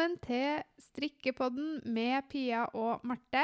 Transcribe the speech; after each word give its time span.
Velkommen 0.00 0.22
til 0.24 0.62
strikkepodden 0.80 1.82
med 1.92 2.22
Pia 2.32 2.62
og 2.72 3.02
Marte. 3.04 3.42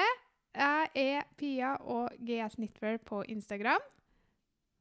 Jeg 0.57 0.87
er 0.97 1.27
Pia 1.37 1.75
og 1.85 2.15
GS 2.17 2.54
Knitwear 2.57 2.97
på 3.04 3.19
Instagram. 3.29 3.85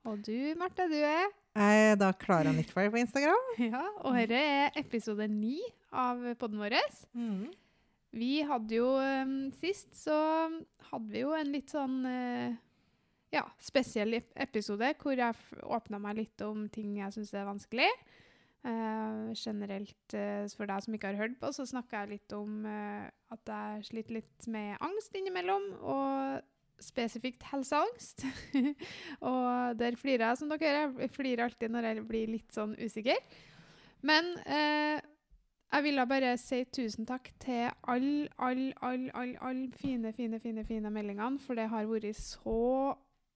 Og 0.08 0.22
du, 0.23 0.55
Marte, 0.55 0.86
du 0.88 0.96
er? 0.96 1.27
Jeg 1.59 1.90
er 1.90 2.00
da 2.00 2.14
Klara 2.16 2.54
Knitwear 2.54 2.94
på 2.94 3.02
Instagram. 3.04 3.52
Ja, 3.73 3.84
og 4.08 4.16
dette 4.16 4.40
er 4.40 4.80
episode 4.80 5.27
ni 5.27 5.59
av 5.91 6.23
podden 6.40 6.64
vår. 6.64 6.77
Vi 8.16 8.32
hadde 8.48 8.80
jo 8.80 8.96
um, 8.96 9.52
Sist 9.60 10.00
så 10.00 10.16
hadde 10.94 11.12
vi 11.12 11.26
jo 11.26 11.36
en 11.36 11.52
litt 11.57 11.76
sånn 11.76 12.05
uh, 12.07 12.55
ja, 13.35 13.44
spesiell 13.60 14.21
episode 14.32 14.96
hvor 15.04 15.20
jeg 15.20 15.60
åpna 15.60 15.99
meg 15.99 16.23
litt 16.23 16.48
om 16.48 16.70
ting 16.71 17.02
jeg 17.02 17.18
syns 17.20 17.35
er 17.35 17.52
vanskelig. 17.52 17.91
Eh, 18.66 19.34
generelt, 19.38 20.14
uh, 20.18 20.48
for 20.58 20.66
deg 20.66 20.82
som 20.82 20.96
ikke 20.98 21.12
har 21.12 21.20
hørt 21.20 21.36
på, 21.38 21.52
så 21.54 21.68
snakka 21.70 22.00
jeg 22.02 22.16
litt 22.16 22.34
om 22.34 22.64
uh, 22.66 23.05
at 23.30 23.52
jeg 23.52 23.84
sliter 23.91 24.16
litt 24.18 24.48
med 24.50 24.80
angst 24.82 25.14
innimellom, 25.14 25.68
og 25.86 26.82
spesifikt 26.82 27.46
helseangst. 27.52 28.26
og 29.30 29.78
der 29.78 30.00
flirer 30.00 30.32
jeg, 30.32 30.40
som 30.40 30.50
dere 30.50 30.72
hører. 30.72 30.96
Jeg 31.05 31.14
flirer 31.14 31.46
alltid 31.46 31.76
når 31.76 31.90
jeg 31.91 32.08
blir 32.10 32.32
litt 32.34 32.58
sånn 32.58 32.74
usikker. 32.82 33.22
Men 34.05 34.34
jeg 34.44 35.86
ville 35.86 36.04
bare 36.10 36.34
si 36.38 36.60
tusen 36.68 37.08
takk 37.08 37.32
til 37.41 37.70
alle, 37.88 38.27
alle, 38.38 38.74
alle, 38.82 39.13
alle, 39.16 39.40
alle 39.41 39.70
fine, 39.80 40.12
fine, 40.13 40.41
fine, 40.44 40.66
fine 40.68 40.91
meldingene, 40.94 41.40
for 41.41 41.58
det 41.58 41.70
har 41.72 41.88
vært 41.90 42.12
så 42.20 42.60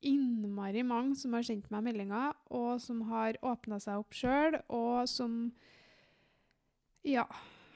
innmari 0.06 0.84
mange 0.88 1.18
som 1.20 1.34
har 1.36 1.46
sendt 1.46 1.70
meg 1.74 1.86
meldinger, 1.90 2.36
og 2.56 2.80
som 2.84 3.02
har 3.10 3.40
åpna 3.46 3.80
seg 3.84 4.02
opp 4.02 4.16
sjøl, 4.16 4.60
og 4.72 5.04
som 5.10 5.42
ja, 7.08 7.26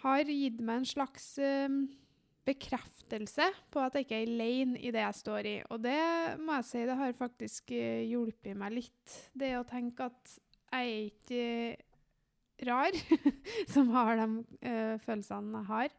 har 0.03 0.30
gitt 0.30 0.61
meg 0.64 0.81
en 0.81 0.88
slags 0.88 1.28
eh, 1.42 1.78
bekreftelse 2.48 3.48
på 3.72 3.83
at 3.83 3.95
jeg 3.95 4.08
ikke 4.08 4.20
er 4.20 4.28
alene 4.28 4.80
i 4.80 4.92
det 4.94 5.03
jeg 5.03 5.20
står 5.20 5.50
i. 5.50 5.56
Og 5.72 5.83
det 5.83 6.02
må 6.44 6.58
jeg 6.59 6.70
si, 6.70 6.83
det 6.88 7.00
har 7.00 7.16
faktisk 7.17 7.73
eh, 7.75 8.03
hjulpet 8.09 8.59
meg 8.59 8.78
litt. 8.80 9.17
Det 9.31 9.53
å 9.59 9.67
tenke 9.67 10.09
at 10.11 10.36
jeg 10.73 10.94
er 10.94 11.08
ikke 11.11 12.67
rar 12.67 12.98
som 13.73 13.92
har 13.95 14.20
de 14.20 14.28
eh, 14.66 15.00
følelsene 15.03 15.61
jeg 15.61 15.72
har. 15.72 15.95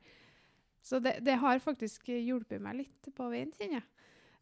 Så 0.85 1.01
det, 1.01 1.17
det 1.25 1.39
har 1.41 1.65
faktisk 1.65 2.11
hjulpet 2.13 2.61
meg 2.61 2.83
litt 2.83 3.09
på 3.17 3.29
veien, 3.33 3.53
kjenner 3.57 3.81
jeg. 3.81 3.94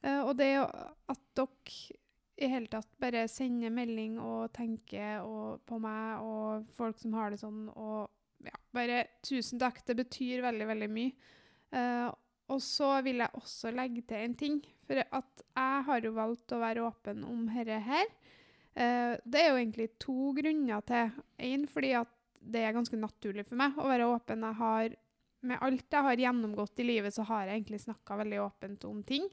Eh, 0.02 0.22
og 0.22 0.36
det 0.38 0.54
at 0.58 1.22
dere 1.38 1.98
i 2.42 2.48
hele 2.50 2.70
tatt 2.70 2.90
bare 3.00 3.26
sender 3.30 3.72
melding 3.72 4.16
og 4.20 4.50
tenker 4.56 5.22
og, 5.22 5.60
på 5.68 5.78
meg 5.82 6.24
og 6.24 6.72
folk 6.74 6.98
som 6.98 7.14
har 7.14 7.32
det 7.32 7.38
sånn, 7.42 7.66
og 7.76 8.08
ja, 8.48 8.58
bare 8.74 9.04
tusen 9.22 9.60
takk. 9.62 9.82
Det 9.86 9.96
betyr 10.00 10.42
veldig, 10.44 10.66
veldig 10.72 10.90
mye. 10.90 11.12
Uh, 11.72 12.08
og 12.52 12.60
så 12.64 12.88
vil 13.06 13.22
jeg 13.22 13.38
også 13.38 13.70
legge 13.72 14.02
til 14.08 14.24
en 14.24 14.34
ting. 14.38 14.58
For 14.88 14.98
at 15.02 15.44
jeg 15.44 15.84
har 15.86 16.08
jo 16.08 16.14
valgt 16.16 16.52
å 16.52 16.60
være 16.60 16.82
åpen 16.84 17.22
om 17.28 17.46
dette 17.52 17.78
her. 17.86 18.10
Uh, 18.74 19.14
det 19.22 19.44
er 19.44 19.48
jo 19.52 19.60
egentlig 19.60 19.88
to 20.02 20.32
grunner 20.36 20.82
til. 20.88 21.14
Én 21.38 21.68
fordi 21.70 21.94
at 22.00 22.18
det 22.42 22.64
er 22.66 22.74
ganske 22.74 22.98
naturlig 22.98 23.46
for 23.46 23.60
meg 23.60 23.78
å 23.78 23.86
være 23.86 24.10
åpen. 24.10 24.42
Jeg 24.48 24.58
har, 24.58 24.94
med 25.46 25.62
alt 25.62 25.86
jeg 25.94 26.08
har 26.08 26.26
gjennomgått 26.26 26.82
i 26.82 26.88
livet, 26.88 27.14
så 27.14 27.26
har 27.28 27.46
jeg 27.46 27.60
egentlig 27.60 27.84
snakka 27.84 28.18
veldig 28.24 28.42
åpent 28.42 28.88
om 28.90 29.04
ting. 29.06 29.28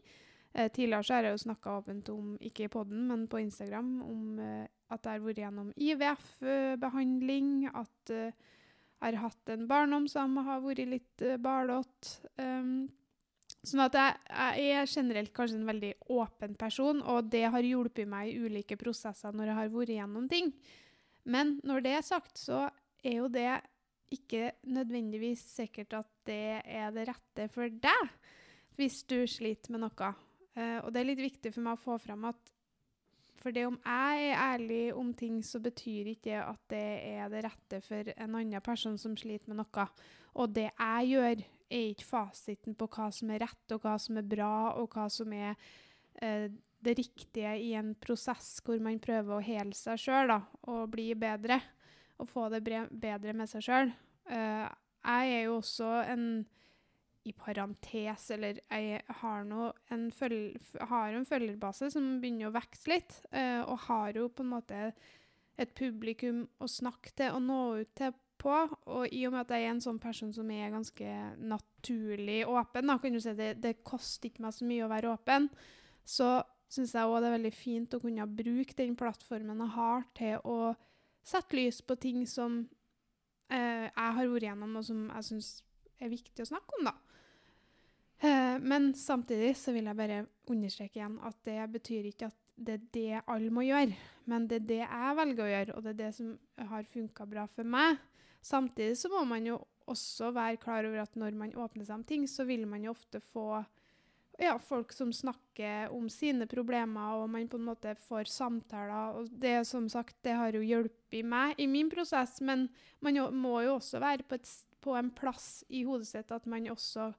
Eh, 0.54 0.72
tidligere 0.74 1.06
så 1.06 1.14
har 1.14 1.28
jeg 1.28 1.36
jo 1.38 1.44
snakka 1.46 1.78
åpent 1.78 2.10
om, 2.10 2.38
ikke 2.42 2.66
i 2.66 2.72
poden, 2.74 3.08
men 3.08 3.28
på 3.30 3.42
Instagram, 3.44 3.92
om 4.02 4.40
eh, 4.42 4.68
at 4.90 5.06
jeg 5.06 5.20
har 5.20 5.26
vært 5.26 5.42
gjennom 5.44 5.74
IVF-behandling, 5.78 7.52
at 7.70 8.14
eh, 8.16 8.32
jeg 9.00 9.16
har 9.16 9.20
hatt 9.30 9.52
en 9.54 9.68
barndom 9.70 10.08
som 10.12 10.34
har 10.44 10.64
vært 10.64 10.90
litt 10.90 11.24
eh, 11.24 11.38
barlått. 11.40 12.18
Um, 12.42 12.90
sånn 13.64 13.86
at 13.86 13.96
jeg, 13.96 14.18
jeg 14.60 14.82
er 14.82 14.92
generelt 14.92 15.34
kanskje 15.36 15.60
en 15.60 15.70
veldig 15.70 15.94
åpen 16.18 16.58
person, 16.60 17.04
og 17.06 17.30
det 17.32 17.46
har 17.54 17.66
hjulpet 17.66 18.10
meg 18.10 18.32
i 18.32 18.40
ulike 18.44 18.78
prosesser 18.80 19.36
når 19.36 19.52
jeg 19.52 19.60
har 19.60 19.74
vært 19.76 19.96
gjennom 19.96 20.30
ting. 20.32 20.52
Men 21.30 21.60
når 21.68 21.86
det 21.86 21.94
er 21.96 22.08
sagt, 22.08 22.40
så 22.42 22.66
er 23.06 23.20
jo 23.22 23.30
det 23.32 23.52
ikke 24.12 24.56
nødvendigvis 24.74 25.44
sikkert 25.54 25.94
at 26.02 26.10
det 26.26 26.62
er 26.66 26.90
det 26.96 27.06
rette 27.12 27.46
for 27.54 27.70
deg, 27.70 28.16
hvis 28.80 29.04
du 29.08 29.22
sliter 29.30 29.76
med 29.76 29.86
noe. 29.86 30.12
Eh, 30.60 30.80
og 30.84 30.92
det 30.94 31.02
er 31.02 31.12
litt 31.12 31.24
viktig 31.24 31.54
for 31.56 31.66
meg 31.66 31.78
å 31.78 31.84
få 31.84 32.00
fram 32.02 32.28
at 32.30 32.56
for 33.40 33.56
det 33.56 33.64
om 33.70 33.78
jeg 33.80 34.24
er 34.34 34.42
ærlig 34.44 34.82
om 35.00 35.14
ting, 35.16 35.40
så 35.46 35.62
betyr 35.64 36.12
ikke 36.12 36.26
det 36.28 36.40
at 36.44 36.64
det 36.74 36.88
er 37.08 37.30
det 37.32 37.44
rette 37.46 37.80
for 37.86 38.10
en 38.18 38.36
annen 38.36 38.64
person 38.64 38.98
som 39.00 39.16
sliter 39.16 39.48
med 39.52 39.62
noe. 39.62 39.86
Og 40.36 40.52
det 40.58 40.68
jeg 40.68 41.12
gjør, 41.14 41.46
er 41.70 41.86
ikke 41.94 42.08
fasiten 42.10 42.76
på 42.76 42.90
hva 42.92 43.08
som 43.16 43.32
er 43.32 43.46
rett, 43.46 43.76
og 43.76 43.86
hva 43.86 43.96
som 44.02 44.20
er 44.20 44.28
bra, 44.28 44.74
og 44.82 44.92
hva 44.92 45.06
som 45.14 45.32
er 45.38 45.54
uh, 45.56 46.50
det 46.84 46.98
riktige 46.98 47.56
i 47.64 47.72
en 47.80 47.94
prosess 48.02 48.58
hvor 48.66 48.82
man 48.84 49.00
prøver 49.04 49.38
å 49.38 49.46
hele 49.46 49.78
seg 49.78 50.00
sjøl 50.02 50.36
og 50.36 50.90
bli 50.92 51.14
bedre. 51.20 51.62
Og 52.20 52.28
få 52.28 52.50
det 52.52 52.60
bedre 52.66 53.36
med 53.38 53.48
seg 53.48 53.64
sjøl. 53.64 53.94
Uh, 54.28 54.68
jeg 55.00 55.36
er 55.38 55.44
jo 55.46 55.60
også 55.62 55.94
en 56.12 56.26
i 57.28 57.34
parentes, 57.36 58.30
eller 58.32 58.62
jeg 58.72 59.02
har 59.22 59.44
nå 59.48 59.70
en, 59.92 60.08
føl 60.16 60.38
har 60.90 61.14
en 61.14 61.28
følgerbase 61.28 61.90
som 61.92 62.16
begynner 62.22 62.50
å 62.50 62.56
vokse 62.56 62.92
litt, 62.92 63.20
eh, 63.36 63.60
og 63.66 63.86
har 63.90 64.16
jo 64.18 64.30
på 64.32 64.46
en 64.46 64.54
måte 64.54 64.80
et 65.60 65.74
publikum 65.76 66.46
å 66.64 66.70
snakke 66.72 67.12
til 67.20 67.36
og 67.36 67.44
nå 67.44 67.62
ut 67.82 67.92
til 68.00 68.16
på. 68.40 68.56
Og 68.88 69.12
i 69.12 69.26
og 69.28 69.36
med 69.36 69.44
at 69.44 69.54
jeg 69.56 69.68
er 69.68 69.74
en 69.74 69.84
sånn 69.84 70.00
person 70.02 70.32
som 70.36 70.50
er 70.56 70.72
ganske 70.74 71.16
naturlig 71.44 72.42
åpen, 72.48 72.88
da, 72.88 72.98
kan 73.02 73.16
du 73.16 73.22
si 73.24 73.36
det, 73.38 73.58
det 73.64 73.82
koster 73.88 74.32
ikke 74.32 74.46
meg 74.48 74.56
så 74.56 74.70
mye 74.70 74.88
å 74.88 74.92
være 74.92 75.12
åpen, 75.12 75.50
så 76.08 76.40
syns 76.70 76.94
jeg 76.96 77.10
òg 77.10 77.20
det 77.20 77.30
er 77.30 77.38
veldig 77.38 77.56
fint 77.56 77.96
å 77.96 78.02
kunne 78.02 78.28
bruke 78.30 78.78
den 78.78 78.96
plattformen 78.98 79.66
jeg 79.66 79.76
har, 79.76 80.06
til 80.18 80.44
å 80.48 80.60
sette 81.26 81.58
lys 81.58 81.82
på 81.86 81.98
ting 82.00 82.24
som 82.30 82.62
eh, 83.52 83.90
jeg 83.90 84.16
har 84.18 84.32
vært 84.32 84.48
gjennom, 84.48 84.78
og 84.80 84.86
som 84.86 85.08
jeg 85.10 85.30
syns 85.32 85.52
er 86.00 86.14
viktig 86.14 86.46
å 86.46 86.52
snakke 86.54 86.80
om, 86.80 86.88
da. 86.88 86.96
Eh, 88.20 88.60
men 88.60 88.94
samtidig 88.94 89.54
så 89.58 89.72
vil 89.72 89.88
jeg 89.88 89.96
bare 89.96 90.26
understreke 90.52 91.00
igjen 91.00 91.18
at 91.24 91.38
det 91.48 91.60
betyr 91.72 92.10
ikke 92.10 92.28
at 92.28 92.38
det 92.60 92.76
er 92.76 92.88
det 92.92 93.22
alle 93.32 93.52
må 93.56 93.64
gjøre, 93.64 93.96
men 94.28 94.48
det 94.52 94.58
er 94.58 94.68
det 94.68 94.80
jeg 94.82 95.16
velger 95.16 95.46
å 95.46 95.52
gjøre, 95.54 95.76
og 95.76 95.84
det 95.86 95.92
er 95.94 96.00
det 96.02 96.10
som 96.18 96.34
har 96.72 96.88
funka 96.92 97.28
bra 97.30 97.46
for 97.48 97.64
meg. 97.64 98.02
Samtidig 98.44 98.98
så 99.00 99.12
må 99.14 99.24
man 99.28 99.48
jo 99.48 99.62
også 99.90 100.34
være 100.36 100.60
klar 100.60 100.88
over 100.88 101.06
at 101.06 101.16
når 101.16 101.38
man 101.40 101.56
åpner 101.56 101.88
seg 101.88 101.96
om 101.96 102.04
ting, 102.04 102.28
så 102.28 102.44
vil 102.48 102.68
man 102.68 102.84
jo 102.84 102.92
ofte 102.92 103.22
få 103.24 103.64
ja, 104.40 104.58
folk 104.60 104.94
som 104.96 105.12
snakker 105.14 105.92
om 105.96 106.10
sine 106.12 106.48
problemer, 106.48 107.20
og 107.20 107.32
man 107.32 107.48
på 107.52 107.60
en 107.60 107.68
måte 107.68 107.96
får 108.00 108.30
samtaler. 108.32 109.20
Og 109.20 109.32
det 109.42 109.66
som 109.68 109.90
sagt, 109.92 110.18
det 110.24 110.36
har 110.40 110.56
jo 110.56 110.64
hjulpet 110.64 111.26
meg 111.28 111.60
i 111.60 111.68
min 111.68 111.90
prosess, 111.92 112.40
men 112.42 112.68
man 113.04 113.18
jo, 113.20 113.30
må 113.32 113.60
jo 113.66 113.76
også 113.78 114.00
være 114.04 114.28
på, 114.28 114.40
et, 114.40 114.54
på 114.84 114.96
en 114.96 115.12
plass 115.12 115.64
i 115.68 115.84
hodet 115.88 116.08
sitt 116.08 116.32
at 116.32 116.48
man 116.48 116.70
også 116.72 117.12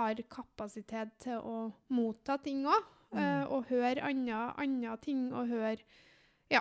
har 0.00 0.24
kapasitet 0.32 1.14
til 1.22 1.38
å 1.44 1.58
motta 1.94 2.40
ting 2.42 2.64
òg. 2.66 2.96
Mm. 3.10 3.48
og 3.50 3.64
høre 3.66 4.04
andre 4.06 4.92
ting, 5.02 5.32
og 5.34 5.48
høre 5.50 5.80
ja, 6.46 6.60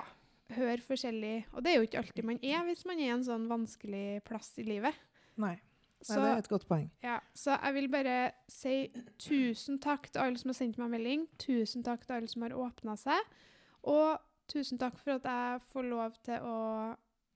høre 0.56 0.82
forskjellig 0.82 1.44
Og 1.54 1.62
det 1.62 1.70
er 1.72 1.76
jo 1.78 1.86
ikke 1.86 2.00
alltid 2.02 2.26
man 2.26 2.40
er 2.42 2.64
hvis 2.66 2.86
man 2.90 2.98
er 2.98 3.06
i 3.06 3.14
en 3.14 3.26
sånn 3.26 3.46
vanskelig 3.50 4.24
plass 4.26 4.56
i 4.58 4.66
livet. 4.66 4.96
Nei, 5.38 5.60
Nei 5.60 6.02
Så, 6.02 6.18
det 6.18 6.32
er 6.32 6.42
et 6.42 6.50
godt 6.50 6.66
poeng. 6.66 6.88
ja, 7.04 7.20
så 7.38 7.54
jeg 7.54 7.76
vil 7.76 7.90
bare 7.92 8.16
si 8.50 8.74
tusen 9.22 9.78
takk 9.84 10.10
til 10.10 10.24
alle 10.24 10.42
som 10.42 10.50
har 10.50 10.58
sendt 10.58 10.80
meg 10.82 10.90
melding. 10.96 11.28
Tusen 11.38 11.86
takk 11.86 12.08
til 12.08 12.18
alle 12.18 12.32
som 12.32 12.48
har 12.48 12.58
åpna 12.58 12.96
seg. 12.98 13.38
Og 13.84 14.18
tusen 14.50 14.82
takk 14.82 14.98
for 14.98 15.20
at 15.20 15.30
jeg 15.30 15.62
får 15.70 15.88
lov 15.92 16.18
til 16.26 16.50
å 16.50 16.58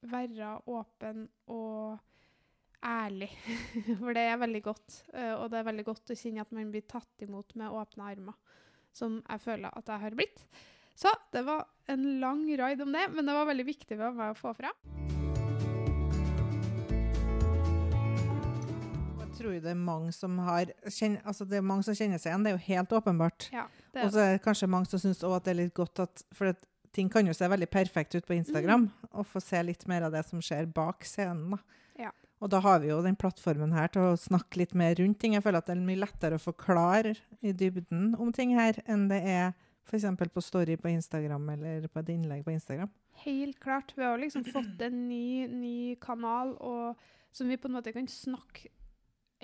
være 0.09 0.55
åpen 0.73 1.27
og 1.53 1.99
ærlig. 2.83 3.29
For 4.01 4.13
det 4.15 4.23
er 4.29 4.37
veldig 4.41 4.61
godt. 4.65 4.99
eh, 5.13 5.33
Og 5.37 5.49
det 5.51 5.59
er 5.61 5.67
veldig 5.71 5.85
godt 5.87 6.11
å 6.13 6.17
kjenne 6.19 6.43
at 6.45 6.51
man 6.55 6.71
blir 6.73 6.85
tatt 6.89 7.25
imot 7.25 7.55
med 7.59 7.71
åpne 7.71 8.11
armer. 8.11 8.37
Som 8.93 9.21
jeg 9.25 9.41
føler 9.41 9.73
at 9.73 9.87
jeg 9.89 10.03
har 10.03 10.17
blitt. 10.19 10.43
Så 10.93 11.09
det 11.33 11.41
var 11.47 11.63
en 11.89 12.03
lang 12.21 12.43
ride 12.45 12.83
om 12.85 12.91
det, 12.93 13.07
men 13.15 13.25
det 13.25 13.33
var 13.33 13.47
veldig 13.49 13.65
viktig 13.65 13.97
for 13.97 14.13
meg 14.19 14.35
å 14.35 14.37
få 14.37 14.51
fra. 14.53 14.69
Jeg 19.23 19.39
tror 19.39 19.55
det 19.63 19.71
er 19.73 19.79
mange 19.79 20.11
som 20.13 20.35
har 20.45 20.69
kjenn, 20.93 21.15
altså 21.25 21.47
det 21.49 21.57
er 21.57 21.65
mange 21.65 21.83
som 21.87 21.95
kjenner 21.97 22.21
seg 22.21 22.29
igjen, 22.31 22.43
det 22.45 22.51
er 22.51 22.57
jo 22.59 22.65
helt 22.67 22.93
åpenbart. 22.99 23.47
Ja, 23.51 23.65
det 23.95 24.05
Og 24.05 24.13
så 24.13 24.21
er 24.21 24.35
det 24.35 24.43
kanskje 24.45 24.69
mange 24.69 24.87
som 24.91 25.01
syns 25.01 25.23
at 25.25 25.47
det 25.47 25.55
er 25.55 25.59
litt 25.63 25.73
godt 25.75 26.03
at 26.05 26.21
For 26.37 26.51
at 26.53 26.61
ting 26.93 27.09
kan 27.09 27.25
jo 27.25 27.33
se 27.33 27.47
veldig 27.49 27.67
perfekt 27.73 28.13
ut 28.13 28.27
på 28.29 28.35
Instagram, 28.37 28.85
og 29.11 29.25
få 29.25 29.41
se 29.41 29.57
litt 29.65 29.87
mer 29.89 30.05
av 30.05 30.13
det 30.13 30.21
som 30.29 30.37
skjer 30.45 30.69
bak 30.69 31.01
scenen. 31.09 31.55
da. 31.57 31.57
Og 32.43 32.49
da 32.51 32.59
har 32.59 32.81
vi 32.83 32.89
jo 32.89 32.99
den 33.03 33.15
plattformen 33.15 33.71
her 33.71 33.87
til 33.93 34.03
å 34.03 34.19
snakke 34.19 34.59
litt 34.59 34.73
mer 34.75 34.97
rundt 34.99 35.21
ting. 35.21 35.37
Jeg 35.37 35.45
føler 35.45 35.63
at 35.63 35.69
det 35.69 35.77
er 35.77 35.85
mye 35.85 36.01
lettere 36.01 36.35
å 36.35 36.43
forklare 36.43 37.13
i 37.39 37.53
dybden 37.55 38.17
om 38.19 38.33
ting 38.35 38.51
her 38.57 38.81
enn 38.83 39.05
det 39.07 39.21
er 39.23 39.53
f.eks. 39.87 40.09
på 40.33 40.43
story 40.43 40.75
på 40.79 40.91
Instagram 40.91 41.47
eller 41.55 41.87
på 41.87 42.01
et 42.01 42.11
innlegg 42.11 42.43
på 42.43 42.51
Instagram. 42.51 42.91
Helt 43.23 43.59
klart. 43.63 43.93
Vi 43.95 44.03
har 44.03 44.19
liksom 44.19 44.43
fått 44.43 44.83
en 44.83 45.05
ny, 45.07 45.47
ny 45.47 45.95
kanal 46.03 46.55
og, 46.59 46.99
som 47.31 47.47
vi 47.47 47.59
på 47.59 47.71
en 47.71 47.77
måte 47.77 47.95
kan 47.95 48.11
snakke 48.11 48.71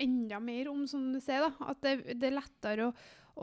enda 0.00 0.40
mer 0.40 0.68
om, 0.68 0.86
som 0.88 1.08
du 1.12 1.20
sier, 1.20 1.44
da. 1.44 1.72
At 1.72 1.80
det, 1.84 2.18
det 2.20 2.28
er 2.28 2.36
lettere 2.36 2.88
å, 2.88 2.94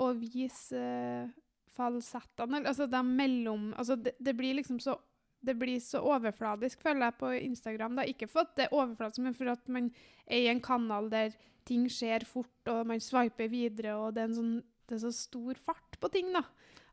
å 0.06 0.12
vise 0.18 0.78
uh, 0.78 1.34
falsettene. 1.78 2.64
Altså 2.66 2.88
de 2.90 3.02
mellom 3.06 3.72
Altså 3.78 3.98
det, 4.00 4.16
det, 4.20 4.34
blir 4.38 4.58
liksom 4.58 4.80
så 4.82 4.98
det 5.42 5.56
blir 5.60 5.80
så 5.84 6.02
overfladisk, 6.04 6.82
føler 6.82 7.08
jeg, 7.08 7.18
på 7.20 7.32
Instagram. 7.32 8.00
da. 8.00 8.08
Ikke 8.10 8.28
for 8.28 8.46
at 8.46 8.56
det 8.58 8.68
er 8.68 8.76
overfladisk, 8.76 9.22
men 9.24 9.38
for 9.38 9.54
at 9.54 9.70
man 9.70 9.92
er 10.26 10.46
i 10.46 10.52
en 10.52 10.62
kanal 10.62 11.12
der 11.12 11.36
ting 11.68 11.88
skjer 11.92 12.26
fort, 12.26 12.72
og 12.72 12.88
man 12.88 13.02
swiper 13.04 13.50
videre, 13.52 13.98
og 14.00 14.16
det 14.16 14.24
er, 14.24 14.36
sånn, 14.38 14.56
det 14.88 14.98
er 14.98 15.04
så 15.04 15.12
stor 15.16 15.60
fart 15.60 16.00
på 16.00 16.12
ting, 16.14 16.32
da. 16.36 16.46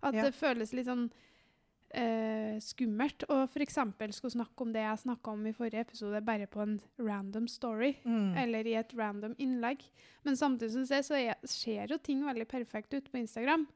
At 0.05 0.17
ja. 0.19 0.27
det 0.27 0.37
føles 0.37 0.75
litt 0.77 0.89
sånn 0.91 1.07
eh, 1.95 2.57
skummelt. 2.63 3.27
Og 3.31 3.47
f.eks. 3.47 3.79
skulle 4.17 4.35
snakke 4.35 4.67
om 4.67 4.75
det 4.75 4.83
jeg 4.85 5.05
snakka 5.05 5.35
om 5.35 5.47
i 5.49 5.55
forrige 5.57 5.87
episode, 5.87 6.21
bare 6.27 6.49
på 6.51 6.63
en 6.65 6.77
random 6.99 7.47
story. 7.49 7.95
Mm. 8.05 8.35
Eller 8.45 8.69
i 8.69 8.77
et 8.81 8.93
random 8.99 9.37
innlegg. 9.39 9.87
Men 10.27 10.37
samtidig 10.37 10.75
som 10.75 10.85
jeg, 10.91 11.07
så 11.07 11.19
er, 11.21 11.39
ser 11.49 11.95
jo 11.95 12.01
ting 12.03 12.25
veldig 12.27 12.49
perfekt 12.51 12.97
ut 12.97 13.11
på 13.11 13.23
Instagram. 13.23 13.67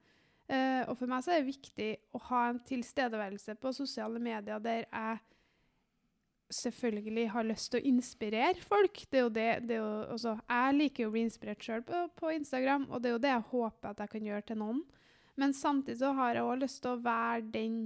Uh, 0.49 0.83
og 0.89 0.95
for 0.97 1.11
meg 1.11 1.25
så 1.25 1.35
er 1.35 1.43
det 1.43 1.51
viktig 1.51 1.89
å 2.17 2.23
ha 2.31 2.47
en 2.49 2.61
tilstedeværelse 2.65 3.59
på 3.61 3.73
sosiale 3.77 4.21
medier 4.23 4.63
der 4.65 4.87
jeg 4.87 5.19
selvfølgelig 6.49 7.27
har 7.35 7.45
lyst 7.45 7.71
til 7.73 7.83
å 7.83 7.89
inspirere 7.91 8.65
folk. 8.65 9.03
Det 9.11 9.21
er 9.21 9.25
jo 9.25 9.33
det, 9.33 9.49
det 9.69 9.77
er 9.77 9.83
jo, 9.83 9.97
altså, 10.15 10.39
Jeg 10.49 10.77
liker 10.79 11.05
jo 11.05 11.11
å 11.11 11.15
bli 11.15 11.25
inspirert 11.27 11.65
sjøl 11.65 11.83
på, 11.85 12.05
på, 12.17 12.31
Instagram, 12.39 12.87
og 12.89 13.03
det 13.03 13.11
er 13.11 13.17
jo 13.17 13.25
det 13.25 13.35
jeg 13.35 13.49
håper 13.51 13.91
at 13.91 14.01
jeg 14.05 14.13
kan 14.15 14.31
gjøre 14.31 14.47
til 14.49 14.61
noen. 14.63 14.81
Men 15.39 15.53
samtidig 15.55 16.01
så 16.01 16.15
har 16.17 16.39
jeg 16.39 16.47
òg 16.49 16.63
lyst 16.63 16.81
til 16.83 16.95
å 16.95 17.03
være 17.03 17.45
den 17.53 17.77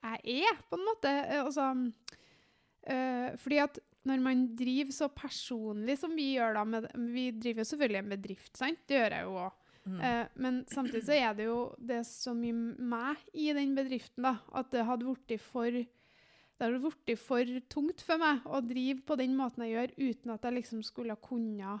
jeg 0.00 0.42
er, 0.48 0.58
på 0.68 0.78
en 0.80 0.88
måte. 0.88 1.12
Eh, 1.12 1.44
altså, 1.44 1.70
uh, 2.90 3.30
fordi 3.40 3.62
at 3.62 3.80
når 4.08 4.22
man 4.24 4.44
driver 4.56 4.96
så 4.96 5.10
personlig 5.12 5.98
som 6.00 6.14
vi 6.16 6.32
gjør 6.38 6.54
da 6.56 6.62
med, 6.64 6.86
Vi 7.12 7.30
driver 7.36 7.62
jo 7.62 7.70
selvfølgelig 7.70 8.00
en 8.00 8.14
bedrift, 8.14 8.52
sant? 8.56 8.80
Det 8.88 8.96
gjør 8.96 9.16
jeg 9.16 9.26
jo 9.28 9.40
òg. 9.44 9.59
Mm. 9.88 10.00
Uh, 10.00 10.26
men 10.44 10.58
samtidig 10.68 11.06
så 11.06 11.16
er 11.16 11.36
det 11.38 11.46
jo 11.48 11.60
det 11.78 12.02
som 12.08 12.42
i 12.44 12.52
meg 12.52 13.22
i 13.32 13.48
den 13.56 13.72
bedriften 13.78 14.26
da, 14.26 14.36
at 14.52 14.68
det 14.74 14.84
hadde 14.86 15.08
blitt 15.08 15.40
for 15.40 15.70
det 16.60 16.66
hadde 16.66 16.82
blitt 16.84 17.20
for 17.22 17.54
tungt 17.72 18.02
for 18.04 18.20
meg 18.20 18.44
å 18.44 18.60
drive 18.60 19.00
på 19.08 19.16
den 19.16 19.32
måten 19.38 19.64
jeg 19.64 19.72
gjør, 19.72 19.94
uten 19.96 20.34
at 20.34 20.44
jeg 20.44 20.56
liksom 20.58 20.82
skulle 20.84 21.16
kunne 21.24 21.78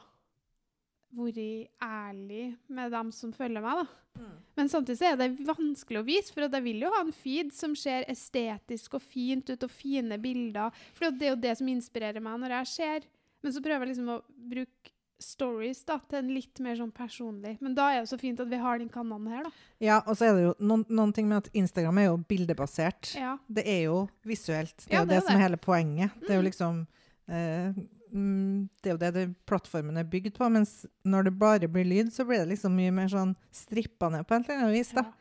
vært 1.10 1.74
ærlig 1.84 2.44
med 2.70 2.92
dem 2.94 3.10
som 3.12 3.34
følger 3.34 3.60
meg. 3.60 3.82
da. 3.82 4.00
Mm. 4.20 4.36
Men 4.56 4.68
samtidig 4.68 5.06
er 5.06 5.18
det 5.20 5.28
vanskelig 5.46 6.00
å 6.00 6.06
vise, 6.06 6.32
for 6.32 6.46
jeg 6.46 6.64
vil 6.64 6.84
jo 6.84 6.92
ha 6.94 7.02
en 7.04 7.12
feed 7.12 7.52
som 7.54 7.74
ser 7.76 8.08
estetisk 8.08 8.96
og 8.96 9.04
fint 9.04 9.50
ut, 9.50 9.62
og 9.62 9.70
fine 9.70 10.18
bilder. 10.22 10.70
For 10.94 11.10
det 11.10 11.28
er 11.28 11.34
jo 11.34 11.42
det 11.44 11.56
som 11.58 11.68
inspirerer 11.68 12.24
meg 12.24 12.40
når 12.40 12.56
jeg 12.60 12.72
ser. 12.74 13.10
Men 13.40 13.52
så 13.52 13.62
prøver 13.64 13.86
jeg 13.86 13.94
liksom 13.94 14.14
å 14.14 14.22
bruke 14.54 14.96
stories 15.20 15.82
da, 15.84 15.98
til 16.08 16.22
en 16.22 16.32
litt 16.32 16.60
mer 16.64 16.78
sånn 16.78 16.92
personlig. 16.94 17.56
Men 17.60 17.76
da 17.76 17.90
er 17.92 18.02
det 18.02 18.10
så 18.10 18.18
fint 18.20 18.40
at 18.40 18.48
vi 18.50 18.60
har 18.60 18.80
den 18.80 18.90
kanalen 18.92 19.28
her, 19.30 19.46
da. 19.46 19.52
Ja, 19.82 20.00
og 20.00 20.16
så 20.18 20.30
er 20.30 20.36
det 20.36 20.46
jo 20.46 20.54
noen, 20.64 20.84
noen 20.88 21.14
ting 21.16 21.28
med 21.30 21.44
at 21.44 21.54
Instagram 21.56 22.00
er 22.00 22.08
jo 22.08 22.18
bildebasert. 22.30 23.12
Ja. 23.18 23.36
Det 23.46 23.66
er 23.68 23.84
jo 23.90 24.02
visuelt. 24.26 24.76
Det 24.82 24.92
er 24.92 25.00
ja, 25.00 25.04
jo 25.04 25.10
det, 25.10 25.16
det, 25.18 25.22
som 25.28 25.36
er 25.36 25.44
hele 25.44 25.60
poenget. 25.60 26.16
Mm. 26.16 26.26
Det 26.26 26.32
er 26.32 26.38
jo 26.38 26.44
mm. 26.44 26.48
liksom 26.48 26.82
eh, 27.28 27.80
mm, 28.16 28.68
Det 28.80 28.90
er 28.90 28.94
jo 28.96 29.00
det, 29.04 29.10
det 29.16 29.24
plattformen 29.48 30.00
er 30.00 30.10
bygd 30.12 30.36
på. 30.38 30.50
Mens 30.52 30.74
når 31.04 31.28
det 31.28 31.34
bare 31.40 31.70
blir 31.72 31.88
lyd, 31.88 32.12
så 32.14 32.26
blir 32.28 32.42
det 32.42 32.52
liksom 32.54 32.76
mye 32.76 32.94
mer 32.96 33.12
sånn 33.12 33.34
strippa 33.54 34.12
ned 34.12 34.28
på 34.28 34.36
et 34.38 34.48
eller 34.48 34.64
annet 34.64 34.78
vis. 34.78 34.94
da. 34.96 35.04
Ja, 35.04 35.16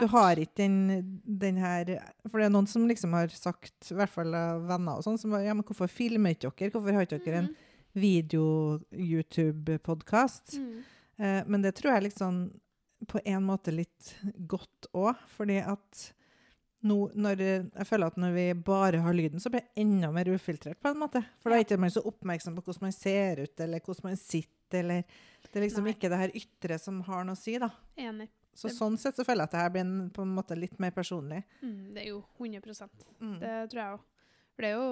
du 0.00 0.06
har 0.08 0.40
ikke 0.40 0.56
den, 0.62 0.76
den, 1.20 1.58
her 1.60 1.90
For 2.30 2.40
det 2.40 2.46
er 2.46 2.54
noen 2.54 2.68
som 2.70 2.86
liksom 2.88 3.12
har 3.12 3.28
sagt, 3.34 3.74
i 3.90 3.96
hvert 3.98 4.14
fall 4.14 4.32
venner 4.64 4.96
og 4.96 5.04
sånn, 5.04 5.18
som 5.20 5.34
bare 5.34 5.50
Ja, 5.50 5.52
men 5.52 5.66
hvorfor 5.68 5.90
filmer 5.92 6.32
ikke 6.32 6.48
dere? 6.48 6.72
Hvorfor 6.72 6.96
har 6.96 7.04
ikke 7.04 7.18
dere 7.26 7.42
en 7.42 7.50
mm 7.50 7.66
video-YouTube-podkast. 7.92 10.56
Mm. 10.56 10.82
Eh, 11.16 11.42
men 11.46 11.62
det 11.62 11.72
tror 11.78 11.92
jeg 11.94 12.02
liksom 12.10 12.60
på 13.08 13.20
en 13.24 13.44
måte 13.44 13.72
litt 13.72 14.16
godt 14.48 14.86
òg, 14.92 15.14
fordi 15.36 15.58
at 15.64 16.14
No, 16.80 17.10
når, 17.12 17.42
jeg 17.44 17.84
føler 17.84 18.08
at 18.08 18.16
når 18.16 18.30
vi 18.32 18.56
bare 18.64 19.02
har 19.04 19.12
lyden, 19.12 19.36
så 19.42 19.50
blir 19.52 19.66
det 19.66 19.82
enda 19.82 20.08
mer 20.16 20.30
ufiltrert, 20.32 20.78
på 20.80 20.88
en 20.88 21.02
måte. 21.02 21.20
For 21.42 21.52
da 21.52 21.58
er 21.58 21.66
ikke 21.66 21.76
man 21.76 21.92
så 21.92 22.00
oppmerksom 22.08 22.54
på 22.56 22.62
hvordan 22.64 22.86
man 22.86 22.94
ser 22.96 23.42
ut, 23.44 23.60
eller 23.60 23.82
hvordan 23.84 24.06
man 24.08 24.16
sitter, 24.16 24.80
eller 24.80 25.02
Det 25.44 25.58
er 25.58 25.66
liksom 25.66 25.84
Nei. 25.84 25.92
ikke 25.92 26.08
det 26.08 26.20
her 26.22 26.32
ytre 26.40 26.78
som 26.80 27.02
har 27.04 27.26
noe 27.28 27.36
å 27.36 27.40
si, 27.40 27.58
da. 27.60 27.68
Enig. 28.00 28.30
Så 28.56 28.70
det... 28.70 28.76
sånn 28.78 28.96
sett 29.00 29.18
så 29.18 29.26
føler 29.28 29.44
jeg 29.44 29.50
at 29.50 29.56
det 29.56 29.60
her 29.60 29.74
blir 29.74 29.84
en, 29.84 30.08
på 30.14 30.24
en 30.24 30.32
måte 30.38 30.56
litt 30.56 30.78
mer 30.80 30.94
personlig. 30.96 31.42
Mm, 31.60 31.92
det 31.94 32.04
er 32.04 32.08
jo 32.14 32.22
100 32.38 32.88
mm. 33.20 33.36
Det 33.42 33.52
tror 33.72 33.82
jeg 33.82 33.98
òg. 33.98 34.06
For 34.54 34.64
det 34.64 34.70
er 34.70 34.80
jo 34.80 34.88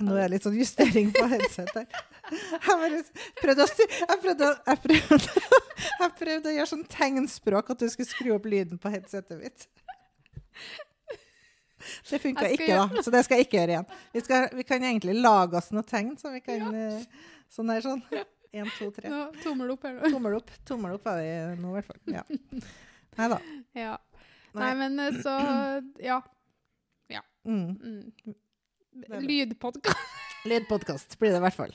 nå 0.00 0.16
er 0.16 0.26
det 0.26 0.32
litt 0.36 0.46
sånn 0.46 0.58
justering 0.58 1.12
på 1.14 1.26
headsetet. 1.30 1.92
Jeg 2.30 3.40
prøvde, 3.40 3.64
å, 3.64 3.66
jeg, 3.66 4.18
prøvde, 4.22 4.48
jeg, 4.68 4.78
prøvde, 4.84 5.54
jeg 5.98 6.10
prøvde 6.20 6.50
å 6.50 6.52
gjøre 6.54 6.70
sånn 6.70 6.84
tegnspråk 6.92 7.72
at 7.74 7.80
du 7.82 7.88
skulle 7.90 8.06
skru 8.06 8.28
opp 8.36 8.46
lyden 8.46 8.78
på 8.78 8.92
headsetet 8.92 9.40
mitt. 9.40 9.64
Det 12.10 12.20
funka 12.22 12.44
ikke, 12.54 12.68
da, 12.76 13.02
så 13.02 13.10
det 13.10 13.22
skal 13.26 13.40
jeg 13.40 13.48
ikke 13.48 13.58
gjøre 13.58 13.74
igjen. 13.74 13.88
Vi, 14.14 14.22
skal, 14.22 14.46
vi 14.54 14.66
kan 14.68 14.84
egentlig 14.84 15.16
lage 15.18 15.58
oss 15.58 15.70
noen 15.74 15.88
tegn, 15.88 16.12
så 16.20 16.30
vi 16.34 16.42
kan 16.44 16.60
ja. 16.60 16.84
Eh, 17.00 17.32
sånn 17.50 17.72
der, 17.72 17.82
sånn. 17.82 18.04
Én, 18.50 18.68
to, 18.76 18.90
tre. 18.94 19.10
Nå, 19.10 19.22
tommel 19.44 19.72
opp 19.74 19.86
her 19.86 19.96
nå. 19.96 20.10
Tommel 20.12 20.36
opp, 20.40 20.52
tommel 20.68 20.96
opp 20.98 21.08
er 21.12 21.22
det 21.22 21.34
nå, 21.62 21.72
i 21.72 21.78
hvert 21.78 21.90
fall. 21.90 22.00
Ja. 22.14 22.22
Nei 23.18 23.30
da. 23.32 23.40
Ja. 23.78 23.96
Nei. 24.52 24.60
Nei, 24.62 24.70
men 24.82 25.02
eh, 25.06 25.18
så 25.22 25.34
Ja. 26.02 26.20
Ja. 27.10 27.22
Mm. 27.46 27.74
Mm. 28.94 29.26
Lydpodkast. 29.26 29.96
Lydpodkast 30.48 31.18
blir 31.20 31.34
det 31.34 31.36
i 31.36 31.42
hvert 31.44 31.56
fall. 31.56 31.72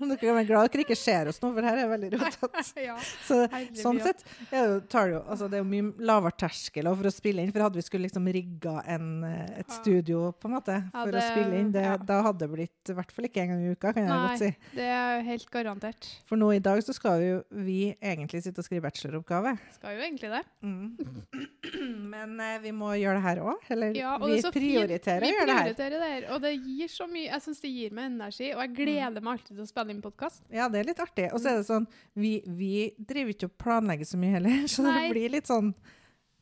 Dere 0.00 0.16
kan 0.18 0.34
være 0.34 0.46
glad 0.48 0.72
dere 0.72 0.82
ikke 0.82 0.96
ser 0.98 1.28
oss 1.30 1.38
nå, 1.42 1.52
for 1.54 1.66
her 1.66 1.76
er 1.76 1.84
det 1.84 1.90
veldig 1.92 2.08
rotete. 2.16 2.62
ja, 2.88 2.96
så, 3.26 3.36
sånn 3.78 4.00
sett 4.02 4.24
er 4.50 4.72
det, 4.72 4.80
tar 4.90 5.12
jo, 5.12 5.20
altså, 5.30 5.46
det 5.50 5.60
er 5.60 5.62
jo 5.62 5.68
mye 5.70 6.08
lavere 6.10 6.34
terskel 6.40 6.90
for 6.90 7.10
å 7.10 7.12
spille 7.14 7.44
inn. 7.44 7.52
For 7.54 7.62
hadde 7.66 7.78
vi 7.78 7.84
skulle 7.86 8.08
liksom 8.08 8.26
rigga 8.34 8.80
en, 8.90 9.08
eh, 9.28 9.60
et 9.62 9.74
studio 9.76 10.30
på 10.34 10.50
en 10.50 10.56
måte 10.56 10.78
for 10.90 11.12
ja, 11.12 11.14
det, 11.14 11.22
å 11.22 11.34
spille 11.36 11.60
inn, 11.60 11.70
det, 11.74 11.84
ja. 11.86 11.94
da 12.10 12.18
hadde 12.26 12.42
det 12.42 12.50
blitt 12.54 12.90
i 12.90 12.96
hvert 12.98 13.14
fall 13.14 13.28
ikke 13.28 13.44
en 13.44 13.54
gang 13.54 13.62
i 13.62 13.74
uka, 13.76 13.92
kan 13.94 14.02
jeg 14.02 14.10
Nei, 14.10 14.18
godt 14.24 14.42
si. 14.42 14.50
det 14.80 14.90
er 14.96 15.24
helt 15.28 15.46
garantert. 15.54 16.10
For 16.30 16.40
nå 16.40 16.50
i 16.56 16.62
dag 16.64 16.82
så 16.82 16.96
skal 16.96 17.22
jo 17.22 17.38
vi 17.62 17.78
egentlig 17.94 18.42
sitte 18.42 18.64
og 18.64 18.66
skrive 18.66 18.88
bacheloroppgave. 18.88 19.54
Skal 19.76 19.98
jo 19.98 20.06
egentlig 20.08 20.32
det. 20.34 20.42
Mm. 20.66 21.38
Men 22.16 22.34
eh, 22.42 22.58
vi 22.64 22.74
må 22.74 22.90
gjøre 22.98 23.20
det 23.20 23.26
her 23.28 23.44
òg. 23.44 23.70
Eller 23.70 23.94
ja, 23.98 24.16
vi 24.24 24.42
prioriterer 24.50 25.28
å 25.28 25.32
gjøre 25.34 25.48
det 25.52 25.60
her. 25.60 25.74
Det 25.80 26.02
her. 26.10 26.28
Og 26.34 26.42
det 26.42 26.52
gir 26.58 26.90
så 26.90 27.06
mye 27.10 27.28
Jeg 27.28 27.42
syns 27.44 27.60
det 27.62 27.70
gir 27.72 27.94
meg 27.94 27.99
med 28.00 28.08
energi, 28.14 28.50
og 28.54 28.64
jeg 28.64 28.74
gleder 28.78 29.22
meg 29.22 29.36
alltid 29.36 29.54
til 29.54 29.64
å 29.64 29.68
spille 29.68 29.94
inn 29.94 30.02
podkast. 30.04 30.42
Ja, 30.52 30.68
det 30.72 30.80
er 30.80 30.90
litt 30.90 31.00
artig. 31.02 31.28
Og 31.34 31.42
så 31.42 31.52
er 31.52 31.60
det 31.60 31.68
sånn, 31.68 31.86
vi, 32.18 32.34
vi 32.48 32.74
driver 32.96 33.34
ikke 33.34 33.50
og 33.50 33.56
planlegger 33.60 34.08
så 34.08 34.20
mye 34.20 34.36
heller, 34.38 34.62
så 34.74 34.86
Nei. 34.86 34.94
det 34.96 35.14
blir 35.14 35.34
litt 35.36 35.50
sånn 35.50 35.72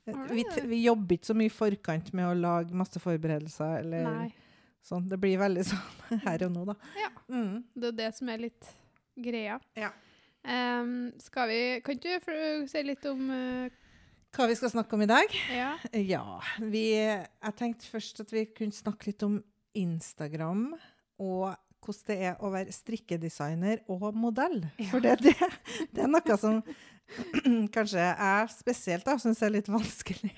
vi, 0.09 0.45
vi, 0.65 0.79
jobber 0.87 1.19
ikke 1.19 1.29
så 1.29 1.35
mye 1.37 1.51
i 1.51 1.53
forkant 1.53 2.13
med 2.17 2.31
å 2.31 2.37
lage 2.37 2.77
masse 2.77 3.01
forberedelser. 3.03 3.83
eller 3.83 4.07
Nei. 4.07 4.29
sånn. 4.85 5.09
Det 5.11 5.19
blir 5.21 5.41
veldig 5.41 5.67
sånn 5.73 6.23
her 6.25 6.47
og 6.47 6.55
nå, 6.55 6.65
da. 6.71 6.77
Ja. 6.97 7.11
Mm. 7.29 7.59
Det 7.75 7.91
er 7.91 7.99
det 7.99 8.13
som 8.17 8.31
er 8.33 8.47
litt 8.47 8.71
greia. 9.19 9.59
Ja. 9.77 9.93
Um, 10.49 11.11
skal 11.21 11.51
vi 11.51 11.61
Kan 11.85 11.99
du 12.01 12.09
si 12.71 12.83
litt 12.87 13.05
om 13.11 13.27
uh, 13.29 13.67
hva 14.33 14.47
vi 14.49 14.57
skal 14.57 14.71
snakke 14.73 14.97
om 14.97 15.03
i 15.05 15.11
dag? 15.11 15.35
Ja. 15.53 15.73
ja 16.15 16.39
vi, 16.63 16.87
jeg 16.95 17.57
tenkte 17.59 17.91
først 17.91 18.23
at 18.25 18.33
vi 18.33 18.47
kunne 18.55 18.77
snakke 18.77 19.11
litt 19.11 19.27
om 19.27 19.41
Instagram 19.77 20.71
og 21.19 21.55
hvordan 21.89 22.07
det 22.11 22.17
er 22.29 22.43
å 22.45 22.51
være 22.53 22.75
strikkedesigner 22.75 23.83
og 23.89 24.11
modell. 24.19 24.61
For 24.91 25.01
det, 25.05 25.19
det, 25.25 25.35
det, 25.95 26.05
er 26.05 26.11
noe 26.11 26.39
som 26.41 26.61
kanskje 27.75 28.03
jeg 28.03 28.51
spesielt 28.53 29.07
da, 29.07 29.17
syns 29.21 29.41
er 29.43 29.55
litt 29.55 29.71
vanskelig. 29.73 30.35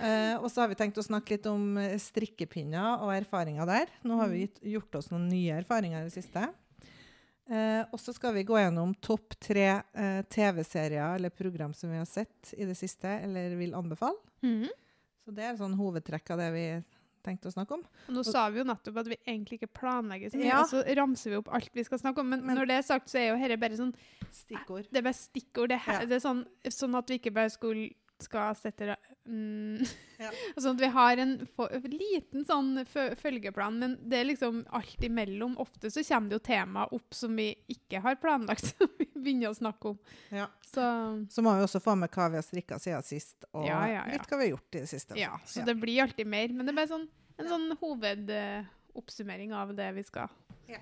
uh, 0.00 0.34
og 0.42 0.48
så 0.50 0.64
har 0.64 0.72
vi 0.72 0.78
tenkt 0.80 0.98
å 0.98 1.06
snakke 1.06 1.36
litt 1.36 1.46
om 1.50 1.78
strikkepinner 2.02 3.04
og 3.04 3.14
erfaringer 3.14 3.68
der. 3.68 3.92
Nå 4.02 4.18
har 4.22 4.32
vi 4.32 4.48
mm. 4.48 4.64
gjort 4.74 4.98
oss 5.00 5.12
noen 5.12 5.28
nye 5.30 5.60
erfaringer 5.60 6.02
i 6.02 6.10
det 6.10 6.16
siste. 6.18 6.48
Uh, 7.48 7.86
og 7.94 8.00
så 8.02 8.12
skal 8.12 8.34
vi 8.36 8.44
gå 8.44 8.58
gjennom 8.58 8.90
topp 9.00 9.38
tre 9.40 9.70
uh, 9.80 10.20
TV-serier 10.28 11.14
eller 11.16 11.32
program 11.32 11.72
som 11.72 11.88
vi 11.88 11.96
har 11.96 12.08
sett 12.08 12.52
i 12.58 12.66
det 12.68 12.76
siste, 12.76 13.08
eller 13.08 13.54
vil 13.56 13.76
anbefale. 13.78 14.18
Mm 14.42 14.62
-hmm. 14.62 14.74
Så 15.24 15.32
det 15.36 15.44
er 15.44 15.56
sånn 15.56 15.74
hovedtrekk 15.76 16.30
av 16.30 16.38
det 16.38 16.50
vi 16.52 16.66
tenkte 17.28 17.52
å 17.52 17.54
snakke 17.54 17.78
om. 17.78 17.86
Og 18.08 18.16
nå 18.16 18.24
sa 18.26 18.48
vi 18.52 18.62
jo 18.62 18.66
nettopp 18.68 19.02
at 19.04 19.12
vi 19.12 19.20
egentlig 19.20 19.60
ikke 19.60 19.70
planlegger 19.82 20.32
så 20.32 20.40
mye, 20.40 20.50
ja. 20.50 20.64
og 20.64 20.72
så 20.72 20.82
ramser 20.98 21.34
vi 21.34 21.40
opp 21.40 21.52
alt 21.54 21.76
vi 21.76 21.86
skal 21.86 22.02
snakke 22.02 22.24
om. 22.24 22.32
Men, 22.32 22.44
men 22.48 22.58
når 22.58 22.72
det 22.72 22.80
er 22.80 22.88
sagt, 22.88 23.12
så 23.12 23.20
er 23.20 23.30
jo 23.30 23.38
dette 23.44 23.60
bare 23.60 23.78
sånn 23.78 23.94
Stikkord. 24.34 24.88
Det 24.90 25.00
er 25.00 25.06
bare 25.06 25.16
stikkord. 25.16 25.72
Det, 25.72 25.80
her, 25.86 26.02
ja. 26.02 26.08
det 26.08 26.18
er 26.18 26.24
sånn, 26.24 26.44
sånn, 26.72 26.96
at 26.98 27.10
vi 27.10 27.18
ikke 27.20 27.34
bare 27.36 27.52
skulle, 27.52 27.88
skal 28.22 28.54
sette 28.58 28.96
mm, 29.28 29.82
ja. 30.18 30.30
Sånn 30.60 30.74
at 30.76 30.82
vi 30.82 30.90
har 30.94 31.20
en 31.22 31.34
liten 31.92 32.46
sånn 32.48 32.72
følgeplan, 32.88 33.78
men 33.78 33.96
det 34.02 34.20
er 34.20 34.28
liksom 34.30 34.64
alt 34.74 35.04
imellom. 35.04 35.56
Ofte 35.62 35.92
så 35.94 36.02
kommer 36.06 36.32
det 36.32 36.38
jo 36.40 36.44
tema 36.48 36.86
opp 36.94 37.14
som 37.14 37.36
vi 37.38 37.50
ikke 37.70 38.02
har 38.04 38.18
planlagt, 38.22 38.70
som 38.74 38.90
vi 38.98 39.08
begynner 39.14 39.52
å 39.52 39.58
snakke 39.58 39.94
om. 39.94 40.00
Ja. 40.34 40.48
Så. 40.66 40.84
så 41.30 41.44
må 41.44 41.54
vi 41.56 41.64
også 41.64 41.80
få 41.82 41.94
med 42.00 42.12
hva 42.12 42.28
vi 42.32 42.40
har 42.40 42.46
strikka 42.46 42.80
siden 42.82 43.06
sist, 43.06 43.46
og 43.52 43.64
litt 43.64 44.28
hva 44.28 44.40
vi 44.40 44.48
har 44.48 44.52
gjort 44.56 44.74
i 44.74 44.82
det 44.82 44.90
siste. 44.90 45.18
Ja, 45.20 45.38
så 45.46 45.64
det 45.66 45.78
blir 45.80 46.02
alltid 46.04 46.28
mer. 46.28 46.52
Men 46.52 46.66
det 46.66 46.74
er 46.74 46.82
bare 46.82 46.92
sånn 46.96 47.08
en 47.38 47.48
sånn 47.48 47.74
hovedoppsummering 47.80 49.54
av 49.54 49.74
det 49.78 49.92
vi 49.94 50.02
skal. 50.06 50.32
Ja. 50.66 50.80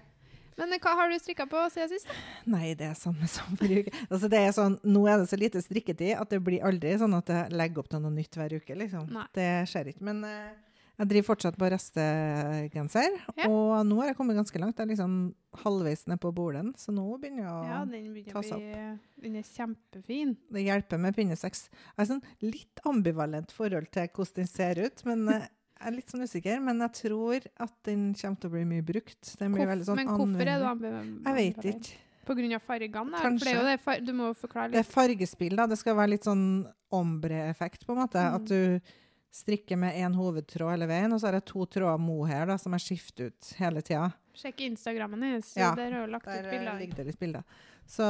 Men 0.59 0.73
eh, 0.73 0.81
hva 0.83 0.95
har 1.01 1.11
du 1.13 1.17
strikka 1.21 1.47
på 1.51 1.63
siden 1.75 1.91
sist? 1.93 2.11
Nei, 2.49 2.75
det 2.79 2.91
er 2.91 2.99
samme 2.99 3.29
som 3.31 3.57
forrige 3.61 3.87
uke. 3.87 3.97
Altså, 4.11 4.31
det 4.33 4.43
er 4.43 4.53
sånn, 4.57 4.79
nå 4.87 5.07
er 5.11 5.23
det 5.23 5.31
så 5.31 5.39
lite 5.41 5.63
strikketid 5.65 6.15
at 6.17 6.31
det 6.33 6.43
blir 6.45 6.65
aldri 6.67 6.95
sånn 7.01 7.17
at 7.19 7.33
jeg 7.33 7.57
legger 7.57 7.83
opp 7.83 7.91
til 7.93 8.05
noe 8.05 8.15
nytt 8.15 8.39
hver 8.39 8.57
uke. 8.57 8.79
liksom. 8.85 9.11
Det 9.37 9.51
skjer 9.71 9.93
ikke. 9.93 10.05
Men 10.09 10.23
uh, 10.25 10.55
jeg 10.97 11.11
driver 11.11 11.27
fortsatt 11.29 11.57
på 11.61 11.69
restegenser, 11.69 13.19
Ja. 13.37 13.49
og 13.51 13.83
nå 13.85 13.99
har 14.01 14.09
jeg 14.11 14.17
kommet 14.17 14.39
ganske 14.39 14.61
langt. 14.63 14.79
Jeg 14.79 14.87
er 14.87 14.93
liksom 14.95 15.17
halvveis 15.61 16.07
ned 16.09 16.21
på 16.21 16.33
bolen, 16.37 16.73
så 16.81 16.93
nå 16.95 17.05
begynner 17.21 17.45
jeg 17.45 17.53
å 17.53 17.65
Ja, 17.69 17.81
begynner 17.85 18.33
ta 18.33 18.43
seg 18.45 18.63
bli 18.63 19.27
Den 19.27 19.37
er 19.37 19.43
kjempefin. 19.51 20.37
Det 20.53 20.65
hjelper 20.65 20.99
med 21.01 21.17
pinnesex. 21.17 21.69
Jeg 21.73 22.01
har 22.01 22.09
sånn 22.15 22.25
litt 22.41 22.81
ambivalent 22.89 23.53
forhold 23.53 23.91
til 23.93 24.09
hvordan 24.09 24.41
den 24.41 24.49
ser 24.49 24.81
ut, 24.81 25.05
men 25.05 25.29
eh, 25.33 25.47
jeg 25.77 25.89
er 25.91 25.95
litt 25.97 26.13
sånn 26.13 26.25
usikker. 26.25 26.61
Men 26.65 26.81
jeg 26.87 26.93
tror 27.03 27.47
at 27.67 27.75
den 27.89 28.09
kommer 28.17 28.41
til 28.41 28.51
å 28.51 28.55
bli 28.57 28.65
mye 28.73 28.85
brukt. 28.87 29.33
Den 29.39 29.53
blir 29.53 29.65
Hvorf- 29.65 29.73
veldig 29.75 29.87
sånn 29.89 30.01
men 30.01 30.13
hvorfor 30.13 30.51
er 30.53 30.59
du 30.59 30.67
anvendelig. 30.73 31.25
Jeg 31.27 31.39
vet 31.41 31.71
ikke. 31.75 32.03
På 32.27 32.35
grunn 32.35 32.55
av 32.57 32.63
fargene? 32.67 33.23
Kanskje. 33.23 33.39
For 33.39 33.47
det 33.47 33.53
er 33.55 33.61
jo 33.61 33.67
det, 33.87 34.07
du 34.07 34.13
må 34.19 34.31
forklare 34.35 34.73
Det 34.73 34.81
er 34.81 34.89
fargespill, 34.91 35.57
da. 35.57 35.67
Det 35.71 35.79
skal 35.79 35.95
være 35.95 36.11
litt 36.17 36.27
sånn 36.27 36.47
ombre-effekt, 36.91 37.87
på 37.87 37.95
en 37.95 38.01
måte. 38.01 38.19
Mm. 38.19 38.35
At 38.35 38.49
du 38.51 38.95
strikker 39.37 39.79
med 39.79 39.95
én 39.95 40.17
hovedtråd 40.17 40.73
hele 40.73 40.89
veien, 40.91 41.13
og 41.13 41.21
så 41.21 41.29
har 41.29 41.39
jeg 41.39 41.47
to 41.53 41.67
tråder 41.67 42.01
mohair 42.01 42.49
da, 42.51 42.57
som 42.59 42.75
jeg 42.75 42.87
skifter 42.87 43.31
ut 43.31 43.53
hele 43.61 43.83
tida. 43.85 44.09
Sjekk 44.37 44.65
Instagrammen 44.67 45.23
hennes, 45.23 45.55
Ja, 45.57 45.75
der 45.77 45.93
har 45.93 46.07
hun 46.07 46.15
lagt 46.17 46.27
ut 46.27 46.51
bilder. 46.51 46.73
Der 46.73 46.81
ligger 46.81 47.01
det 47.01 47.07
litt 47.13 47.21
bilder. 47.21 47.45
Så 47.87 48.07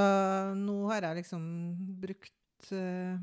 nå 0.57 0.79
har 0.91 1.11
jeg 1.11 1.21
liksom 1.21 1.43
brukt 2.01 2.71
uh, 2.73 3.19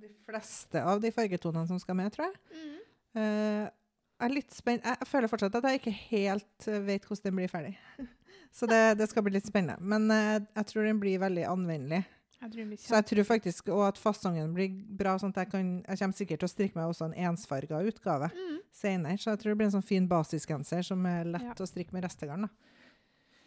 de 0.00 0.12
fleste 0.24 0.82
av 0.82 1.02
de 1.02 1.12
fargetonene 1.12 1.68
som 1.68 1.80
skal 1.82 1.98
med, 1.98 2.14
tror 2.14 2.30
jeg. 2.30 2.40
Mm. 2.54 2.79
Jeg 3.14 4.26
er 4.28 4.34
litt 4.34 4.52
spent. 4.54 4.84
Jeg 4.84 5.08
føler 5.08 5.28
fortsatt 5.32 5.54
at 5.56 5.64
jeg 5.70 5.80
ikke 5.80 5.96
helt 6.10 6.66
eh, 6.68 6.80
vet 6.84 7.06
hvordan 7.08 7.24
den 7.30 7.36
blir 7.40 7.48
ferdig. 7.52 7.74
Så 8.52 8.66
det, 8.66 8.80
det 8.98 9.06
skal 9.08 9.22
bli 9.22 9.32
litt 9.36 9.46
spennende. 9.46 9.78
Men 9.80 10.10
uh, 10.10 10.38
jeg 10.56 10.66
tror 10.66 10.82
den 10.88 10.98
blir 11.00 11.20
veldig 11.22 11.44
anvendelig. 11.46 12.02
Jeg 12.40 12.50
tror 12.54 12.70
Så 12.80 12.94
jeg 12.96 13.06
tror 13.10 13.24
faktisk 13.28 13.66
også 13.68 13.86
at 13.88 13.98
fasongen 14.00 14.54
blir 14.56 14.70
bra, 14.96 15.12
sånn 15.20 15.28
at 15.34 15.42
jeg 15.42 15.50
kan 15.52 15.66
Jeg 15.84 15.98
kommer 16.00 16.16
sikkert 16.16 16.40
til 16.40 16.48
å 16.48 16.52
strikke 16.54 16.78
meg 16.78 16.88
også 16.88 17.04
en 17.10 17.16
ensfarga 17.28 17.82
utgave 17.84 18.30
Mm. 18.32 18.58
senere. 18.72 19.18
Så 19.20 19.30
jeg 19.34 19.38
tror 19.42 19.50
det 19.52 19.58
blir 19.60 19.66
en 19.68 19.74
sånn 19.76 19.84
fin 19.86 20.08
basisgenser 20.08 20.82
som 20.82 21.04
er 21.06 21.24
lett 21.24 21.42
Ja. 21.44 21.52
å 21.54 21.68
strikke 21.68 21.92
med 21.92 22.04
restegarn. 22.04 22.48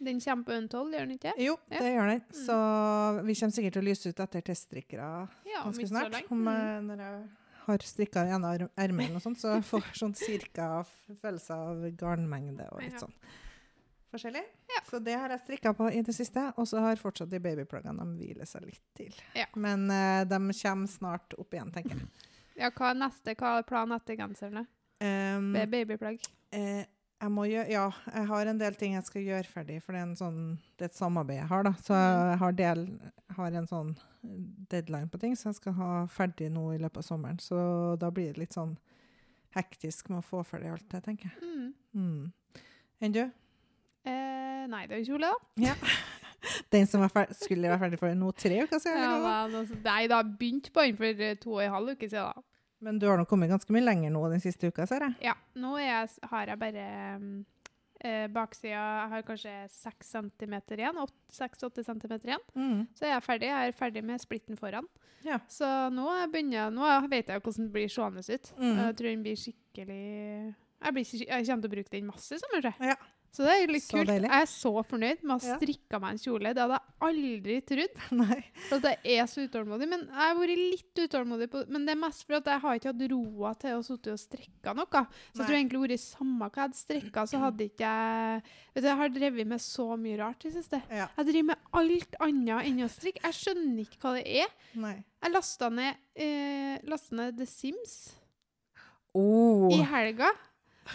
Den 0.04 0.20
kommer 0.20 0.44
på 0.44 0.52
Untold, 0.58 0.92
gjør 0.94 1.06
den 1.08 1.18
ikke? 1.18 1.32
Jo, 1.38 1.56
Ja. 1.70 1.78
det 1.80 1.92
gjør 1.94 2.06
den. 2.12 2.20
Mm. 2.20 2.44
Så 2.46 3.24
vi 3.26 3.34
kommer 3.34 3.54
sikkert 3.58 3.72
til 3.72 3.82
å 3.82 3.88
lyse 3.90 4.06
ut 4.08 4.20
etter 4.20 4.40
teststrikkere 4.42 5.28
Ja, 5.46 5.64
ganske 5.64 5.88
snart. 5.88 6.30
Om, 6.30 6.44
Mm. 6.44 6.86
når 6.86 6.96
jeg 6.98 7.28
har 7.66 7.86
strikka 7.86 8.24
en 8.24 8.36
ene 8.38 8.68
ermet, 8.80 9.16
sånt, 9.22 9.40
så 9.40 9.56
jeg 9.56 9.66
får 9.68 9.88
sånn 9.98 10.14
cirka 10.18 10.68
følelse 11.22 11.56
av 11.56 11.88
garnmengde 11.98 12.68
og 12.72 12.84
litt 12.84 13.00
sånn 13.00 13.14
forskjellig. 14.14 14.42
Ja. 14.70 14.82
Så 14.90 15.00
det 15.02 15.16
har 15.18 15.32
jeg 15.34 15.42
strikka 15.42 15.72
på 15.74 15.88
i 15.90 16.02
det 16.06 16.14
siste. 16.14 16.46
Og 16.60 16.68
så 16.70 16.82
har 16.84 17.00
fortsatt 17.00 17.32
de 17.32 17.40
babypluggene 17.42 18.04
de 18.04 18.20
hviler 18.20 18.48
seg 18.48 18.68
litt 18.68 18.84
til. 18.96 19.14
Ja. 19.38 19.48
Men 19.58 19.88
uh, 19.90 20.22
de 20.28 20.38
kommer 20.60 20.90
snart 20.90 21.36
opp 21.38 21.54
igjen, 21.56 21.72
tenker 21.74 21.98
jeg. 21.98 22.30
Ja, 22.54 22.70
hva 22.70 22.92
er 22.92 23.00
neste? 23.00 23.34
Hva 23.34 23.56
er 23.58 23.66
planen 23.66 23.96
etter 23.96 24.18
genserne? 24.18 24.66
Um, 25.02 25.50
babyplagg. 25.70 26.22
Eh, 26.54 26.84
jeg 27.24 27.52
gjøre, 27.54 27.68
ja, 27.72 27.84
jeg 28.12 28.28
har 28.30 28.50
en 28.50 28.58
del 28.60 28.74
ting 28.78 28.96
jeg 28.96 29.06
skal 29.06 29.24
gjøre 29.24 29.50
ferdig, 29.50 29.78
for 29.84 29.96
det 29.96 30.02
er, 30.02 30.14
sånn, 30.18 30.40
det 30.78 30.86
er 30.86 30.90
et 30.90 30.96
samarbeid 30.96 31.40
jeg 31.40 31.50
har. 31.50 31.66
da. 31.66 31.72
Så 31.84 31.98
jeg 31.98 32.40
har, 32.42 32.56
del, 32.58 32.82
har 33.38 33.58
en 33.60 33.68
sånn 33.70 33.92
deadline 34.72 35.10
på 35.12 35.20
ting, 35.22 35.36
så 35.38 35.50
jeg 35.50 35.60
skal 35.60 35.76
ha 35.78 35.92
ferdig 36.10 36.50
nå 36.52 36.70
i 36.74 36.80
løpet 36.82 37.02
av 37.02 37.06
sommeren. 37.06 37.40
Så 37.42 37.58
da 38.00 38.10
blir 38.14 38.32
det 38.34 38.44
litt 38.44 38.56
sånn 38.56 38.76
hektisk 39.54 40.10
med 40.10 40.20
å 40.20 40.26
få 40.26 40.42
ferdig 40.46 40.72
alt 40.74 40.86
det, 40.90 41.02
tenker 41.06 41.30
jeg. 41.30 41.50
Mm. 41.50 41.72
Mm. 41.94 42.64
Enn 43.04 43.14
du? 43.14 43.22
Eh, 44.04 44.64
nei, 44.70 44.84
det 44.88 44.98
er 44.98 45.04
jo 45.04 45.14
kjole, 45.14 45.30
da. 45.30 45.70
Ja. 45.70 45.76
Den 46.74 46.88
som 46.90 47.00
var 47.00 47.12
fer 47.12 47.30
skulle 47.38 47.70
være 47.70 47.80
ferdig 47.86 48.00
for 48.02 48.18
nå 48.18 48.32
tre 48.36 48.58
uker 48.66 48.82
siden? 48.82 49.00
Ja, 49.00 49.14
da, 49.22 49.36
da, 49.48 49.78
nei, 49.86 50.00
da 50.12 50.18
begynte 50.26 50.72
på 50.74 50.84
den 50.84 50.98
for 50.98 51.22
eh, 51.24 51.38
to 51.40 51.54
og 51.56 51.62
en 51.64 51.72
halv 51.72 51.94
uke 51.94 52.08
siden. 52.08 52.34
da. 52.34 52.53
Men 52.84 53.00
du 53.00 53.08
har 53.08 53.18
nå 53.18 53.24
kommet 53.28 53.52
ganske 53.52 53.72
mye 53.74 53.84
lenger 53.84 54.12
nå 54.12 54.22
den 54.32 54.42
siste 54.44 54.68
uka, 54.68 54.86
ser 54.88 55.06
jeg. 55.06 55.16
Ja, 55.30 55.34
nå 55.60 55.74
er 55.80 55.88
jeg, 55.88 56.14
har 56.30 56.52
jeg 56.52 56.60
bare 56.60 56.88
um, 57.16 57.30
eh, 58.00 58.26
baksida 58.32 58.74
Jeg 58.74 59.12
har 59.14 59.24
kanskje 59.28 59.54
6 59.72 60.12
cm 60.16 60.58
igjen. 60.76 61.00
6-8 61.38 61.86
cm 61.88 62.04
igjen. 62.18 62.44
Mm. 62.54 62.84
Så 62.96 63.08
er 63.08 63.14
jeg 63.14 63.26
ferdig. 63.26 63.50
Jeg 63.52 63.72
er 63.72 63.78
ferdig 63.78 64.04
med 64.04 64.22
splitten 64.22 64.60
foran. 64.60 64.88
Ja. 65.24 65.40
Så 65.48 65.68
nå, 65.94 66.06
begynner 66.32 66.72
nå 66.74 66.84
vet 67.08 67.32
jeg 67.32 67.40
hvordan 67.40 67.64
den 67.64 67.72
blir 67.72 67.88
seende 67.92 68.24
ut. 68.24 68.52
Mm. 68.58 68.76
Jeg 68.82 68.98
tror 69.00 69.10
den 69.10 69.24
blir 69.24 69.40
skikkelig 69.40 70.04
jeg, 70.84 70.92
blir, 70.92 71.06
jeg 71.24 71.46
kommer 71.48 71.64
til 71.64 71.70
å 71.70 71.74
bruke 71.78 71.94
den 71.94 72.08
masse 72.10 72.36
i 72.36 72.42
sommer. 72.42 72.60
tror 72.60 72.74
jeg. 72.74 72.92
Ja. 72.92 73.12
Så 73.34 73.42
det 73.42 73.54
er 73.58 73.70
litt 73.72 73.82
Så 73.82 73.96
kult. 73.96 74.06
deilig. 74.06 74.28
Jeg 74.30 74.44
er 74.44 74.50
så 74.52 74.70
fornøyd 74.86 75.22
med 75.26 75.32
å 75.34 75.38
ha 75.42 75.54
strikka 75.58 75.98
meg 75.98 76.12
en 76.14 76.20
kjole. 76.22 76.52
Det 76.54 76.62
hadde 76.62 76.76
jeg 76.78 76.94
aldri 77.08 77.56
trodd. 77.66 77.96
Nei. 78.20 78.36
At 78.76 78.86
jeg 78.86 79.16
er 79.18 79.26
så 79.32 79.42
utålmodig. 79.48 79.88
Men 79.90 80.04
jeg 80.06 80.20
har 80.20 80.36
vært 80.38 80.60
litt 80.60 81.02
utålmodig, 81.02 81.48
på, 81.50 81.64
men 81.74 81.88
det 81.88 81.96
er 81.96 82.00
mest 82.04 82.22
fordi 82.28 82.54
jeg 82.54 82.62
har 82.62 82.78
ikke 82.78 82.92
hatt 82.92 83.04
roa 83.14 83.52
til 83.64 83.80
å 83.80 83.82
sitte 83.88 84.14
og 84.14 84.22
strekke 84.22 84.76
noe. 84.78 85.02
Så 85.34 85.40
jeg 85.40 85.42
tror 85.42 85.50
Nei. 85.56 85.60
egentlig 85.64 85.82
vært 85.88 86.04
samme 86.04 86.38
hva 86.46 86.52
jeg 86.54 86.62
hadde 86.62 86.80
strikka, 86.84 87.26
så 87.32 87.42
hadde 87.42 87.68
ikke 87.72 87.90
jeg 87.90 88.44
Vet 88.74 88.82
du, 88.82 88.88
Jeg 88.88 88.98
har 88.98 89.12
drevet 89.14 89.46
med 89.46 89.62
så 89.62 89.84
mye 89.98 90.16
rart 90.18 90.42
i 90.46 90.50
det 90.50 90.56
siste. 90.56 90.80
Ja. 90.90 91.06
Jeg 91.18 91.28
driver 91.28 91.50
med 91.52 91.68
alt 91.78 92.16
annet 92.26 92.66
enn 92.70 92.82
å 92.86 92.90
strikke. 92.90 93.22
Jeg 93.22 93.38
skjønner 93.38 93.84
ikke 93.84 94.00
hva 94.02 94.14
det 94.18 94.24
er. 94.44 94.50
Nei. 94.82 94.96
Jeg 95.22 95.34
lasta 95.34 95.70
ned, 95.70 96.00
eh, 96.14 96.96
ned 97.14 97.38
The 97.38 97.46
Sims 97.46 97.94
Oh, 99.14 99.70
i 99.70 99.78
helga. 99.86 100.26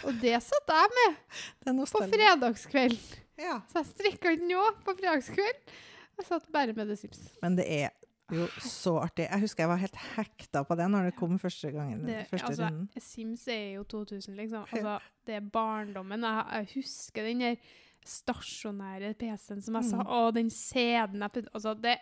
Og 0.05 0.19
det 0.22 0.36
satt 0.46 0.74
jeg 0.75 0.91
med 0.98 1.86
på 1.89 2.03
fredagskvelden. 2.13 3.25
Ja. 3.39 3.62
Så 3.72 3.81
jeg 3.81 3.89
strikka 3.93 4.36
den 4.36 4.50
nå 4.51 4.65
på 4.86 4.96
fredagskvelden. 4.98 5.79
Jeg 6.19 6.27
satt 6.27 6.50
bare 6.51 6.75
med 6.75 6.91
The 6.91 6.98
Sims. 7.00 7.22
Men 7.43 7.55
det 7.55 7.65
er 7.72 7.93
jo 8.36 8.46
så 8.62 8.98
artig. 9.01 9.25
Jeg 9.25 9.43
husker 9.46 9.63
jeg 9.63 9.72
var 9.72 9.81
helt 9.81 10.00
hekta 10.17 10.63
på 10.67 10.77
det 10.77 10.88
når 10.91 11.10
det 11.10 11.13
kom 11.17 11.38
første 11.41 11.72
gangen. 11.74 12.03
Det, 12.08 12.25
første 12.29 12.51
altså, 12.51 12.67
runden. 12.67 13.03
Sims 13.03 13.46
er 13.51 13.77
jo 13.77 13.86
2000, 13.96 14.36
liksom. 14.38 14.65
Altså, 14.67 14.98
det 15.27 15.38
er 15.39 15.48
barndommen. 15.53 16.27
Jeg, 16.27 16.46
jeg 16.60 16.69
husker 16.75 17.29
den 17.29 17.46
der 17.46 17.72
stasjonære 18.10 19.13
PC-en 19.19 19.63
som 19.63 19.79
jeg 19.79 19.89
sa. 19.89 20.03
Mm. 20.03 20.13
Og 20.17 20.36
den 20.36 20.51
CD-en 20.53 21.25
jeg 21.25 21.36
puttet 21.38 21.55
Altså, 21.55 21.74
det 21.79 21.98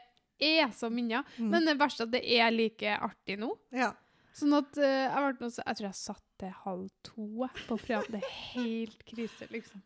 er 0.50 0.74
så 0.76 0.90
minner. 0.94 1.24
Mm. 1.38 1.54
Men 1.54 1.70
det 1.70 1.78
verste 1.80 2.06
er 2.06 2.10
at 2.10 2.18
det 2.18 2.24
er 2.40 2.54
like 2.54 2.98
artig 3.10 3.40
nå. 3.42 3.54
Ja. 3.76 3.94
Sånn 4.38 4.54
at 4.58 4.78
uh, 4.78 4.86
jeg, 4.86 5.36
ble 5.40 5.50
også, 5.50 5.64
jeg 5.64 5.80
tror 5.80 5.88
jeg 5.88 6.00
satt 6.00 6.26
til 6.38 6.58
halv 6.64 6.90
to 7.08 7.48
på 7.68 7.78
privat. 7.82 8.10
Det 8.14 8.22
er 8.22 8.36
helt 8.54 9.06
krise, 9.08 9.48
liksom. 9.54 9.82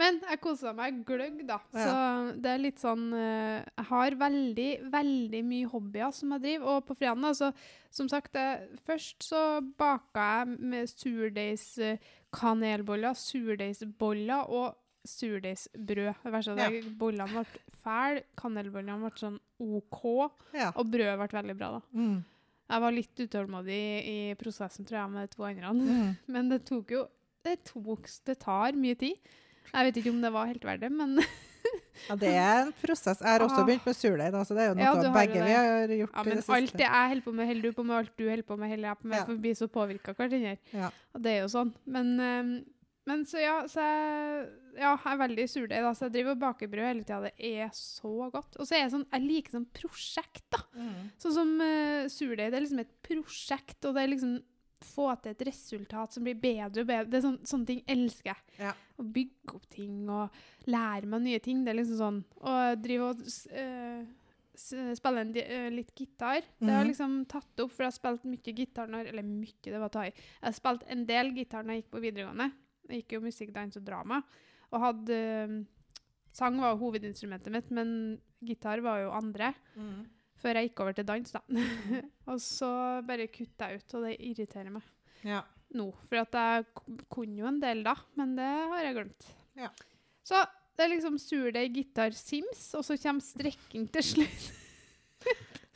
Men 0.00 0.16
jeg 0.24 0.40
kosa 0.40 0.72
meg 0.76 1.02
gløgg, 1.04 1.42
da. 1.48 1.58
Så 1.74 1.94
det 2.40 2.52
er 2.54 2.62
litt 2.62 2.80
sånn 2.80 3.10
uh, 3.12 3.60
Jeg 3.60 3.86
har 3.90 4.16
veldig, 4.22 4.68
veldig 4.92 5.42
mye 5.44 5.70
hobbyer 5.74 6.14
som 6.16 6.32
jeg 6.36 6.44
driver. 6.46 6.68
Og 6.72 6.86
på 6.88 6.96
fredagen, 6.96 7.26
altså, 7.28 7.50
som 7.92 8.08
sagt 8.08 8.38
jeg, 8.40 8.80
Først 8.86 9.28
så 9.28 9.42
baka 9.60 10.28
jeg 10.38 10.70
med 10.72 10.90
surdeigs 10.90 11.66
eh, 11.82 12.00
kanelboller, 12.32 13.16
surdeigsboller 13.18 14.48
og 14.48 14.78
surdeigsbrød. 15.08 16.24
Det 16.24 16.32
verste 16.32 16.56
er 16.56 16.80
at 16.80 16.90
bollene 17.00 17.28
ble 17.30 17.62
fæle, 17.82 18.24
kanelbollene 18.38 19.00
ble 19.04 19.20
sånn 19.20 19.38
OK, 19.60 20.02
ja. 20.56 20.70
og 20.74 20.92
brødet 20.92 21.16
ble 21.20 21.40
veldig 21.40 21.56
bra, 21.56 21.72
da. 21.78 21.82
Mm. 21.96 22.20
Jeg 22.70 22.80
var 22.84 22.94
litt 22.94 23.22
utålmodig 23.24 23.74
i, 23.76 24.16
i 24.30 24.34
prosessen, 24.38 24.86
tror 24.86 25.00
jeg, 25.02 25.10
med 25.10 25.26
de 25.28 25.34
to 25.36 25.42
andre. 25.48 25.72
Mm. 25.74 26.16
Men 26.36 26.48
det 26.52 26.60
tok 26.68 26.90
jo 26.94 27.04
det, 27.44 27.56
tok, 27.64 28.06
det 28.28 28.36
tar 28.38 28.76
mye 28.78 28.94
tid. 29.00 29.16
Jeg 29.70 29.86
vet 29.86 29.96
ikke 30.02 30.10
om 30.12 30.20
det 30.22 30.30
var 30.34 30.46
helt 30.50 30.64
verdt 30.66 30.82
det, 30.82 30.90
men 30.92 31.14
Ja, 32.08 32.14
det 32.16 32.30
er 32.32 32.62
en 32.64 32.70
prosess. 32.80 33.20
Jeg 33.20 33.28
har 33.28 33.42
også 33.44 33.60
Ah. 33.60 33.66
begynt 33.68 33.84
med 33.86 33.94
surdeig, 33.96 34.32
så 34.48 34.54
det 34.56 34.62
er 34.64 34.68
jo 34.70 34.74
noe 34.78 34.86
Ja, 35.04 35.12
begge 35.14 35.42
vi 35.44 35.52
har 35.52 35.92
gjort 35.92 36.14
Ja, 36.16 36.22
i 36.22 36.24
men 36.26 36.36
det 36.36 36.44
siste. 36.44 36.56
alt 36.56 36.72
det 36.80 36.86
jeg 36.86 37.08
holder 37.12 37.24
på 37.26 37.32
med, 37.36 37.46
holder 37.50 37.62
du 37.68 37.76
på 37.76 37.84
med. 37.84 37.96
Alt 38.00 38.12
du 38.16 38.24
holder 38.28 38.46
på 38.48 38.56
med, 38.58 38.68
holder 38.72 38.88
jeg 38.88 38.98
på 39.02 39.06
med. 39.10 39.16
Ja. 39.18 39.24
For 39.28 39.32
vi 39.36 39.42
blir 39.44 39.58
så 39.60 39.68
påvirka 39.68 40.14
hverandre. 40.16 40.54
Ja. 40.72 40.90
Og 41.14 41.22
det 41.26 41.32
er 41.36 41.40
jo 41.44 41.50
sånn. 41.52 41.72
Men, 41.86 42.12
ehm, 42.24 42.52
men 43.10 43.24
så 43.28 43.40
ja, 43.42 43.56
så 43.70 43.82
jeg, 43.84 44.48
ja, 44.78 44.92
jeg 44.96 45.12
er 45.12 45.18
veldig 45.20 45.46
surdeig, 45.50 45.82
da. 45.84 45.90
Så 45.98 46.06
jeg 46.08 46.12
driver 46.16 46.36
og 46.36 46.42
baker 46.44 46.70
brød 46.72 46.86
hele 46.88 47.04
tida. 47.04 47.20
Det 47.26 47.50
er 47.60 47.70
så 47.76 48.30
godt. 48.32 48.56
Og 48.56 48.66
så 48.68 48.76
er 48.78 48.84
jeg 48.86 48.92
sånn 48.94 49.06
Jeg 49.12 49.26
liker 49.26 49.56
sånn 49.58 49.66
prosjekt, 49.76 50.44
da. 50.54 50.62
Mm. 50.78 51.10
Sånn 51.18 51.34
som 51.36 51.52
uh, 51.60 52.06
surdeig. 52.08 52.50
Det 52.52 52.58
er 52.60 52.64
liksom 52.66 52.84
et 52.84 52.94
prosjekt, 53.06 53.84
og 53.84 53.94
det 53.98 54.02
er 54.06 54.12
liksom 54.14 54.38
få 54.80 55.10
til 55.20 55.34
et 55.34 55.42
resultat 55.44 56.14
som 56.16 56.24
blir 56.24 56.38
bedre 56.40 56.80
og 56.80 56.86
bedre. 56.88 57.10
Det 57.12 57.18
er 57.18 57.26
sånn, 57.26 57.40
sånne 57.44 57.66
ting 57.68 57.82
elsker 57.86 58.30
jeg. 58.32 58.54
Ja. 58.62 58.70
Å 58.96 59.04
bygge 59.04 59.52
opp 59.58 59.66
ting 59.74 59.98
og 60.08 60.38
lære 60.72 61.10
meg 61.12 61.20
nye 61.26 61.42
ting. 61.44 61.60
Det 61.66 61.74
er 61.74 61.80
liksom 61.82 61.98
sånn 62.00 62.22
Å 62.40 62.54
drive 62.80 63.10
og 63.10 63.20
s- 63.28 63.44
eh, 63.52 64.06
spille 64.96 65.20
en, 65.20 65.34
eh, 65.36 65.68
litt 65.72 65.92
gitar. 65.94 66.40
Det 66.58 66.68
har 66.72 66.84
Mhm. 66.84 66.88
liksom 66.94 67.26
tatt 67.28 67.60
opp, 67.60 67.70
for 67.70 67.84
jeg 67.84 67.92
har 67.92 67.98
spilt 67.98 68.24
mye 68.24 68.54
gitar 68.56 68.88
når 68.88 69.08
Eller 69.08 69.22
mye, 69.22 69.52
det 69.62 69.72
var 69.78 69.88
å 69.88 69.92
ta 69.92 70.00
i. 70.08 70.12
Jeg 70.12 70.42
har 70.42 70.52
spilt 70.52 70.82
en 70.88 71.04
del 71.06 71.30
gitar 71.34 71.62
når 71.62 71.74
jeg 71.74 71.82
gikk 71.84 71.90
på 71.90 72.02
videregående. 72.02 72.52
Jeg 72.90 73.04
gikk 73.04 73.16
jo 73.18 73.20
musikk, 73.24 73.52
dans 73.54 73.76
og 73.78 73.84
drama. 73.86 74.20
Og 74.70 74.82
hadde 74.84 75.16
eh, 75.16 75.60
Sang 76.30 76.60
var 76.62 76.76
hovedinstrumentet 76.78 77.50
mitt, 77.50 77.70
men 77.74 77.88
gitar 78.46 78.78
var 78.84 79.00
jo 79.02 79.08
andre. 79.16 79.48
Mm. 79.74 80.04
Før 80.40 80.56
jeg 80.60 80.68
gikk 80.70 80.82
over 80.84 80.94
til 80.96 81.06
dans, 81.08 81.32
da. 81.34 81.40
og 82.30 82.38
så 82.40 82.68
bare 83.06 83.26
kutta 83.34 83.66
jeg 83.72 83.82
ut, 83.82 83.94
og 83.98 84.06
det 84.06 84.12
irriterer 84.28 84.70
meg 84.70 84.86
Ja. 85.26 85.40
nå. 85.74 85.88
For 86.06 86.20
jeg 86.20 86.68
kunne 87.10 87.40
jo 87.42 87.48
en 87.50 87.58
del 87.60 87.82
da, 87.84 87.96
men 88.16 88.36
det 88.38 88.46
har 88.46 88.84
jeg 88.86 88.96
glemt. 89.00 89.26
Ja. 89.58 89.72
Så 90.22 90.44
Det 90.78 90.86
er 90.86 90.94
liksom 90.94 91.18
surdeig, 91.20 91.74
gitar, 91.74 92.14
sims, 92.16 92.62
og 92.78 92.86
så 92.86 92.94
kommer 93.02 93.20
strekking 93.20 93.90
til 93.92 94.06
slutt. 94.06 94.46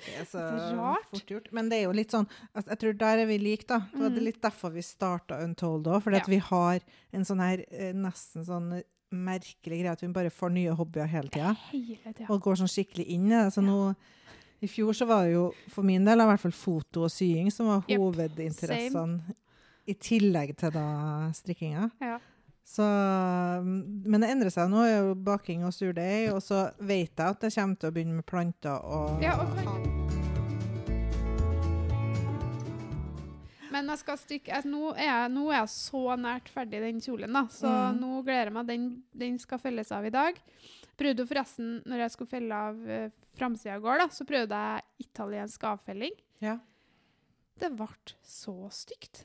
Det 0.05 0.15
er 0.21 0.25
så 0.29 0.41
Så 0.59 0.77
rart. 0.79 1.07
fort 1.11 1.27
gjort. 1.27 1.53
Men 1.53 1.69
det 1.69 1.79
er 1.79 1.85
jo 1.89 1.93
litt 1.93 2.11
sånn 2.11 2.27
at 2.55 2.67
Jeg 2.67 2.79
tror 2.79 2.99
der 2.99 3.19
er 3.23 3.27
vi 3.27 3.39
like, 3.39 3.67
da. 3.67 3.79
Det 3.93 4.01
var 4.01 4.11
Mm. 4.11 4.25
litt 4.25 4.41
derfor 4.43 4.71
vi 4.73 4.81
starta 4.83 5.39
Untold 5.43 5.85
òg. 5.87 6.03
Fordi 6.03 6.17
Ja. 6.19 6.25
vi 6.29 6.39
har 6.39 6.81
en 7.13 7.23
sånn 7.25 7.41
her 7.41 7.65
eh, 7.71 7.93
nesten 7.93 8.45
sånn 8.45 8.83
merkelig 9.13 9.81
greie 9.83 9.91
at 9.93 10.01
vi 10.01 10.09
bare 10.09 10.31
får 10.31 10.51
nye 10.53 10.75
hobbyer 10.75 11.07
hele 11.07 11.29
tida. 11.29 11.57
Og 12.29 12.41
går 12.43 12.57
sånn 12.57 12.69
skikkelig 12.69 13.07
inn 13.07 13.27
i 13.27 13.31
det. 13.31 13.53
Så 13.53 13.63
nå 13.63 13.95
I 14.63 14.67
fjor 14.67 14.93
så 14.95 15.07
var 15.07 15.25
det 15.25 15.35
jo 15.35 15.53
for 15.69 15.83
min 15.83 16.05
del 16.07 16.21
i 16.21 16.25
hvert 16.25 16.41
fall 16.41 16.51
foto 16.53 17.05
og 17.05 17.11
sying 17.11 17.51
som 17.53 17.67
var 17.67 17.83
hovedinteressene. 17.83 19.35
I 19.87 19.93
tillegg 19.95 20.57
til 20.57 20.71
da 20.71 21.31
strikkinga. 21.37 21.91
Ja. 22.01 22.19
Så, 22.65 22.83
mm, 22.83 24.05
men 24.09 24.23
det 24.25 24.31
endrer 24.33 24.51
seg 24.55 24.71
nå. 24.73 24.81
er 24.89 24.97
jo 25.05 25.15
Baking 25.15 25.67
og 25.69 25.75
surdeig. 25.77 26.31
Og 26.33 26.41
så 26.43 26.71
vet 26.81 27.13
jeg 27.13 27.27
at 27.37 27.45
jeg 27.45 27.55
kommer 27.59 27.77
til 27.83 27.91
å 27.91 27.95
begynne 27.99 28.19
med 28.21 28.27
planter 28.27 28.81
og 28.89 29.21
Ja, 29.23 29.37
Men 33.75 33.89
jeg 33.91 33.99
skal 34.05 34.19
strikke 34.21 34.61
nå, 34.71 34.93
er 34.95 35.09
jeg, 35.09 35.31
nå 35.35 35.49
er 35.51 35.57
jeg 35.59 35.71
så 35.75 36.03
nært 36.21 36.47
ferdig 36.55 36.79
den 36.85 37.01
kjolen, 37.03 37.33
da. 37.35 37.41
Så 37.51 37.67
Mm. 37.67 37.97
nå 38.01 38.23
gleder 38.23 38.47
jeg 38.47 38.55
meg. 38.55 38.67
Den, 38.69 38.85
den 39.13 39.39
skal 39.43 39.59
felles 39.59 39.91
av 39.91 40.07
i 40.07 40.13
dag. 40.15 40.39
Prøvde 40.97 41.25
jo 41.25 41.27
forresten, 41.27 41.83
når 41.91 42.05
jeg 42.05 42.11
skulle 42.15 42.31
felle 42.31 42.55
av 42.55 42.77
uh, 42.87 43.09
framsida 43.35 43.75
i 43.75 43.83
går, 43.83 43.99
da, 43.99 44.07
så 44.15 44.25
prøvde 44.29 44.61
jeg 44.63 45.09
italiensk 45.09 45.65
avfelling. 45.67 46.15
Ja. 46.39 46.61
Det 47.59 47.73
ble 47.75 47.89
så 48.23 48.55
stygt. 48.71 49.25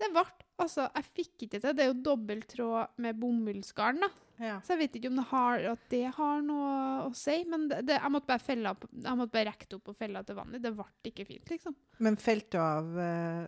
Det 0.00 0.10
ble 0.14 0.24
Altså, 0.54 0.84
jeg 0.94 1.06
fikk 1.16 1.44
ikke 1.46 1.58
til. 1.58 1.72
Det 1.74 1.82
er 1.82 1.88
jo 1.88 2.02
dobbelttråd 2.06 3.00
med 3.02 3.16
bomullsgarn, 3.18 4.04
da. 4.04 4.08
Ja. 4.38 4.58
Så 4.62 4.74
jeg 4.74 4.84
vet 4.84 4.98
ikke 4.98 5.10
om 5.10 5.18
det 5.18 5.24
har, 5.30 5.64
at 5.72 5.82
det 5.90 6.04
har 6.14 6.44
noe 6.46 6.76
å 7.08 7.10
si. 7.18 7.40
Men 7.50 7.66
det, 7.70 7.80
det, 7.88 7.96
jeg 7.98 8.14
måtte 8.14 8.30
bare 8.30 8.42
felle 8.42 8.70
opp, 8.70 8.86
jeg 8.92 9.18
måtte 9.18 9.34
bare 9.34 9.50
rekke 9.50 9.68
opp 9.78 9.90
og 9.90 9.98
felle 9.98 10.22
til 10.26 10.38
vanlig. 10.38 10.62
Det 10.62 10.72
ble 10.76 10.86
ikke 11.10 11.26
fint, 11.26 11.50
liksom. 11.56 11.74
Men 12.06 12.18
felte 12.22 12.54
du 12.54 12.62
av 12.62 13.00
eh, 13.02 13.42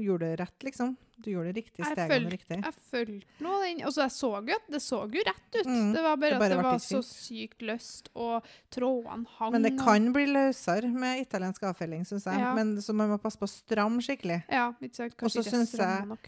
Gjorde 0.00 0.28
du 0.30 0.36
rett, 0.42 0.58
liksom? 0.64 0.96
Du 1.22 1.30
gjorde 1.30 1.52
det 1.52 1.62
riktig, 1.64 1.78
Jeg 1.84 1.92
stegene 1.96 2.08
følte- 2.10 2.30
riktig? 2.32 2.56
Jeg 2.64 2.74
fulgte 2.90 3.44
nå 3.44 3.60
den 3.62 3.80
Altså, 3.86 4.00
jeg 4.02 4.10
så 4.10 4.30
jo 4.48 4.54
at 4.56 4.66
det 4.70 4.80
så 4.82 5.00
jo 5.12 5.22
rett 5.26 5.54
ut. 5.60 5.66
Mm, 5.66 5.92
Det 5.94 6.02
var 6.02 6.16
bare 6.16 6.30
det 6.30 6.38
bare 6.38 6.44
at 6.44 6.56
det 6.56 6.64
var 6.64 6.78
så 6.78 7.02
sykt 7.02 7.58
løst, 7.62 8.08
og 8.16 8.44
trådene 8.70 9.26
hang. 9.38 9.52
Men 9.52 9.62
det 9.62 9.78
kan 9.78 10.12
bli 10.12 10.26
løsere 10.26 10.90
med 10.92 11.20
italiensk 11.20 11.62
avfelling, 11.62 12.04
syns 12.04 12.24
jeg. 12.24 12.38
Ja. 12.40 12.54
Men 12.54 12.76
så 12.82 12.94
man 12.94 13.10
må 13.10 13.18
passe 13.20 13.36
på 13.38 13.44
å 13.46 13.52
stramme 13.52 14.00
skikkelig. 14.02 14.42
Ja, 14.48 14.72
ikke 14.80 14.94
sant. 14.96 15.14
Og 15.22 15.30
så 15.30 15.42
syns 15.44 15.72
jeg-. 15.76 16.18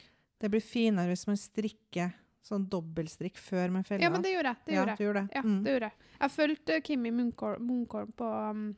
Det 0.40 0.50
blir 0.50 0.60
finere 0.62 1.08
hvis 1.08 1.26
man 1.26 1.36
strikker 1.36 2.12
sånn 2.44 2.68
dobbeltstrikk 2.68 3.36
før 3.40 3.70
man 3.72 3.82
feller 3.84 4.02
Ja, 4.02 4.10
men 4.10 4.20
det 4.20 4.34
gjorde 4.34 4.50
jeg. 4.52 4.56
Det 4.66 4.74
ja, 4.74 4.80
gjorde 4.84 4.96
jeg. 4.98 5.06
gjorde 5.06 5.20
det. 5.28 5.34
Ja, 5.34 5.42
Mm. 5.42 5.64
det 5.64 5.72
gjorde 5.72 5.90
jeg. 5.90 5.92
Jeg 6.20 6.30
fulgte 6.30 6.82
Kimmi 6.84 7.10
Munkholm 7.10 8.12
på 8.12 8.50
um, 8.50 8.76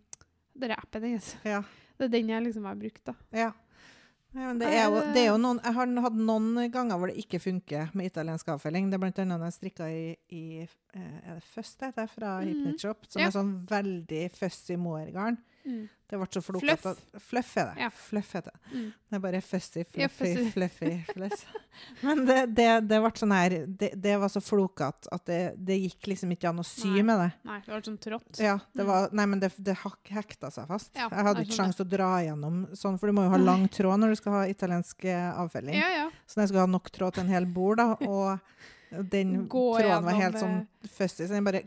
denne 0.56 0.76
appen 0.78 1.02
hennes. 1.02 1.34
Ja. 1.44 1.62
Det 1.98 2.04
er 2.04 2.08
den 2.08 2.28
jeg 2.28 2.42
liksom 2.44 2.64
har 2.64 2.74
brukt, 2.76 3.04
da. 3.04 3.14
Ja. 3.32 3.52
Ja, 4.36 4.50
men 4.50 4.58
det, 4.60 4.68
er 4.68 4.90
jo, 4.90 5.00
det 5.14 5.20
er 5.22 5.30
jo 5.30 5.36
noen, 5.40 5.58
jeg 5.64 5.72
har 5.78 5.92
hatt 6.04 6.16
noen 6.20 6.48
ganger 6.72 6.98
hvor 7.00 7.08
det 7.08 7.22
ikke 7.22 7.40
funker 7.40 7.92
med 7.96 8.10
italiensk 8.10 8.50
avfelling. 8.52 8.90
Det 8.90 8.98
er 8.98 9.02
blant 9.06 9.20
annet 9.22 9.40
når 9.40 9.48
jeg 9.48 9.56
strikka 9.56 9.88
i, 9.88 10.02
i 10.28 10.42
eh, 10.60 11.18
er 11.22 11.38
det 11.38 11.44
Fust, 11.54 11.78
heter 11.80 12.02
det, 12.02 12.10
fra 12.12 12.34
mm. 12.42 12.50
Hypnitshop, 12.50 13.06
som 13.08 13.22
Ja. 13.22 13.30
er 13.30 13.36
sånn 13.38 13.54
veldig 13.70 14.24
fussy 14.36 14.76
mohairgarn. 14.76 15.38
Mm. 15.40 15.55
Det 16.06 16.14
ble 16.20 16.26
så 16.30 16.38
Fluff. 16.38 16.60
flokete. 16.62 16.90
at- 16.94 17.22
Fluff 17.22 17.56
er 17.58 17.64
det. 17.72 17.80
Ja. 17.82 17.88
Fluff 17.90 18.28
heter 18.36 18.52
det. 18.54 18.60
Mm. 18.76 18.92
Det 19.10 19.16
er 19.16 19.22
bare 19.24 19.40
fussy, 19.42 19.80
Ja, 19.80 20.06
fluffy, 20.08 20.34
fussy. 20.36 20.50
fluffy, 20.54 20.90
fluff. 21.12 21.40
Men 22.06 22.20
det, 22.28 22.36
det, 22.54 22.68
det 22.88 23.00
ble 23.02 23.10
sånn 23.18 23.34
her 23.34 23.56
Det, 23.66 23.88
det 24.04 24.14
var 24.22 24.30
så 24.30 24.40
flokete 24.40 25.10
at 25.12 25.24
det, 25.26 25.40
det 25.66 25.80
gikk 25.82 26.06
liksom 26.12 26.30
ikke 26.36 26.48
an 26.52 26.62
å 26.62 26.66
sy 26.68 26.92
Nei. 26.92 27.02
med 27.08 27.18
det. 27.24 27.28
Nei, 27.50 27.58
det 27.66 27.74
var 27.74 27.82
sånn 27.88 27.98
trått. 28.06 28.38
Ja, 28.38 28.54
det 28.72 28.84
Mm. 28.86 28.92
var, 28.92 29.08
nei, 29.18 29.26
men 29.26 29.40
det, 29.42 29.50
hekta 30.14 30.52
seg 30.54 30.68
fast. 30.70 30.92
Ja, 30.94 31.08
jeg 31.10 31.26
hadde 31.26 31.42
ikke 31.44 31.58
sjanse 31.58 31.76
til 31.82 31.86
å 31.88 31.94
dra 31.96 32.12
gjennom 32.22 32.62
sånn, 32.78 33.00
for 33.02 33.10
du 33.10 33.12
må 33.18 33.26
jo 33.26 33.34
ha 33.34 33.42
lang 33.42 33.66
tråd 33.68 33.98
når 34.04 34.14
du 34.14 34.16
skal 34.22 34.32
ha 34.38 34.44
italiensk 34.46 35.04
eh, 35.10 35.32
avfelling. 35.42 35.74
Ja, 35.74 35.90
ja. 36.04 36.06
Så 36.30 36.38
jeg 36.40 36.48
skulle 36.52 36.62
ha 36.68 36.70
nok 36.70 36.88
tråd 36.94 37.14
til 37.18 37.24
en 37.26 37.34
hel 37.34 37.46
bord, 37.50 37.78
da, 37.82 37.96
og 38.06 38.38
den 39.12 39.46
Gå 39.50 39.64
tråden 39.80 40.04
var 40.06 40.12
helt 40.20 40.38
sånn 40.38 40.58
eh, 40.62 40.88
fussy, 40.88 41.26
så 41.26 41.34
den 41.34 41.44
bare 41.46 41.62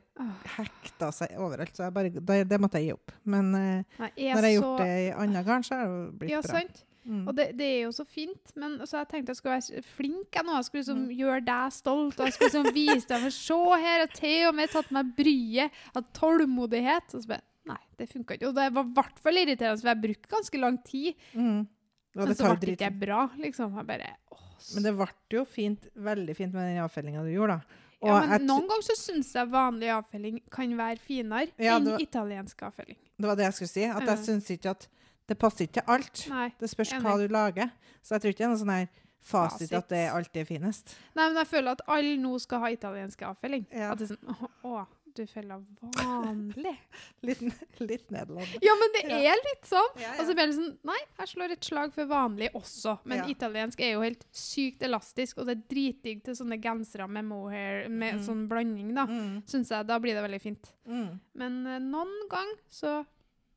hekta 0.58 1.10
seg 1.16 1.34
overalt. 1.40 1.76
Så 1.76 1.90
bare, 1.94 2.10
det, 2.14 2.44
det 2.50 2.60
måtte 2.62 2.80
jeg 2.82 2.90
gi 2.92 2.94
opp. 2.96 3.12
Men 3.30 3.50
eh, 3.56 3.98
Nei, 4.00 4.12
jeg 4.16 4.36
når 4.38 4.48
jeg 4.48 4.54
har 4.54 4.62
gjort 4.62 4.84
det 4.84 4.94
i 5.06 5.10
andre 5.26 5.44
garn, 5.48 5.66
så 5.68 5.80
har 5.82 5.90
det 5.92 6.06
blitt 6.22 6.32
Ja, 6.36 6.42
bra. 6.46 6.60
sant. 6.62 6.86
Mm. 7.10 7.22
Og 7.28 7.34
det, 7.34 7.46
det 7.58 7.66
er 7.66 7.80
jo 7.88 7.92
så 7.96 8.04
fint, 8.06 8.52
men 8.60 8.76
så 8.86 9.00
jeg 9.00 9.08
tenkte 9.10 9.32
jeg 9.34 9.40
skulle 9.40 9.56
være 9.58 9.84
flink 9.96 10.36
jeg 10.36 10.46
nå. 10.46 10.58
Jeg 10.60 10.68
skulle 10.68 10.84
liksom 10.84 11.00
Mm. 11.08 11.14
gjøre 11.18 11.46
deg 11.48 11.72
stolt, 11.74 12.20
og 12.20 12.28
jeg 12.28 12.34
skulle 12.36 12.50
liksom 12.52 12.74
vise 12.76 13.08
deg 13.10 13.24
for 13.24 13.36
Se 13.40 13.60
her, 13.82 14.04
har 14.04 14.12
til 14.14 14.48
og 14.50 14.56
med 14.60 14.70
tatt 14.76 14.92
meg 14.94 15.14
bryet, 15.18 15.80
hatt 15.96 16.10
tålmodighet. 16.20 17.16
Og 17.16 17.24
så 17.24 17.32
bare 17.36 17.46
Nei, 17.70 17.78
det 18.00 18.08
funka 18.10 18.34
ikke. 18.34 18.48
Og 18.50 18.56
det 18.58 18.64
var 18.74 18.86
i 18.88 18.94
hvert 18.98 19.20
fall 19.22 19.38
irriterende, 19.38 19.78
for 19.82 19.90
jeg 19.92 20.02
brukte 20.02 20.30
ganske 20.32 20.58
lang 20.62 20.78
tid. 20.88 21.18
Mm. 21.38 21.68
Ja, 22.16 22.26
Men 22.26 22.36
så 22.40 22.48
ble 22.56 22.66
det 22.66 22.78
ikke 22.80 22.92
bra, 23.04 23.20
liksom. 23.38 23.76
Jeg 23.78 23.86
bare 23.86 24.08
åh, 24.34 24.46
Men 24.76 24.84
det 24.84 24.94
ble 24.98 25.08
jo 25.32 25.46
fint, 25.46 25.88
veldig 25.96 26.36
fint 26.38 26.54
med 26.54 26.68
den 26.70 26.84
avfellinga 26.84 27.24
du 27.24 27.32
gjorde, 27.34 27.60
da. 27.60 27.82
ja, 28.08 28.20
men 28.28 28.46
noen 28.48 28.68
ganger 28.70 28.86
så 28.88 28.96
syns 28.96 29.34
jeg 29.36 29.50
vanlig 29.52 29.90
avfelling 29.92 30.42
kan 30.52 30.78
være 30.78 31.00
finere 31.04 31.50
Ja, 31.58 31.76
enn 31.78 31.86
var- 31.92 32.00
italiensk 32.00 32.62
avfelling. 32.64 32.98
Det 33.20 33.28
var 33.28 33.36
det 33.36 33.44
jeg 33.50 33.54
skulle 33.54 33.74
si. 33.74 33.84
At 33.84 34.06
jeg 34.08 34.18
syns 34.26 34.50
ikke 34.56 34.70
at 34.72 34.88
Det 35.30 35.38
passer 35.38 35.68
ikke 35.68 35.74
til 35.74 35.84
alt. 35.94 36.22
Nei. 36.30 36.48
Det 36.58 36.70
spørs 36.72 36.94
hva 37.04 37.18
du 37.20 37.28
lager. 37.28 37.70
Så 38.02 38.16
jeg 38.16 38.22
tror 38.22 38.30
ikke 38.34 38.38
det 38.40 38.46
er 38.46 38.50
noen 38.50 38.62
sånn 38.64 38.72
her 38.74 38.88
fasit 39.22 39.60
Fasit. 39.70 39.74
at 39.78 39.90
det 39.90 40.10
alltid 40.10 40.42
er 40.42 40.46
finest. 40.46 40.96
Nei, 41.16 41.28
men 41.28 41.36
jeg 41.38 41.48
føler 41.52 41.72
at 41.76 41.82
alle 41.88 42.16
nå 42.18 42.40
skal 42.42 42.60
ha 42.64 42.72
italiensk 42.74 43.22
avfelling. 43.22 43.66
Ja. 43.72 43.92
At 43.92 44.00
det 44.00 44.10
er 44.10 44.16
sånn 44.16 44.32
Å, 44.34 44.50
å 44.66 44.86
du 45.20 45.26
fella 45.30 45.58
vanlig. 46.00 46.74
Litt, 47.28 47.42
litt 47.84 48.10
nederland. 48.14 48.54
Ja, 48.64 48.74
men 48.80 48.94
det 48.96 49.02
Ja. 49.12 49.20
er 49.34 49.42
litt 49.46 49.68
sånn. 49.68 49.90
Ja, 50.02 50.14
Og 50.20 50.26
så 50.30 50.36
blir 50.38 50.48
det 50.50 50.56
sånn 50.58 50.78
Nei, 50.88 50.98
jeg 51.20 51.28
slår 51.34 51.52
et 51.56 51.68
slag 51.68 51.94
for 51.96 52.10
vanlig 52.10 52.50
også. 52.58 52.98
Men 53.06 53.22
Ja. 53.24 53.28
italiensk 53.36 53.80
er 53.84 53.92
jo 53.94 54.02
helt 54.06 54.26
sykt 54.32 54.82
elastisk, 54.88 55.38
og 55.42 55.48
det 55.50 55.58
er 55.58 55.64
dritdigg 55.76 56.24
til 56.24 56.34
sånne 56.40 56.60
gensere 56.64 57.08
med 57.10 57.26
mohair, 57.30 57.90
med 57.90 58.16
Mm. 58.16 58.26
sånn 58.26 58.48
blanding, 58.50 58.94
da. 58.96 59.06
Mm. 59.06 59.44
Syns 59.46 59.70
jeg. 59.70 59.86
Da 59.88 60.00
blir 60.00 60.14
det 60.16 60.24
veldig 60.24 60.42
fint. 60.42 60.72
Mm. 60.88 61.20
Men 61.36 61.60
uh, 61.68 61.80
noen 61.80 62.30
gang 62.30 62.54
så 62.72 63.06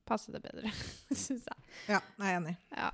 passer 0.06 0.32
det 0.32 0.42
bedre, 0.42 0.70
syns 1.12 1.46
jeg. 1.46 1.56
Ja, 1.88 2.00
jeg 2.18 2.26
er 2.28 2.40
enig. 2.40 2.56
Ja. 2.76 2.90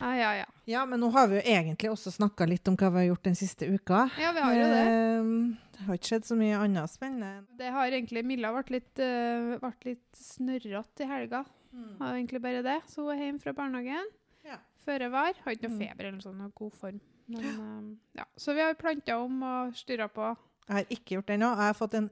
Ja, 0.00 0.10
ja, 0.16 0.30
ja. 0.40 0.46
Ja, 0.70 0.84
men 0.88 1.00
nå 1.02 1.10
har 1.12 1.26
vi 1.28 1.36
jo 1.36 1.42
egentlig 1.44 1.90
også 1.92 2.10
snakka 2.14 2.46
litt 2.48 2.66
om 2.70 2.76
hva 2.80 2.88
vi 2.94 3.02
har 3.02 3.08
gjort 3.10 3.26
den 3.28 3.36
siste 3.36 3.66
uka. 3.68 4.06
Ja, 4.20 4.30
vi 4.32 4.40
har 4.40 4.54
jo 4.56 4.68
det. 4.70 4.84
Ehm, 4.88 5.56
det 5.76 5.84
har 5.86 5.98
ikke 5.98 6.10
skjedd 6.14 6.24
så 6.28 6.36
mye 6.40 6.56
annet 6.56 6.90
spennende. 6.92 7.44
Det 7.58 7.68
har 7.74 7.92
egentlig 7.92 8.22
Milla 8.24 8.52
vært 8.54 8.70
litt, 8.72 8.92
uh, 9.02 9.58
vært 9.60 9.84
litt 9.84 10.06
snørrete 10.16 11.04
i 11.04 11.10
helga. 11.10 11.44
Mm. 11.74 11.92
Har 12.00 12.14
egentlig 12.16 12.40
bare 12.42 12.62
det. 12.64 12.78
Så 12.88 13.04
hun 13.04 13.12
er 13.14 13.20
hjemme 13.26 13.40
fra 13.44 13.52
barnehagen. 13.52 14.08
Ja. 14.48 14.56
Føre 14.86 15.10
var. 15.12 15.32
Har 15.44 15.52
ikke 15.52 15.68
noe 15.68 15.76
Mm. 15.76 15.82
feber 15.84 16.04
eller 16.08 16.20
sånt, 16.24 16.38
noe 16.40 16.52
god 16.56 16.72
form. 16.80 17.00
Men, 17.28 17.44
eh, 17.44 18.20
ja. 18.20 18.24
Så 18.36 18.54
vi 18.56 18.60
har 18.64 18.74
planta 18.74 19.18
om 19.22 19.42
og 19.42 19.74
styra 19.76 20.08
på. 20.08 20.36
Jeg 20.66 20.74
har 20.76 20.84
ikke 20.90 21.14
gjort 21.16 21.26
det 21.26 21.34
ennå. 21.38 21.50
Jeg 21.56 21.66
har 21.66 21.74
fått 21.74 21.94
en 21.94 22.10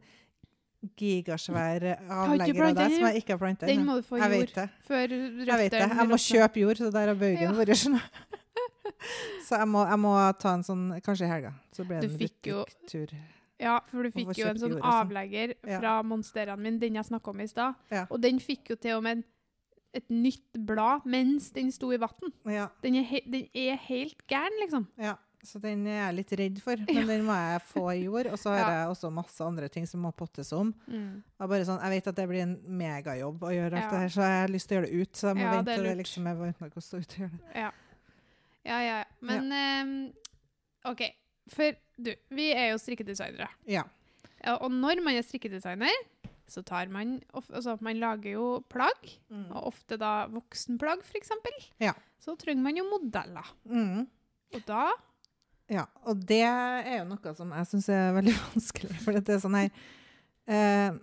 gigasvær 0.98 1.84
avlegger 2.06 2.68
av 2.68 2.74
deg 2.78 2.92
som 2.94 3.06
jeg 3.08 3.22
ikke 3.22 3.34
har 3.34 3.40
planta 3.42 3.66
Den 3.66 3.84
må 3.86 3.96
du 3.98 4.02
få 4.06 4.18
Jeg 4.20 4.30
vet 4.30 4.40
jord 4.44 4.54
det. 4.54 4.66
før 4.86 5.14
Jeg 5.14 5.58
vet 5.62 5.72
det. 5.74 5.80
Jeg 5.88 6.08
må 6.08 6.18
kjøpe 6.22 6.60
jord, 6.62 6.76
så 6.82 6.90
der 6.94 7.10
har 7.12 7.18
baugen 7.18 7.56
vært. 7.58 7.86
Ja. 7.88 8.00
Så 9.46 9.56
jeg 9.60 9.68
må, 9.68 9.82
jeg 9.86 9.98
må 10.00 10.12
ta 10.40 10.52
en 10.56 10.62
sånn 10.66 10.86
Kanskje 11.04 11.26
i 11.26 11.30
helga. 11.30 11.50
Så 11.76 11.84
blir 11.86 12.00
det 12.02 12.08
en 12.08 12.16
butikktur. 12.18 13.12
Ja, 13.60 13.76
for 13.90 14.02
du 14.06 14.10
fikk 14.14 14.32
jo 14.38 14.46
en 14.48 14.58
sånn 14.58 14.72
jord 14.76 14.80
sånn. 14.82 14.94
avlegger 15.02 15.52
Ja. 15.66 15.78
fra 15.80 15.92
monsterene 16.06 16.58
mine, 16.62 16.78
den 16.82 16.94
jeg 16.98 17.04
snakka 17.06 17.30
om 17.30 17.40
i 17.42 17.46
stad. 17.50 17.74
Ja. 17.92 18.06
Og 18.10 18.20
den 18.22 18.38
fikk 18.42 18.70
jo 18.72 18.76
til 18.76 18.96
og 18.96 19.02
med 19.06 19.22
et 19.94 20.08
nytt 20.10 20.58
blad 20.66 21.06
mens 21.08 21.50
den 21.54 21.70
sto 21.72 21.90
i 21.92 21.98
vann. 22.00 22.32
Ja, 22.46 22.68
Den, 22.82 22.98
den 23.26 23.46
er 23.54 23.76
helt 23.88 24.26
gæren, 24.28 24.58
liksom. 24.62 24.86
ja. 24.98 25.14
Så 25.48 25.60
den 25.62 25.86
er 25.88 25.96
jeg 26.02 26.16
litt 26.18 26.32
redd 26.40 26.58
for, 26.60 26.76
men 26.84 27.06
den 27.08 27.22
må 27.24 27.32
jeg 27.40 27.62
få 27.70 27.84
i 27.94 28.02
jord. 28.04 28.28
Og 28.34 28.38
så 28.40 28.52
har 28.52 28.72
jeg 28.74 28.90
også 28.92 29.08
masse 29.16 29.40
andre 29.46 29.68
ting 29.72 29.86
som 29.88 30.02
må 30.04 30.10
pottes 30.12 30.50
om. 30.52 30.74
Mm. 30.86 31.22
Sånn, 31.40 31.80
jeg 31.80 31.94
vet 31.94 32.10
at 32.12 32.18
det 32.20 32.26
blir 32.28 32.42
en 32.44 32.56
megajobb 32.82 33.46
å 33.48 33.52
gjøre 33.54 33.80
alt 33.80 33.94
det 33.94 34.02
her, 34.04 34.12
så 34.12 34.26
jeg 34.26 34.42
har 34.42 34.52
lyst 34.52 34.68
til 34.68 34.76
å 34.76 34.80
gjøre 34.82 34.90
det 34.92 35.00
ut. 35.08 35.16
Så 35.22 35.30
jeg 35.30 35.38
må 35.40 35.46
Ja, 35.46 35.54
vente 35.56 35.76
til 35.78 35.88
det 35.88 35.96
liksom 36.02 36.28
er 36.28 36.38
varmt 36.42 36.60
nok 36.66 36.76
å 36.76 36.84
stå 36.84 37.00
ute 37.00 37.14
og 37.16 37.22
gjøre 37.24 37.38
det. 37.38 37.54
Ja. 37.64 37.70
Ja, 38.68 38.78
ja. 38.84 38.98
Men 39.24 39.48
um, 39.56 39.94
OK. 40.92 41.06
For 41.48 41.78
du, 41.96 42.12
vi 42.36 42.50
er 42.52 42.74
jo 42.74 42.78
strikkedesignere. 42.82 43.48
Ja. 43.70 43.86
Ja, 44.44 44.58
og 44.60 44.70
når 44.70 45.00
man 45.02 45.16
er 45.18 45.24
strikkedesigner, 45.26 45.96
så 46.48 46.62
tar 46.64 46.88
man 46.92 47.16
Altså, 47.34 47.74
man 47.84 47.98
lager 48.00 48.30
jo 48.36 48.44
plagg, 48.72 49.08
Mm. 49.30 49.48
og 49.52 49.66
ofte 49.72 49.96
da 50.00 50.26
voksenplagg, 50.32 51.02
f.eks. 51.04 51.32
Ja. 51.80 51.92
Så 52.20 52.36
trenger 52.40 52.62
man 52.62 52.76
jo 52.76 52.84
modeller. 52.88 53.48
Mm. 53.68 54.06
Og 54.54 54.62
da 54.68 54.90
Ja, 55.68 55.84
og 56.08 56.22
det 56.28 56.42
er 56.48 56.94
jo 57.00 57.08
noe 57.10 57.34
som 57.36 57.50
jeg 57.52 57.68
syns 57.72 57.90
er 57.92 58.14
veldig 58.16 58.34
vanskelig. 58.46 58.96
For 59.04 59.18
det 59.18 59.34
er 59.36 59.42
sånn 59.42 59.58
her 59.58 59.68
eh, 60.48 60.96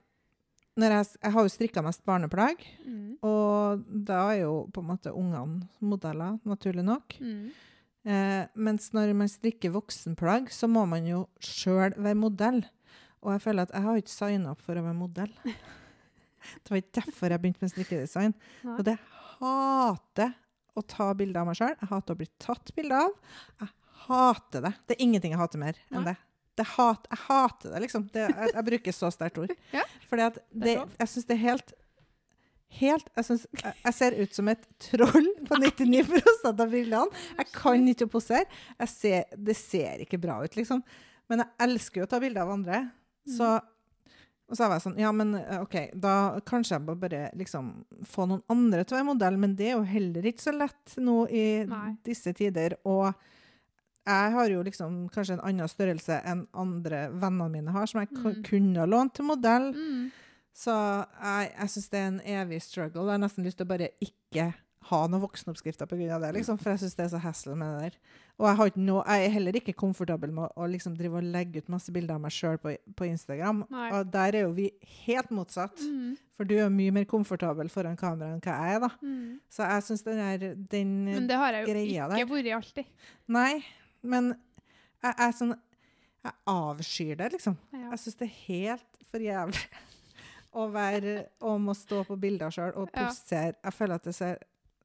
når 0.76 0.98
jeg, 0.98 1.12
jeg 1.22 1.34
har 1.38 1.46
jo 1.46 1.52
strikka 1.54 1.84
mest 1.86 2.02
barneplagg, 2.04 2.66
mm, 2.84 3.04
og 3.24 3.86
da 4.10 4.26
er 4.34 4.42
jo 4.42 4.56
på 4.76 4.82
en 4.84 4.90
måte 4.90 5.14
ungene 5.16 5.70
modeller, 5.80 6.36
naturlig 6.44 6.84
nok. 6.84 7.16
mm, 7.22 7.46
Eh, 8.06 8.44
mens 8.54 8.92
når 8.94 9.16
man 9.18 9.30
strikker 9.32 9.72
voksenplagg, 9.74 10.52
så 10.54 10.70
må 10.70 10.84
man 10.86 11.08
jo 11.10 11.24
sjøl 11.42 11.96
være 11.98 12.18
modell. 12.20 12.60
Og 13.26 13.32
jeg 13.34 13.42
føler 13.42 13.66
at 13.66 13.74
jeg 13.74 13.82
har 13.82 14.02
ikke 14.02 14.14
signa 14.14 14.52
opp 14.54 14.62
for 14.62 14.78
å 14.78 14.84
være 14.86 14.98
modell. 15.00 15.32
Det 16.62 16.70
var 16.70 16.78
ikke 16.78 17.00
derfor 17.00 17.34
jeg 17.34 17.42
begynte 17.42 17.64
med 17.66 17.72
strikkedesign. 17.72 18.36
Og 18.76 18.84
det 18.86 19.00
hater 19.40 20.36
å 20.78 20.84
ta 20.86 21.08
bilder 21.18 21.42
av 21.42 21.48
meg 21.50 21.58
sjøl. 21.58 21.74
Jeg 21.74 21.90
hater 21.90 22.14
å 22.14 22.20
bli 22.20 22.28
tatt 22.38 22.70
bilde 22.78 23.00
av. 23.08 23.16
Jeg 23.64 23.72
hater 24.08 24.66
det. 24.68 24.74
Det 24.88 24.98
er 24.98 25.04
ingenting 25.06 25.36
jeg 25.36 25.42
hater 25.42 25.62
mer 25.62 25.80
enn 25.92 26.08
det. 26.08 26.16
det 26.60 26.68
hat, 26.76 27.08
jeg 27.12 27.22
hater 27.28 27.74
det, 27.74 27.82
liksom. 27.86 28.06
Det, 28.14 28.28
jeg, 28.32 28.52
jeg 28.54 28.68
bruker 28.70 28.96
så 28.96 29.12
sterkt 29.14 29.42
ord. 29.44 29.56
Ja, 29.76 29.84
Fordi 30.10 30.28
at 30.30 30.40
det 30.52 30.78
jeg 30.78 31.12
syns 31.12 31.28
det 31.32 31.38
er 31.40 31.44
helt 31.48 31.76
Helt, 32.76 33.08
jeg, 33.16 33.24
synes, 33.24 33.44
jeg, 33.62 33.94
ser 33.96 34.16
ut 34.20 34.34
som 34.36 34.50
et 34.52 34.64
troll 34.90 35.28
på 35.48 35.60
99 35.62 36.02
av 36.50 36.64
bildene. 36.68 37.22
Jeg 37.38 37.52
kan 37.54 37.86
ikke 37.88 38.08
posere. 38.18 38.50
Ser, 38.90 39.30
det 39.38 39.56
ser 39.56 40.02
ikke 40.04 40.20
bra 40.20 40.42
ut, 40.44 40.58
liksom. 40.58 40.82
Men 41.32 41.44
jeg 41.46 41.70
elsker 41.70 42.02
jo 42.02 42.08
å 42.08 42.12
ta 42.12 42.20
bilder 42.20 42.44
av 42.44 42.52
andre. 42.58 42.82
Så, 43.32 43.48
og 44.46 44.58
så 44.58 44.68
var 44.68 44.78
jeg 44.78 44.86
sånn 44.86 45.00
Ja, 45.02 45.10
men 45.16 45.34
eh, 45.40 45.62
OK, 45.64 45.78
da 45.98 46.16
kanskje 46.46 46.76
jeg 46.76 46.86
må 46.86 46.98
bare 47.02 47.30
liksom 47.38 47.72
få 48.06 48.28
noen 48.30 48.44
andre 48.54 48.84
til 48.84 48.98
å 48.98 49.00
være 49.00 49.10
modell, 49.14 49.40
men 49.42 49.56
det 49.58 49.72
er 49.72 49.80
jo 49.80 49.88
heller 49.90 50.28
ikke 50.30 50.46
så 50.46 50.54
lett 50.54 50.98
nå 51.02 51.24
i 51.34 51.46
Nei. 51.70 51.96
disse 52.06 52.36
tider. 52.38 52.78
Og 52.86 53.08
jeg 54.06 54.34
har 54.36 54.50
jo 54.54 54.62
liksom 54.64 54.98
kanskje 55.14 55.38
en 55.40 55.46
annen 55.50 55.72
størrelse 55.72 56.20
enn 56.30 56.46
andre 56.54 57.08
vennene 57.14 57.50
mine 57.50 57.72
har, 57.74 57.88
som 57.90 58.02
jeg 58.04 58.12
Mm. 58.14 58.44
kunne 58.44 58.86
lånt 58.88 59.14
til 59.16 59.26
modell. 59.26 59.72
Mm. 59.74 60.12
Så 60.56 60.72
jeg, 60.72 61.52
jeg 61.58 61.70
syns 61.74 61.90
det 61.90 62.00
er 62.00 62.08
en 62.08 62.22
evig 62.22 62.62
struggle. 62.62 63.02
Jeg 63.10 63.18
har 63.20 63.24
nesten 63.26 63.44
lyst 63.44 63.58
til 63.58 63.66
å 63.66 63.74
bare 63.74 63.90
ikke 64.00 64.54
ha 64.86 65.00
noen 65.10 65.24
voksenoppskrifter 65.24 65.88
pga. 65.90 66.20
det, 66.22 66.34
liksom, 66.36 66.60
for 66.62 66.70
jeg 66.70 66.84
syns 66.84 66.96
det 66.96 67.06
er 67.06 67.10
så 67.16 67.22
hassle 67.24 67.56
med 67.58 67.74
det 67.74 67.82
der. 67.90 67.96
Og 68.38 68.46
jeg, 68.48 68.76
noe, 68.86 69.02
jeg 69.08 69.26
er 69.26 69.34
heller 69.34 69.58
ikke 69.58 69.74
komfortabel 69.74 70.32
med 70.32 70.44
å, 70.46 70.52
å 70.62 70.68
liksom 70.70 70.96
drive 70.96 71.18
og 71.18 71.24
legge 71.24 71.64
ut 71.64 71.72
masse 71.74 71.92
bilder 71.92 72.16
av 72.16 72.22
meg 72.22 72.32
sjøl 72.36 72.60
på, 72.62 72.76
på 72.96 73.08
Instagram. 73.10 73.64
Nei. 73.74 73.88
Og 73.98 74.12
der 74.14 74.36
er 74.38 74.46
jo 74.46 74.52
vi 74.54 74.70
helt 75.08 75.32
motsatt. 75.34 75.82
Mm. 75.82 76.14
For 76.38 76.46
du 76.46 76.54
er 76.60 76.70
mye 76.70 76.92
mer 76.94 77.08
komfortabel 77.10 77.72
foran 77.74 77.98
kamera 77.98 78.36
enn 78.36 78.44
hva 78.44 78.60
jeg 78.60 78.76
er, 78.76 78.84
da. 78.86 78.92
Mm. 79.02 79.40
Så 79.50 79.66
jeg 79.72 79.88
syns 79.88 80.06
den 80.06 80.22
der 80.22 80.54
den 80.76 80.94
Men 81.08 81.28
det 81.32 81.40
har 81.42 81.58
jeg 81.58 81.66
jo 81.66 81.74
greia 81.74 82.10
ikke 82.12 82.30
vært 82.36 82.52
alltid. 82.60 82.94
Nei, 83.28 83.64
men 84.06 84.32
jeg 85.04 85.14
er 85.28 85.34
sånn 85.38 85.56
Jeg 86.26 86.34
avskyr 86.50 87.16
det, 87.20 87.32
liksom. 87.36 87.58
Ja. 87.76 87.90
Jeg 87.92 88.00
syns 88.02 88.16
det 88.22 88.26
er 88.30 88.38
helt 88.48 89.04
for 89.12 89.22
jævlig 89.22 89.60
å 90.62 90.70
være 90.74 91.18
Om 91.46 91.68
å 91.70 91.76
stå 91.78 92.04
på 92.08 92.18
bilder 92.22 92.50
sjøl 92.56 92.72
og 92.82 92.90
Ja. 92.96 93.10
Jeg 93.12 93.74
føler 93.76 94.00
at 94.00 94.08
det 94.10 94.16
ser 94.18 94.40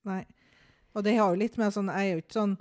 Nei. 0.05 0.25
Og 0.95 1.05
det 1.07 1.17
har 1.17 1.31
jo 1.33 1.41
litt 1.41 1.57
med 1.61 1.73
sånn 1.73 1.89
Jeg 1.95 2.11
er 2.11 2.19
jo 2.19 2.25
ikke 2.27 2.39
sånn 2.43 2.59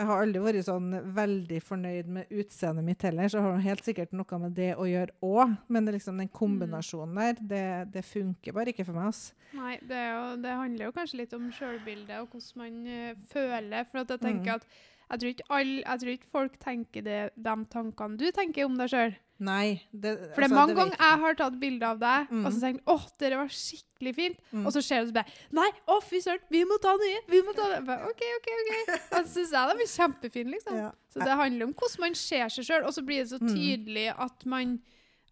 jeg 0.00 0.06
har 0.06 0.20
aldri 0.22 0.40
vært 0.40 0.64
sånn 0.64 0.92
veldig 1.16 1.56
fornøyd 1.66 2.06
med 2.14 2.28
utseendet 2.30 2.84
mitt 2.86 3.02
heller, 3.02 3.26
så 3.28 3.40
har 3.42 3.56
det 3.56 3.64
helt 3.66 3.82
sikkert 3.84 4.12
noe 4.14 4.38
med 4.38 4.52
det 4.56 4.68
å 4.78 4.84
gjøre 4.86 5.16
òg. 5.26 5.56
Men 5.66 5.84
det 5.84 5.96
liksom 5.96 6.20
den 6.22 6.30
kombinasjonen 6.30 7.18
der, 7.18 7.40
det, 7.50 7.64
det 7.96 8.04
funker 8.06 8.54
bare 8.54 8.70
ikke 8.70 8.86
for 8.86 8.96
meg. 8.96 9.08
ass. 9.10 9.34
Nei, 9.58 9.74
det, 9.82 9.98
jo, 10.14 10.22
det 10.46 10.54
handler 10.60 10.86
jo 10.86 10.94
kanskje 10.94 11.18
litt 11.24 11.34
om 11.36 11.50
sjølbildet 11.52 12.20
og 12.22 12.30
hvordan 12.36 12.62
man 12.62 12.78
eh, 12.86 13.18
føler. 13.34 13.90
For 13.90 14.04
at 14.04 14.14
jeg 14.14 14.22
tenker 14.28 14.54
Mm. 14.54 14.62
at 14.62 14.80
jeg 15.10 15.18
tror, 15.20 15.28
ikke 15.34 15.48
all, 15.50 15.72
jeg 15.82 15.98
tror 16.00 16.12
ikke 16.14 16.30
folk 16.30 16.58
tenker 16.62 17.02
det, 17.02 17.30
de 17.36 17.56
tankene 17.72 18.16
du 18.16 18.30
tenker 18.30 18.64
om 18.64 18.76
deg 18.78 18.88
sjøl. 18.92 19.16
Nei. 19.40 19.80
Det, 19.90 20.10
For 20.34 20.42
det 20.44 20.50
er 20.50 20.52
altså, 20.52 20.54
mange 20.54 20.74
ganger 20.76 20.96
jeg 21.00 21.18
har 21.22 21.34
tatt 21.38 21.54
bilde 21.60 21.82
av 21.88 21.98
deg, 21.98 22.26
Mm. 22.30 22.44
og 22.44 22.52
så 22.52 22.60
tenkt 22.60 22.82
åh, 22.86 23.06
det 23.18 23.30
var 23.38 23.48
skikkelig 23.48 24.14
fint', 24.14 24.38
Mm. 24.52 24.66
og 24.66 24.72
så 24.72 24.82
ser 24.84 25.00
du 25.00 25.08
så 25.08 25.14
bare 25.14 25.32
'Nei, 25.50 25.70
å 25.88 25.96
fy 26.02 26.20
søren, 26.20 26.44
vi 26.50 26.64
må 26.64 26.78
ta 26.80 26.92
nye!' 26.96 27.22
Vi 27.28 27.40
må 27.42 27.54
ta 27.56 27.68
det. 27.68 27.86
Bare, 27.86 28.04
OK, 28.04 28.20
OK, 28.36 28.48
OK. 28.60 29.00
Og 29.18 29.24
så 29.24 29.32
syns 29.32 29.50
jeg 29.50 29.76
de 29.76 29.82
er 29.82 29.94
kjempefine, 29.96 30.50
liksom. 30.52 30.76
Ja. 30.76 30.90
Så 31.08 31.20
det 31.24 31.36
handler 31.36 31.64
om 31.66 31.72
hvordan 31.74 32.00
man 32.00 32.14
ser 32.14 32.48
seg 32.48 32.64
sjøl, 32.64 32.84
og 32.84 32.92
så 32.92 33.02
blir 33.02 33.24
det 33.24 33.30
så 33.30 33.38
Mm. 33.40 33.48
tydelig 33.48 34.14
at 34.18 34.44
man, 34.46 34.80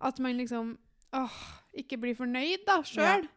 at 0.01 0.19
man 0.19 0.38
liksom 0.38 0.79
åh, 1.12 1.31
ikke 1.77 1.97
blir 2.01 2.14
fornøyd 2.17 2.64
da, 2.67 2.83
sjøl. 2.83 3.23
Ja. 3.23 3.29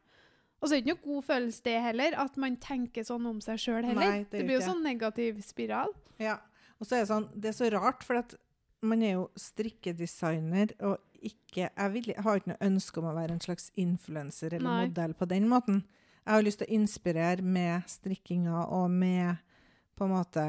Og 0.62 0.70
så 0.70 0.76
er 0.76 0.78
det 0.78 0.86
ikke 0.86 0.94
noe 0.94 1.08
god 1.08 1.26
følelse 1.26 1.66
det 1.66 1.76
heller, 1.82 2.16
at 2.22 2.38
man 2.42 2.56
tenker 2.62 3.06
sånn 3.06 3.26
om 3.32 3.42
seg 3.42 3.60
sjøl 3.62 3.82
heller. 3.82 4.02
Nei, 4.06 4.24
det 4.30 4.38
det, 4.38 4.46
blir 4.46 4.60
jo 4.60 4.66
sånn 4.68 4.84
negativ 4.86 5.42
spiral. 5.46 5.94
Ja, 6.22 6.38
og 6.78 6.86
så 6.86 7.00
er 7.00 7.04
det 7.04 7.10
sånn, 7.10 7.30
det 7.34 7.50
er 7.50 7.58
så 7.58 7.70
rart, 7.74 8.06
for 8.06 8.22
at 8.22 8.36
man 8.86 9.02
er 9.06 9.16
jo 9.16 9.26
strikkedesigner, 9.38 10.76
og 10.86 11.00
ikke, 11.22 11.68
jeg, 11.70 11.90
vil, 11.94 12.12
har 12.18 12.40
ikke 12.40 12.54
noe 12.54 12.68
ønske 12.70 13.02
om 13.02 13.10
å 13.10 13.16
være 13.18 13.36
en 13.38 13.44
slags 13.44 13.70
influenser 13.80 14.56
eller 14.58 14.70
Nei. 14.70 14.86
modell 14.90 15.14
på 15.18 15.28
den 15.30 15.50
måten. 15.50 15.84
Jeg 16.22 16.34
har 16.34 16.46
lyst 16.46 16.62
til 16.62 16.70
å 16.70 16.78
inspirere 16.78 17.46
med 17.46 17.90
strikkinga 17.90 18.66
og 18.74 18.90
med 18.94 19.42
på 19.98 20.06
en 20.06 20.14
måte 20.14 20.44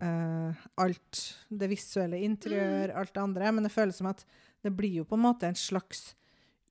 uh, 0.00 0.64
alt 0.80 1.22
det 1.52 1.68
visuelle 1.72 2.20
interiør, 2.24 2.94
alt 2.96 3.12
det 3.16 3.24
andre, 3.24 3.52
men 3.52 3.66
det 3.66 3.72
føles 3.72 4.00
som 4.00 4.08
at 4.12 4.24
det 4.64 4.72
blir 4.76 5.02
jo 5.02 5.08
på 5.08 5.18
en 5.18 5.24
måte 5.26 5.48
en 5.48 5.58
slags 5.58 6.14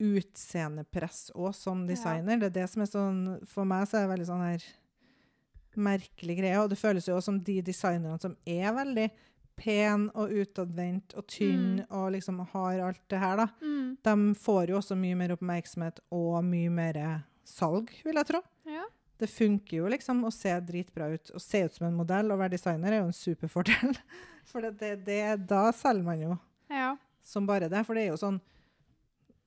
utseendepress 0.04 1.30
òg 1.36 1.54
som 1.56 1.84
Ja. 1.88 1.94
designer. 1.96 2.40
Det 2.40 2.50
er 2.52 2.62
det 2.62 2.70
som 2.70 2.82
er 2.84 2.86
sånn 2.92 3.48
For 3.48 3.66
meg 3.66 3.88
så 3.88 3.98
er 4.02 4.08
det 4.08 4.14
veldig 4.18 4.28
sånn 4.28 4.46
her 4.52 4.64
merkelig 5.76 6.38
greie. 6.38 6.58
Og 6.62 6.70
det 6.70 6.78
føles 6.78 7.08
jo 7.10 7.20
som 7.24 7.40
de 7.42 7.62
designerne 7.66 8.20
som 8.22 8.36
er 8.46 8.74
veldig 8.76 9.08
pen 9.56 10.08
og 10.18 10.30
utadvendt 10.34 11.14
og 11.18 11.28
tynn 11.30 11.80
Mm. 11.82 11.86
og 11.92 12.12
liksom 12.14 12.40
har 12.54 12.80
alt 12.80 13.00
det 13.08 13.20
her, 13.20 13.38
da, 13.38 13.48
Mm. 13.62 13.98
de 14.04 14.34
får 14.36 14.68
jo 14.70 14.78
også 14.78 14.96
mye 14.98 15.16
mer 15.16 15.30
oppmerksomhet 15.36 16.00
og 16.12 16.44
mye 16.44 16.70
mer 16.72 17.24
salg, 17.46 17.90
vil 18.04 18.16
jeg 18.16 18.26
tro. 18.28 18.42
Ja. 18.66 18.84
Det 19.20 19.30
funker 19.30 19.78
jo 19.78 19.86
liksom 19.90 20.24
å 20.26 20.32
se 20.34 20.50
dritbra 20.60 21.14
ut. 21.14 21.32
Å 21.36 21.40
se 21.40 21.64
ut 21.66 21.72
som 21.74 21.88
en 21.88 21.96
modell 21.96 22.32
og 22.32 22.40
være 22.40 22.52
designer 22.52 22.92
er 22.92 23.00
jo 23.02 23.06
en 23.06 23.12
superfordel. 23.12 23.96
For 24.46 24.60
det, 24.62 24.78
det, 24.80 25.06
det, 25.06 25.48
da 25.48 25.72
selger 25.72 26.04
man 26.04 26.20
jo 26.20 26.40
ja. 26.70 26.98
som 27.24 27.46
bare 27.46 27.70
det. 27.70 27.86
For 27.86 27.94
det 27.94 28.08
er 28.08 28.12
jo 28.12 28.18
sånn 28.18 28.42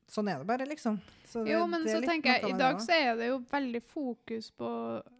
Sånn 0.09 0.29
er 0.31 0.39
det 0.39 0.47
bare, 0.47 0.67
liksom. 0.71 1.01
Så 1.27 1.43
det, 1.45 1.51
Jo, 1.53 1.67
men 1.67 1.83
det 1.85 1.97
så 1.97 2.01
tenker 2.07 2.37
jeg, 2.37 2.51
i 2.55 2.59
dag 2.59 2.77
så 2.81 2.93
er 2.95 3.17
det 3.19 3.27
jo 3.29 3.41
veldig 3.51 3.83
fokus 3.83 4.51
på 4.55 4.69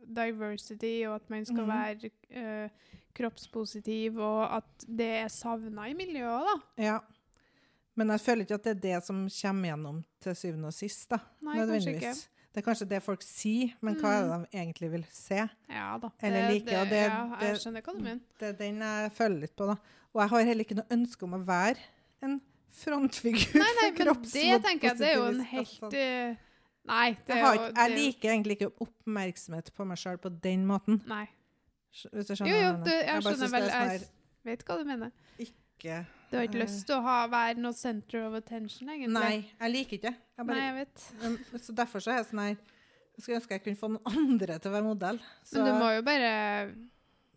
diversity, 0.07 1.05
og 1.09 1.17
at 1.17 1.31
man 1.31 1.45
skal 1.45 1.65
Mhm. 1.67 1.73
være 1.75 2.11
uh, 2.37 2.69
kroppspositiv, 3.17 4.19
og 4.23 4.57
at 4.59 4.87
det 4.87 5.11
er 5.25 5.29
savna 5.33 5.89
i 5.91 5.95
miljøet, 5.95 6.47
da. 6.47 6.83
Ja. 6.83 6.99
Men 7.97 8.09
jeg 8.13 8.21
føler 8.21 8.45
ikke 8.45 8.55
at 8.61 8.65
det 8.65 8.77
er 8.77 8.81
det 8.81 9.05
som 9.07 9.23
kommer 9.29 9.69
gjennom 9.71 10.01
til 10.21 10.35
syvende 10.37 10.67
og 10.71 10.75
sist. 10.77 11.09
da, 11.11 11.19
Nei, 11.43 11.57
kanskje 11.57 11.95
ikke. 11.97 12.15
Det 12.57 12.63
er 12.63 12.67
kanskje 12.73 12.89
det 12.89 13.03
folk 13.05 13.23
sier, 13.23 13.73
men 13.85 13.97
hva 14.01 14.13
er 14.17 14.23
det 14.23 14.37
de 14.51 14.59
egentlig 14.59 14.91
vil 14.91 15.07
se? 15.13 15.43
Ja 15.69 15.99
da. 16.01 16.09
Eller 16.23 16.47
Det- 16.49 16.55
like, 16.65 16.77
og 16.81 16.89
det- 16.89 17.11
ja, 17.11 17.37
jeg 17.41 17.57
skjønner 17.57 17.83
hva 17.83 17.93
du 17.93 18.01
mener. 18.03 18.21
Det 18.39 18.49
er 18.49 18.53
den 18.53 18.79
jeg 18.79 19.13
føler 19.13 19.41
litt 19.41 19.57
på. 19.57 19.67
da. 19.67 19.77
Og 20.15 20.21
jeg 20.23 20.29
har 20.31 20.43
heller 20.45 20.65
ikke 20.65 20.77
noe 20.77 20.87
ønske 20.91 21.23
om 21.25 21.33
å 21.35 21.45
være 21.45 21.77
en 22.23 22.41
frontfigur 22.77 23.55
Nei, 23.61 23.71
nei, 23.81 23.91
for 23.97 24.11
men 24.13 24.27
det 24.33 24.59
tenker 24.67 24.89
jeg 24.91 24.99
det 25.01 25.09
er 25.09 25.17
jo 25.17 25.25
en 25.31 25.41
helt 25.53 25.95
eh, 25.97 26.37
Nei, 26.87 27.09
det 27.27 27.35
jeg, 27.35 27.39
er 27.39 27.45
har, 27.47 27.55
jo 27.57 27.63
jeg 27.65 27.73
er 27.83 27.89
jo- 27.91 27.97
liker 28.03 28.31
egentlig 28.35 28.57
ikke 28.61 28.69
oppmerksomhet 28.87 29.73
på 29.75 29.87
meg 29.91 29.99
sjøl 29.99 30.19
på 30.23 30.31
den 30.45 30.67
måten. 30.69 31.01
Nei. 31.11 31.25
Hvis 32.13 32.29
du 32.29 32.35
skjønner 32.37 32.53
jo, 32.53 32.61
jeg 32.61 32.77
du, 32.85 32.91
jeg, 32.93 33.07
jeg 33.09 33.23
skjønner 33.25 33.51
vel 33.57 33.65
er 33.65 33.73
sånn 33.73 34.05
Jeg 34.47 34.51
vet 34.53 34.65
hva 34.69 34.77
du 34.79 34.85
mener. 34.87 35.11
ikke 35.43 35.97
Du 36.31 36.37
har 36.37 36.45
ikke 36.47 36.59
Eh. 36.61 36.63
lyst 36.67 36.87
til 36.87 36.97
å 36.97 37.03
ha, 37.03 37.17
være 37.33 37.59
noe 37.63 37.73
center 37.75 38.27
of 38.29 38.35
attention, 38.39 38.89
egentlig? 38.93 39.13
Nei, 39.17 39.51
jeg 39.61 39.73
liker 39.75 39.97
ikke. 39.99 40.13
det. 40.37 40.47
Nei, 40.47 40.61
jeg 40.63 40.75
vet. 40.79 41.05
Um, 41.25 41.37
Så 41.59 41.75
derfor 41.75 42.01
så 42.05 42.13
er 42.13 42.21
jeg 42.21 42.27
sånn 42.31 42.43
her 42.45 42.57
Jeg 43.17 43.23
skulle 43.25 43.39
ønske 43.41 43.57
jeg 43.57 43.65
kunne 43.65 43.81
få 43.81 43.91
noen 43.97 44.07
andre 44.23 44.59
til 44.61 44.71
å 44.71 44.75
være 44.77 44.85
modell. 44.87 45.19
Så 45.43 45.59
Men 45.59 45.67
du 45.73 45.79
må 45.81 45.91
jo 45.97 46.03
bare 46.07 46.31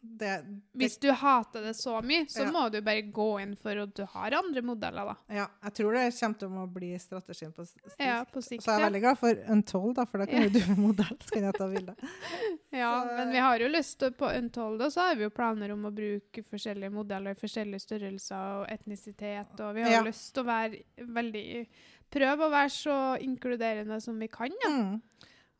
det, 0.02 0.46
Hvis 0.76 0.98
du 1.00 1.10
hater 1.12 1.62
det 1.62 1.76
så 1.76 2.02
mye, 2.02 2.26
så 2.32 2.46
Ja. 2.46 2.52
må 2.52 2.72
du 2.72 2.80
bare 2.82 3.02
gå 3.12 3.42
inn 3.42 3.56
for 3.56 3.72
at 3.78 3.94
du 3.96 4.06
har 4.06 4.32
andre 4.34 4.62
modeller, 4.62 5.06
da. 5.06 5.16
ja, 5.36 5.48
jeg 5.64 5.74
tror 5.74 5.94
det 5.94 6.14
kommer 6.20 6.38
til 6.40 6.50
å 6.50 6.68
bli 6.74 6.92
strategien 7.00 7.52
på 7.54 7.66
sikt. 7.68 7.96
Ja, 8.00 8.24
på 8.24 8.42
sikt. 8.42 8.64
Så 8.64 8.72
jeg 8.72 8.80
er 8.82 8.90
veldig 8.90 9.02
glad 9.02 9.18
for 9.20 9.36
Untold, 9.52 9.96
da, 9.96 10.06
for 10.06 10.18
da 10.20 10.26
kan 10.26 10.44
jo 10.44 10.50
du 10.50 10.60
være 10.60 10.78
modell. 10.78 11.18
Så 11.20 11.30
kan 11.34 11.44
jeg 11.44 11.54
ta 11.54 11.68
bilde. 11.68 11.96
ja, 12.72 13.04
Så- 13.04 13.16
men 13.18 13.32
vi 13.32 13.38
har 13.38 13.60
jo 13.60 13.68
lyst 13.68 13.98
til 14.00 14.12
På 14.12 14.30
Untold 14.38 14.82
så 14.92 15.02
har 15.10 15.16
vi 15.16 15.24
jo 15.24 15.30
planer 15.30 15.72
om 15.72 15.84
å 15.86 15.92
bruke 15.94 16.44
forskjellige 16.44 16.92
modeller 16.92 17.32
i 17.32 17.40
forskjellige 17.40 17.82
størrelser 17.88 18.62
og 18.62 18.68
etnisitet, 18.70 19.60
og 19.60 19.76
vi 19.76 19.82
har 19.84 19.92
Ja. 19.92 20.02
lyst 20.04 20.34
til 20.34 20.44
å 20.44 20.48
være 20.48 20.84
veldig 21.00 21.68
Prøve 22.10 22.42
å 22.48 22.50
være 22.50 22.70
så 22.74 23.22
inkluderende 23.22 24.02
som 24.02 24.18
vi 24.18 24.28
kan, 24.28 24.50
ja. 24.64 24.70
Mm. 24.70 25.02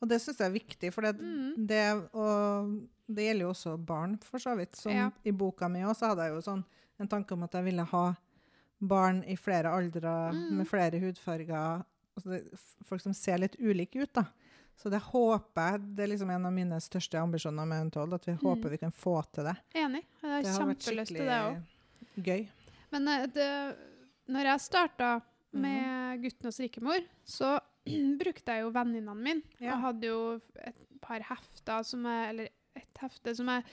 Og 0.02 0.08
det 0.10 0.18
syns 0.22 0.38
jeg 0.40 0.48
er 0.50 0.60
viktig, 0.60 0.94
for 0.94 1.02
det, 1.02 1.20
Mm. 1.22 1.68
det, 1.68 2.10
og 2.16 2.88
det 3.10 3.24
gjelder 3.26 3.46
jo 3.46 3.50
også 3.54 3.78
barn, 3.86 4.18
for 4.24 4.38
så 4.40 4.56
vidt. 4.58 4.76
Som 4.76 4.92
Ja. 4.94 5.10
I 5.26 5.32
boka 5.32 5.68
mi 5.70 5.80
også 5.82 6.08
hadde 6.12 6.28
jeg 6.28 6.34
jo 6.36 6.42
sånn 6.42 6.64
en 7.00 7.08
tanke 7.08 7.32
om 7.34 7.44
at 7.44 7.52
jeg 7.54 7.64
ville 7.64 7.84
ha 7.84 8.16
barn 8.82 9.24
i 9.28 9.36
flere 9.36 9.66
aldre 9.72 10.32
Mm. 10.34 10.58
med 10.58 10.68
flere 10.68 11.00
hudfarger. 11.00 11.84
Altså 12.18 12.30
det, 12.30 12.60
folk 12.84 13.02
som 13.02 13.14
ser 13.14 13.38
litt 13.38 13.56
ulike 13.60 14.02
ut, 14.02 14.14
da. 14.14 14.26
Så 14.78 14.90
det 14.90 15.02
håper 15.02 15.72
jeg 15.72 15.96
Det 15.96 16.04
er 16.04 16.08
liksom 16.08 16.30
en 16.32 16.46
av 16.46 16.54
mine 16.54 16.80
største 16.80 17.18
ambisjoner 17.20 17.66
med 17.68 17.82
Untold, 17.82 18.14
at 18.14 18.26
vi 18.26 18.32
Mm. 18.34 18.40
håper 18.40 18.70
vi 18.70 18.78
kan 18.78 18.92
få 18.92 19.24
til 19.34 19.44
det. 19.44 19.58
Enig. 19.76 20.04
Jeg 20.22 20.30
har 20.32 20.42
Det 20.42 20.52
har 20.52 20.60
kjempelyst 20.66 21.08
til 21.08 21.26
det 21.26 21.42
òg. 21.42 21.64
gøy. 22.24 22.48
Men 22.92 23.08
eh, 23.08 23.26
det, 23.28 23.78
når 24.30 24.44
jeg 24.44 24.60
starta 24.60 25.22
Mhm. 25.54 25.62
med 25.62 26.22
Gutten 26.22 26.46
hos 26.46 26.60
rikemor', 26.60 27.06
så 27.26 27.60
brukte 28.20 28.46
jeg 28.46 28.62
jo 28.62 28.72
venninnene 28.72 29.16
mine. 29.16 29.42
Ja. 29.60 29.72
Jeg 29.72 29.82
hadde 29.82 30.02
jo 30.04 30.42
et 30.66 30.76
par 31.02 31.20
hefter 31.20 31.84
som 31.86 32.04
jeg 32.04 32.30
Eller 32.30 32.50
et 32.82 33.02
hefte 33.04 33.36
som 33.38 33.48
jeg 33.52 33.64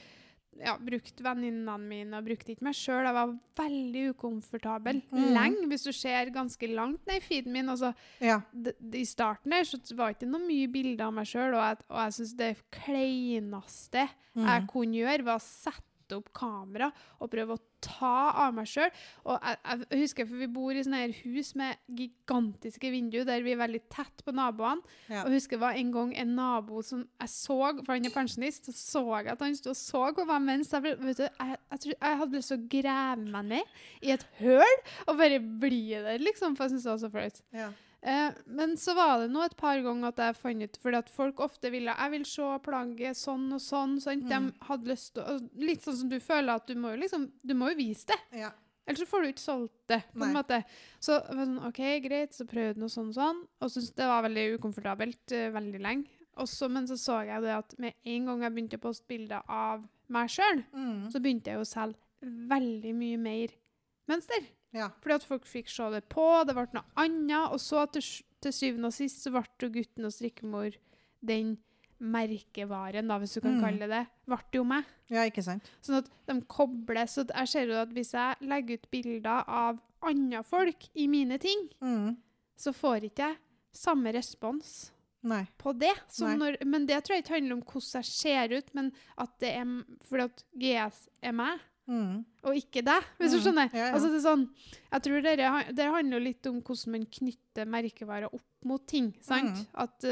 ja, 0.57 0.73
brukte 0.81 1.21
venninnene 1.21 1.75
mine 1.85 2.17
og 2.17 2.25
brukte 2.25 2.55
ikke 2.55 2.65
meg 2.65 2.73
sjøl. 2.79 3.05
Jeg 3.05 3.13
var 3.13 3.33
veldig 3.61 4.05
ukomfortabel 4.15 5.03
Mm. 5.13 5.27
lenge. 5.35 5.67
Hvis 5.69 5.85
du 5.85 5.93
ser 5.93 6.31
ganske 6.33 6.71
langt 6.73 7.05
ned 7.07 7.19
i 7.21 7.25
feeden 7.27 7.53
min 7.53 7.69
altså, 7.69 7.91
Ja. 8.25 8.39
I 8.57 9.05
starten 9.05 9.53
der 9.53 9.65
så 9.69 9.77
var 9.95 10.15
det 10.15 10.17
ikke 10.23 10.31
noe 10.33 10.47
mye 10.47 10.71
bilder 10.73 11.05
av 11.11 11.13
meg 11.13 11.27
sjøl, 11.29 11.53
og 11.53 11.61
jeg, 11.61 11.77
og 11.91 11.99
jeg 12.07 12.13
syns 12.21 12.37
det 12.41 12.57
kleineste 12.73 14.09
Mm. 14.37 14.47
jeg 14.47 14.67
kunne 14.69 14.97
gjøre, 15.01 15.25
var 15.25 15.37
å 15.39 15.45
sette 15.45 16.17
opp 16.17 16.33
kamera 16.33 16.93
og 17.21 17.31
prøve 17.31 17.57
å 17.57 17.61
ta 17.87 18.15
av 18.45 18.55
meg 18.57 18.69
sjøl. 18.71 18.91
Og 19.25 19.39
jeg, 19.39 19.59
jeg 19.91 20.03
husker, 20.03 20.29
for 20.29 20.43
vi 20.43 20.49
bor 20.53 20.75
i 20.75 20.85
sånne 20.85 21.03
her 21.05 21.15
hus 21.23 21.53
med 21.59 21.79
gigantiske 22.01 22.91
vinduer 22.93 23.27
der 23.29 23.45
vi 23.47 23.55
er 23.55 23.63
veldig 23.63 23.83
tett 23.93 24.25
på 24.27 24.35
naboene. 24.37 24.83
Ja. 25.09 25.23
Og 25.23 25.31
jeg 25.31 25.41
husker 25.41 25.57
det 25.57 25.65
var 25.65 25.81
en 25.81 25.93
gang 25.95 26.13
en 26.19 26.35
nabo 26.37 26.83
som 26.87 27.07
jeg 27.07 27.33
så, 27.33 27.59
for 27.83 27.95
han 27.95 28.09
er 28.09 28.15
pensjonist, 28.15 28.71
så 28.73 28.97
så 28.97 29.05
jeg 29.21 29.33
at 29.33 29.43
han 29.45 29.57
sto 29.57 29.73
og 29.73 29.79
så 29.79 30.05
på 30.17 30.27
meg 30.29 30.45
mens 30.47 30.73
jeg, 30.73 30.85
vet 30.85 31.19
du, 31.19 31.25
jeg, 31.27 31.59
jeg, 31.73 31.95
jeg 31.95 32.21
hadde 32.21 32.37
lyst 32.37 32.53
til 32.53 32.61
å 32.61 32.69
grave 32.77 33.27
meg 33.33 33.51
ned 33.51 34.07
i 34.07 34.15
et 34.15 34.27
høl 34.41 34.77
og 35.07 35.19
bare 35.19 35.41
bli 35.41 35.83
der, 35.95 36.23
liksom, 36.23 36.57
for 36.57 36.67
jeg 36.67 36.77
syntes 36.77 36.87
det 36.87 36.93
var 36.95 37.03
så 37.03 37.13
flaut. 37.13 37.43
Ja. 37.57 37.71
Eh, 38.03 38.33
men 38.47 38.77
så 38.77 38.95
var 38.95 39.23
det 39.23 39.31
nå 39.33 39.41
et 39.43 39.57
par 39.57 39.81
ganger 39.83 40.09
at 40.13 40.19
jeg 40.21 40.37
fant 40.37 40.63
ut 40.63 40.77
Fordi 40.83 40.99
at 41.01 41.09
folk 41.11 41.41
ofte 41.41 41.71
ville 41.73 41.91
Jeg 41.97 42.11
vil 42.13 42.27
se 42.29 42.51
plagget 42.63 43.17
sånn 43.19 43.47
og 43.57 43.63
sånn. 43.65 43.97
Sant? 44.05 44.29
Mm. 44.29 44.51
De 44.53 44.67
hadde 44.69 44.91
lyst 44.93 45.15
til 45.17 45.41
Litt 45.65 45.83
sånn 45.83 45.97
som 46.03 46.11
du 46.13 46.19
føler 46.21 46.55
at 46.61 46.67
du 46.69 46.75
må 46.79 46.93
jo 46.93 47.01
liksom 47.01 47.25
Du 47.43 47.55
må 47.57 47.71
jo 47.73 47.79
vise 47.81 48.07
det. 48.13 48.19
Ja. 48.45 48.53
Ellers 48.87 49.01
så 49.03 49.07
får 49.11 49.23
du 49.25 49.29
ikke 49.33 49.43
solgt 49.43 49.75
det. 49.91 50.03
på 50.13 50.23
en 50.29 50.37
måte. 50.37 50.61
Så 51.03 51.17
jeg 51.17 51.35
var 51.35 51.49
sånn, 51.49 51.57
OK, 51.67 51.81
greit, 52.05 52.37
så 52.37 52.45
prøvde 52.47 52.79
noe 52.79 52.93
sånn 52.93 53.09
sånn. 53.17 53.41
Og 53.59 53.73
syntes 53.73 53.91
det 53.99 54.07
var 54.07 54.23
veldig 54.29 54.45
ukomfortabelt 54.61 55.33
uh, 55.35 55.49
veldig 55.57 55.81
lenge. 55.83 56.07
Også, 56.39 56.69
men 56.71 56.87
så 56.87 56.95
så 57.01 57.17
jeg 57.27 57.43
det 57.43 57.51
at 57.57 57.75
med 57.83 57.97
en 58.05 58.27
gang 58.29 58.45
jeg 58.45 58.55
begynte 58.55 58.79
å 58.79 58.85
poste 58.85 59.09
bilder 59.11 59.43
av 59.51 59.83
meg 60.13 60.31
sjøl, 60.31 60.63
Mm. 60.71 61.09
så 61.11 61.19
begynte 61.19 61.51
jeg 61.51 61.59
å 61.59 61.67
selge 61.67 61.99
veldig 62.53 62.93
mye 62.95 63.19
mer 63.19 63.57
mønster. 64.07 64.47
Ja. 64.77 64.91
Fordi 65.03 65.15
at 65.17 65.25
folk 65.27 65.47
fikk 65.49 65.71
se 65.73 65.89
det 65.95 66.05
på, 66.13 66.27
det 66.47 66.55
ble 66.57 66.67
noe 66.77 66.85
annet. 67.01 67.51
Og 67.55 67.61
så 67.63 67.87
til, 67.97 68.05
til 68.45 68.53
syvende 68.53 68.91
og 68.93 68.97
sist 68.97 69.23
så 69.25 69.33
ble 69.35 69.71
gutten 69.73 70.05
og 70.09 70.13
strikkemor 70.15 70.77
den 71.25 71.57
merkevaren, 71.99 73.09
da, 73.09 73.17
hvis 73.23 73.35
du 73.37 73.41
kan 73.41 73.57
Mm. 73.57 73.63
kalle 73.65 73.79
det 73.79 73.89
det, 73.91 74.07
ble 74.27 74.39
jo 74.53 74.65
meg. 74.65 74.85
ja, 75.11 75.23
ikke 75.25 75.43
sant? 75.43 75.65
Sånn 75.83 75.99
at 76.03 76.11
de 76.27 76.41
kobles. 76.43 77.15
Så 77.17 77.25
jeg 77.29 77.49
ser 77.49 77.67
jo 77.71 77.79
at 77.81 77.89
hvis 77.95 78.13
jeg 78.13 78.37
legger 78.43 78.75
ut 78.79 78.91
bilder 78.91 79.45
av 79.49 79.81
andre 80.03 80.43
folk 80.45 80.89
i 80.95 81.07
mine 81.07 81.39
ting, 81.39 81.69
Mm. 81.81 82.17
så 82.57 82.73
får 82.73 83.05
ikke 83.11 83.17
jeg 83.31 83.37
samme 83.73 84.13
respons 84.13 84.91
Nei. 85.23 85.47
på 85.59 85.73
det. 85.79 85.95
Når, 86.21 86.65
men 86.67 86.87
det 86.87 87.03
tror 87.05 87.17
jeg 87.17 87.25
ikke 87.25 87.35
handler 87.41 87.57
om 87.57 87.63
hvordan 87.63 88.03
jeg 88.03 88.05
ser 88.05 88.57
ut, 88.59 88.75
men 88.75 88.93
at 89.19 89.39
det 89.41 89.55
er 89.57 89.85
fordi 90.05 90.23
at 90.25 90.45
GS 90.59 91.09
er 91.23 91.33
meg. 91.33 91.61
Mm. 91.89 92.25
Og 92.45 92.55
ikke 92.57 92.83
deg, 92.85 93.03
hvis 93.19 93.31
du 93.31 93.39
Mm. 93.39 93.43
skjønner. 93.45 93.71
Ja, 93.73 93.87
ja. 93.87 93.93
Altså 93.95 94.09
det 94.11 94.19
er 94.25 94.29
sånn, 94.29 94.49
jeg 94.93 95.03
tror 95.03 95.23
det, 95.23 95.39
er- 95.41 95.73
det 95.73 95.85
handler 95.93 96.21
litt 96.21 96.47
om 96.47 96.61
hvordan 96.63 96.91
man 96.93 97.07
knytter 97.07 97.65
merkevarer 97.67 98.35
opp 98.35 98.65
mot 98.65 98.87
ting. 98.87 99.15
sant? 99.21 99.55
Mm. 99.55 99.67
At 99.75 100.05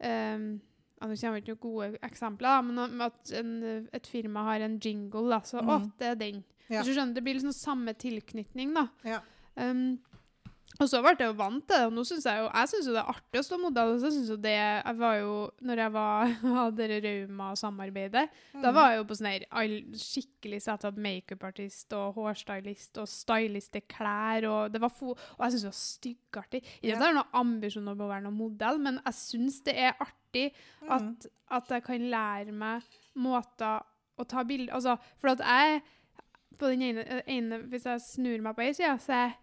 em, 0.00 0.60
ja, 1.00 1.06
Nå 1.06 1.14
kommer 1.20 1.40
ikke 1.42 1.52
noen 1.52 1.60
gode 1.60 1.98
eksempler, 2.02 2.64
men 2.64 3.00
at 3.02 3.32
en, 3.36 3.88
et 3.92 4.06
firma 4.06 4.44
har 4.44 4.60
en 4.64 4.78
jingle, 4.80 5.28
da, 5.28 5.40
så 5.40 5.60
å, 5.60 5.80
Mm. 5.82 5.92
det 5.98 6.06
er 6.06 6.14
den. 6.14 6.44
Ja. 6.70 6.80
Hvis 6.82 6.86
du 6.86 6.94
skjønner, 6.94 7.14
Det 7.14 7.24
blir 7.24 7.34
liksom 7.34 7.52
samme 7.52 7.94
tilknytning. 7.94 8.74
da. 8.74 8.88
Ja. 9.04 9.20
Um, 9.56 9.98
og 10.80 10.88
så 10.90 10.98
ble 11.00 11.14
jeg 11.18 11.30
jo 11.30 11.36
vant 11.38 11.62
til 11.66 11.76
det, 11.78 11.86
og 11.86 11.92
nå 11.96 12.02
syns 12.04 12.24
jeg 12.28 12.40
jo 12.42 12.48
jeg 12.52 12.68
synes 12.68 12.86
jo 12.86 12.92
det 12.92 13.00
er 13.00 13.12
artig 13.12 13.40
å 13.40 13.44
stå 13.46 13.56
modell. 13.62 13.92
og 13.94 14.00
så 14.02 14.10
synes 14.12 14.28
jo 14.28 14.36
det, 14.36 14.50
jeg 14.52 14.96
var 14.98 15.14
jo, 15.16 15.36
når 15.62 15.76
jeg 15.82 15.92
var, 15.94 16.26
hadde 16.58 16.88
det 16.90 16.98
Rauma-samarbeidet, 17.06 18.24
da 18.52 18.70
Mm. 18.70 18.74
var 18.74 18.90
jeg 18.90 18.98
jo 18.98 19.04
på 19.08 19.16
sånn 19.16 19.30
her 19.30 19.46
skikkelig 19.96 20.60
sett 20.62 20.84
at 20.84 20.96
makeupartist 20.96 21.92
og 21.96 22.14
hårstylist 22.18 22.98
og 22.98 23.08
stylist 23.08 23.72
til 23.72 23.82
klær, 23.88 24.44
og 24.50 24.72
det 24.72 24.80
var 24.82 24.92
fo 24.92 25.14
og 25.14 25.40
jeg 25.46 25.52
syns 25.56 25.64
det 25.64 25.70
var 25.72 25.80
styggartig. 25.80 26.60
Ikke 26.62 26.88
Ja. 26.90 26.96
at 26.96 27.00
jeg 27.00 27.06
har 27.06 27.14
noen 27.14 27.40
ambisjon 27.40 27.88
om 27.88 27.98
å 28.04 28.08
være 28.10 28.22
noen 28.26 28.36
modell, 28.38 28.78
men 28.78 29.00
jeg 29.04 29.14
syns 29.14 29.62
det 29.64 29.76
er 29.76 29.92
artig 30.00 30.52
Mm. 30.82 30.90
at, 30.92 31.26
at 31.50 31.68
jeg 31.70 31.82
kan 31.84 32.00
lære 32.10 32.52
meg 32.52 32.82
måter 33.16 33.80
å 34.18 34.24
ta 34.28 34.42
bilder 34.44 34.74
Altså, 34.74 34.98
for 35.18 35.28
at 35.30 35.38
jeg 35.38 35.82
på 36.58 36.68
den 36.68 36.82
ene, 36.82 37.22
ene 37.26 37.58
Hvis 37.68 37.84
jeg 37.84 38.00
snur 38.00 38.42
meg 38.42 38.54
på 38.56 38.62
ei 38.62 38.72
side, 38.72 38.98
så 39.00 39.12
er 39.12 39.22
jeg 39.28 39.34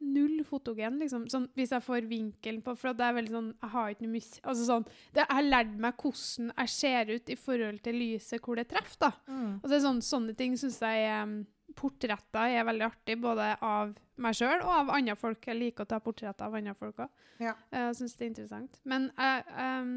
null 0.00 0.42
fotogen, 0.48 0.98
liksom. 0.98 1.26
Sånn, 1.28 1.46
hvis 1.54 1.70
jeg 1.74 1.82
får 1.84 2.06
vinkelen 2.08 2.62
på 2.64 2.72
For 2.78 2.96
det 2.96 3.04
er 3.04 3.12
veldig 3.18 3.30
sånn 3.34 3.48
Jeg 3.60 3.70
har 3.74 3.90
ikke 3.92 4.06
noe 4.06 4.12
mye 4.14 4.40
Altså 4.48 4.64
sånn 4.64 4.86
det, 4.88 5.20
Jeg 5.20 5.28
har 5.36 5.42
lært 5.44 5.74
meg 5.84 5.96
hvordan 6.00 6.52
jeg 6.56 6.68
ser 6.72 7.10
ut 7.14 7.28
i 7.30 7.36
forhold 7.36 7.80
til 7.84 7.98
lyset, 8.00 8.40
hvor 8.40 8.56
det 8.56 8.68
treffer, 8.70 8.96
da. 9.04 9.10
Mm. 9.28 9.58
Og 9.62 9.66
det 9.68 9.76
er 9.76 9.84
sånn, 9.84 10.00
sånne 10.02 10.34
ting 10.38 10.56
syns 10.56 10.80
jeg 10.80 11.10
um, 11.22 11.34
Portretter 11.76 12.56
er 12.56 12.64
veldig 12.66 12.86
artig, 12.88 13.18
både 13.22 13.50
av 13.62 13.92
meg 14.20 14.34
sjøl 14.34 14.58
og 14.64 14.72
av 14.74 14.88
andre 14.96 15.14
folk. 15.16 15.44
Jeg 15.46 15.56
liker 15.60 15.84
å 15.86 15.88
ta 15.92 16.00
portretter 16.02 16.44
av 16.48 16.56
andre 16.58 16.74
folk 16.74 16.98
òg. 17.04 17.12
Ja. 17.40 17.52
Jeg 17.70 17.94
syns 18.00 18.16
det 18.18 18.24
er 18.26 18.30
interessant. 18.32 18.80
Men 18.90 19.06
jeg, 19.14 19.44
um, 19.54 19.92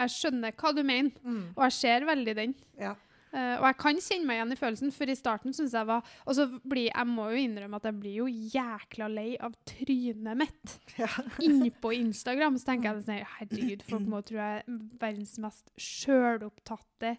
jeg 0.00 0.14
skjønner 0.16 0.56
hva 0.56 0.72
du 0.74 0.80
mener, 0.82 1.12
Mm. 1.22 1.42
og 1.52 1.62
jeg 1.66 1.76
ser 1.76 2.06
veldig 2.08 2.34
den. 2.40 2.54
Ja. 2.80 2.94
Eh, 3.30 3.56
og 3.60 3.64
jeg 3.68 3.76
kan 3.78 4.00
kjenne 4.02 4.26
meg 4.26 4.40
igjen 4.40 4.52
i 4.54 4.58
følelsen, 4.58 4.92
for 4.94 5.10
i 5.12 5.14
starten 5.14 5.54
syns 5.54 5.74
jeg 5.76 5.86
var 5.86 6.02
Og 6.26 6.34
så 6.34 6.48
blir 6.66 6.88
jeg 6.88 7.06
må 7.06 7.28
jo 7.30 7.38
innrømme 7.44 7.78
at 7.78 7.84
jeg 7.86 7.98
blir 8.02 8.16
jo 8.16 8.26
jækla 8.26 9.06
lei 9.12 9.28
av 9.38 9.54
trynet 9.70 10.40
mitt 10.40 10.72
Ja. 10.98 11.06
inne 11.38 11.70
på 11.70 11.92
Instagram. 11.94 12.58
Så 12.58 12.72
tenker 12.72 12.90
jeg 12.90 13.04
sånn 13.04 13.14
her, 13.20 13.28
herregud, 13.38 13.84
folk 13.86 14.08
må 14.10 14.22
tro 14.26 14.40
jeg 14.40 14.64
er 14.64 14.80
verdens 14.98 15.36
mest 15.42 15.70
sjølopptatte 15.78 17.14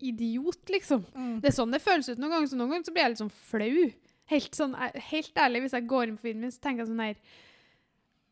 idiot, 0.00 0.62
liksom. 0.72 1.04
Mm. 1.12 1.34
Det 1.42 1.50
er 1.50 1.56
sånn 1.58 1.74
det 1.76 1.82
føles 1.84 2.08
ut 2.08 2.16
noen 2.22 2.32
ganger. 2.38 2.48
Så 2.48 2.56
noen 2.56 2.72
ganger 2.72 2.88
så 2.88 2.94
blir 2.96 3.04
jeg 3.04 3.12
litt 3.12 3.20
sånn 3.20 3.36
flau. 3.50 3.84
Helt, 4.30 4.56
sånn, 4.56 4.74
helt 5.10 5.40
ærlig, 5.44 5.64
hvis 5.66 5.76
jeg 5.76 5.88
går 5.90 6.08
inn 6.08 6.16
på 6.16 6.24
filmen 6.28 6.46
min, 6.46 6.54
så 6.54 6.62
tenker 6.64 6.84
jeg 6.86 6.92
sånn 6.92 7.02
her 7.04 7.20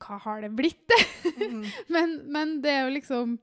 Hva 0.00 0.16
har 0.24 0.44
det 0.46 0.52
blitt? 0.56 0.94
Mm. 1.36 1.64
men, 1.94 2.16
men 2.30 2.56
det 2.64 2.72
er 2.72 2.84
jo 2.86 2.94
liksom 2.96 3.36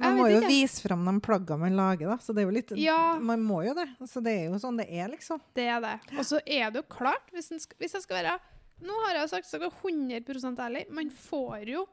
Man 0.00 0.16
må 0.18 0.24
jo 0.32 0.40
vise 0.48 0.82
fram 0.82 1.04
de 1.06 1.12
plaggene 1.22 1.60
man 1.60 1.76
lager, 1.78 2.08
da. 2.10 2.16
Så 2.18 2.34
det 2.34 2.42
er 2.42 2.48
jo 2.48 2.54
litt 2.56 2.72
Ja. 2.80 3.16
Man 3.22 3.42
må 3.46 3.60
jo 3.66 3.74
det. 3.78 3.86
Så 4.10 4.22
det 4.24 4.32
er 4.40 4.44
jo 4.48 4.58
sånn 4.62 4.78
det 4.80 4.88
er, 4.90 5.08
liksom. 5.12 5.40
Det 5.54 5.66
er 5.70 5.80
det. 5.84 5.92
Og 6.18 6.24
så 6.26 6.40
er 6.46 6.70
det 6.74 6.80
jo 6.82 6.86
klart, 6.96 7.28
hvis, 7.32 7.52
en 7.54 7.60
sk 7.62 7.76
hvis 7.78 7.94
jeg 7.98 8.02
skal 8.06 8.22
være 8.22 8.38
Nå 8.84 8.94
har 9.04 9.14
jeg 9.14 9.22
jo 9.22 9.28
sagt 9.30 9.46
skal 9.46 9.60
være 9.62 9.76
100% 9.84 10.58
ærlig. 10.64 10.86
Man 10.90 11.10
får 11.10 11.68
jo 11.70 11.84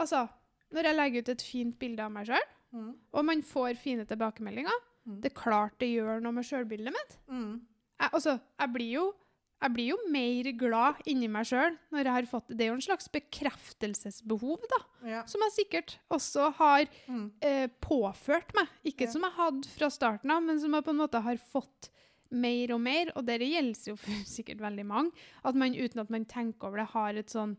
Altså, 0.00 0.24
når 0.72 0.88
jeg 0.88 0.96
legger 0.96 1.22
ut 1.22 1.28
et 1.28 1.42
fint 1.46 1.78
bilde 1.78 2.00
av 2.02 2.10
meg 2.12 2.26
sjøl, 2.26 2.48
Mm. 2.72 2.94
og 3.12 3.24
man 3.28 3.42
får 3.44 3.76
fine 3.76 4.06
tilbakemeldinger 4.08 4.72
Mm. 5.04 5.20
Det 5.20 5.32
er 5.32 5.34
klart 5.40 5.72
det 5.80 5.88
gjør 5.96 6.20
noe 6.22 6.30
med 6.32 6.44
sjølbildet 6.46 6.92
mitt. 6.94 7.16
Mm. 7.28 7.60
Jeg, 8.00 8.10
altså, 8.12 8.36
jeg 8.60 8.72
blir 8.72 8.90
jo 8.92 9.14
jeg 9.62 9.72
blir 9.74 9.88
jo 9.92 9.98
mer 10.10 10.48
glad 10.58 10.94
inni 11.06 11.28
meg 11.30 11.46
sjøl 11.46 11.76
når 11.92 12.04
jeg 12.04 12.12
har 12.16 12.26
fått 12.26 12.48
det. 12.48 12.56
Det 12.58 12.64
er 12.66 12.70
jo 12.72 12.74
en 12.80 12.84
slags 12.88 13.08
bekreftelsesbehov, 13.12 14.58
da, 14.68 14.80
Ja. 15.08 15.24
som 15.26 15.40
jeg 15.40 15.52
sikkert 15.66 15.96
også 16.10 16.52
har 16.54 16.86
Mm. 17.08 17.30
eh, 17.40 17.68
påført 17.80 18.54
meg. 18.54 18.68
Ikke 18.84 19.02
Ja. 19.06 19.10
som 19.10 19.22
jeg 19.22 19.32
hadde 19.32 19.66
fra 19.66 19.86
starten 19.90 20.30
av, 20.30 20.42
men 20.42 20.58
som 20.60 20.72
jeg 20.72 20.84
på 20.84 20.90
en 20.90 20.96
måte 20.96 21.22
har 21.22 21.36
fått 21.36 21.88
mer 22.30 22.72
og 22.72 22.80
mer. 22.80 23.12
Og 23.16 23.24
det 23.26 23.40
gjelder 23.40 23.84
jo 23.88 23.96
for 23.96 24.10
sikkert 24.24 24.58
veldig 24.60 24.86
mange. 24.86 25.12
At 25.44 25.54
man 25.54 25.74
uten 25.74 26.00
at 26.00 26.10
man 26.10 26.24
tenker 26.24 26.64
over 26.68 26.78
det, 26.78 26.88
har 26.88 27.14
et 27.16 27.26
sånn 27.30 27.56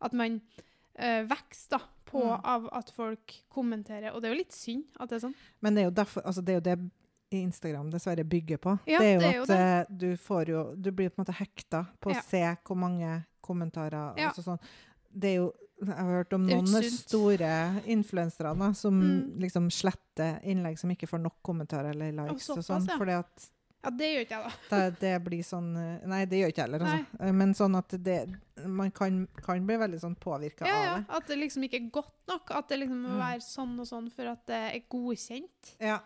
At 0.00 0.12
man 0.12 0.42
eh, 0.98 1.24
vokser 1.24 1.70
da, 1.70 1.78
på 2.06 2.20
Mm. 2.22 2.40
av 2.44 2.68
at 2.72 2.90
folk 2.90 3.32
kommenterer. 3.50 4.14
Og 4.14 4.20
det 4.22 4.30
er 4.30 4.34
jo 4.34 4.38
litt 4.42 4.52
synd 4.52 4.84
at 5.00 5.08
det 5.08 5.16
er 5.22 5.28
sånn. 5.28 5.34
Men 5.62 5.74
det 5.74 5.82
er 5.82 5.90
jo 5.90 5.94
derfor 6.04 6.22
Altså, 6.24 6.44
det 6.44 6.48
er 6.52 6.60
jo 6.60 6.76
det 6.76 6.90
Instagram 7.30 7.90
dessverre 7.90 8.24
bygger 8.24 8.56
på. 8.58 8.78
Ja, 8.86 8.98
det 9.00 9.06
er 9.06 9.14
jo 9.14 9.20
det 9.20 9.28
er 9.28 9.36
jo 9.36 9.42
at 9.42 9.50
eh, 9.50 9.96
du 9.96 10.16
får 10.16 10.48
jo 10.48 10.74
Du 10.76 10.90
blir 10.92 11.08
på 11.10 11.18
en 11.20 11.24
måte 11.24 11.34
hekta 11.34 11.86
på 12.00 12.12
Ja. 12.14 12.20
å 12.20 12.24
se 12.24 12.56
hvor 12.64 12.76
mange 12.76 13.24
kommentarer 13.42 14.14
Ja. 14.18 14.28
og 14.30 14.44
sånn. 14.44 14.58
Det 15.12 15.30
er 15.30 15.36
jo 15.40 15.52
Jeg 15.84 15.92
har 15.94 16.04
hørt 16.24 16.32
om 16.32 16.46
Det 16.46 16.56
noen 16.56 16.82
store 16.90 17.82
influensere 17.84 18.74
som 18.74 18.94
Mm. 19.00 19.38
liksom 19.40 19.70
sletter 19.70 20.40
innlegg 20.42 20.78
som 20.78 20.88
ikke 20.90 21.06
får 21.08 21.20
nok 21.20 21.42
kommentarer 21.44 21.90
eller 21.90 22.12
likes 22.12 22.48
og, 22.50 22.58
sånn. 22.64 22.86
Fordi 22.96 23.18
at 23.18 23.50
Ja, 23.84 23.90
det 23.90 24.06
gjør 24.06 24.20
ikke 24.24 24.30
jeg, 24.30 24.42
da. 24.42 24.50
det, 24.90 25.00
det 25.00 25.24
blir 25.24 25.42
sånn 25.44 25.76
eh, 25.76 26.06
Nei, 26.08 26.24
det 26.24 26.40
gjør 26.40 26.48
ikke 26.48 26.62
jeg 26.64 26.70
heller, 26.70 26.80
altså. 26.86 27.32
Men 27.34 27.52
sånn 27.54 27.76
at 27.76 27.88
det 28.02 28.34
Man 28.66 28.90
kan, 28.90 29.28
kan 29.44 29.66
bli 29.66 29.76
veldig 29.76 30.00
sånn 30.00 30.16
påvirka 30.18 30.64
Ja, 30.66 30.82
ja. 30.82 30.94
av 30.94 30.96
det. 31.04 31.10
At 31.10 31.26
det 31.28 31.36
liksom 31.38 31.62
ikke 31.68 31.74
er 31.84 31.90
godt 31.90 32.14
nok. 32.26 32.50
At 32.56 32.68
det 32.68 32.78
liksom 32.80 33.02
må 33.04 33.10
Mm. 33.10 33.18
være 33.20 33.42
sånn 33.44 33.78
og 33.78 33.86
sånn 33.86 34.10
for 34.10 34.26
at 34.26 34.46
det 34.46 34.74
er 34.74 34.80
godkjent. 34.90 35.76
Ja. 35.78 36.00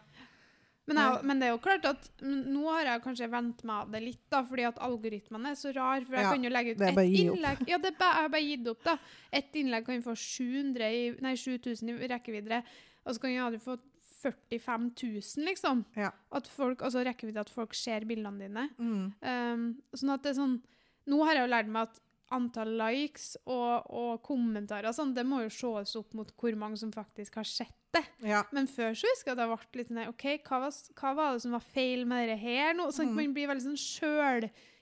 Men, 0.91 1.01
jeg, 1.03 1.27
men 1.31 1.41
det 1.43 1.47
er 1.49 1.53
jo 1.55 1.61
klart 1.65 1.87
at 1.91 2.09
nå 2.25 2.65
har 2.69 2.89
jeg 2.89 3.03
kanskje 3.05 3.29
vent 3.33 3.63
meg 3.69 3.77
av 3.85 3.93
det 3.95 4.03
litt, 4.05 4.23
da, 4.33 4.41
fordi 4.47 4.67
at 4.69 4.81
algoritmene 4.87 5.53
er 5.53 5.59
så 5.61 5.73
rar. 5.77 6.03
For 6.07 6.19
jeg 6.19 6.27
Ja, 6.27 6.33
kan 6.35 6.47
jo 6.47 6.53
legge 6.53 6.75
ut 6.75 6.83
ett 6.89 7.01
innlegg. 7.07 7.63
Ja, 7.71 7.79
det 7.79 7.93
er 7.93 7.99
bare, 8.01 8.17
jeg 8.17 8.27
har 8.27 8.35
bare 8.35 8.49
gitt 8.49 8.73
opp, 8.73 8.83
da. 8.87 8.97
Ett 9.41 9.61
innlegg 9.61 9.87
kan 9.87 10.03
få 10.05 10.17
700 10.19 10.91
i, 10.91 11.07
nei, 11.25 11.37
7000 11.39 11.95
i 11.95 12.11
rekkevidde, 12.11 12.63
og 13.07 13.15
så 13.17 13.23
kan 13.23 13.35
jeg 13.35 13.47
aldri 13.47 13.63
få 13.65 13.79
45 14.21 14.91
000, 15.03 15.47
liksom. 15.49 15.85
Ja. 15.97 16.11
At 16.37 16.49
folk, 16.51 16.83
altså 16.85 17.05
rekkevidde 17.07 17.41
at 17.41 17.53
folk 17.53 17.75
ser 17.79 18.05
bildene 18.09 18.45
dine. 18.45 18.67
Mm. 18.77 19.07
Um, 19.23 19.67
sånn 19.97 20.15
at 20.17 20.27
det 20.27 20.35
er 20.35 20.41
sånn 20.43 20.61
Nå 21.09 21.17
har 21.25 21.39
jeg 21.39 21.47
jo 21.47 21.51
lært 21.51 21.71
meg 21.73 21.89
at 21.89 21.97
antall 22.31 22.71
likes 22.79 23.37
og, 23.47 23.87
og 23.91 24.23
kommentarer 24.23 24.93
sånn, 24.95 25.15
det 25.15 25.25
må 25.27 25.43
jo 25.43 25.51
ses 25.51 25.97
opp 25.97 26.15
mot 26.15 26.31
hvor 26.39 26.55
mange 26.57 26.77
som 26.79 26.93
faktisk 26.95 27.35
har 27.41 27.45
sett 27.49 27.75
det. 27.93 28.05
Ja. 28.23 28.45
Men 28.55 28.69
før 28.71 28.95
så 28.95 29.09
husker 29.11 29.33
jeg 29.33 29.39
at 29.39 29.41
det 29.43 29.49
ble 29.51 29.81
litt 29.81 29.89
sånn 29.91 30.09
OK, 30.09 30.27
hva 30.47 30.61
var, 30.63 30.73
hva 31.01 31.15
var 31.19 31.33
det 31.35 31.43
som 31.43 31.57
var 31.57 31.65
feil 31.75 32.05
med 32.07 32.29
dette 32.29 32.39
her 32.45 32.75
nå? 32.79 32.91
Sånn, 32.95 33.09
Mm. 33.11 33.17
Man 33.17 33.35
blir 33.35 33.49
veldig 33.51 33.65
sånn 33.67 33.81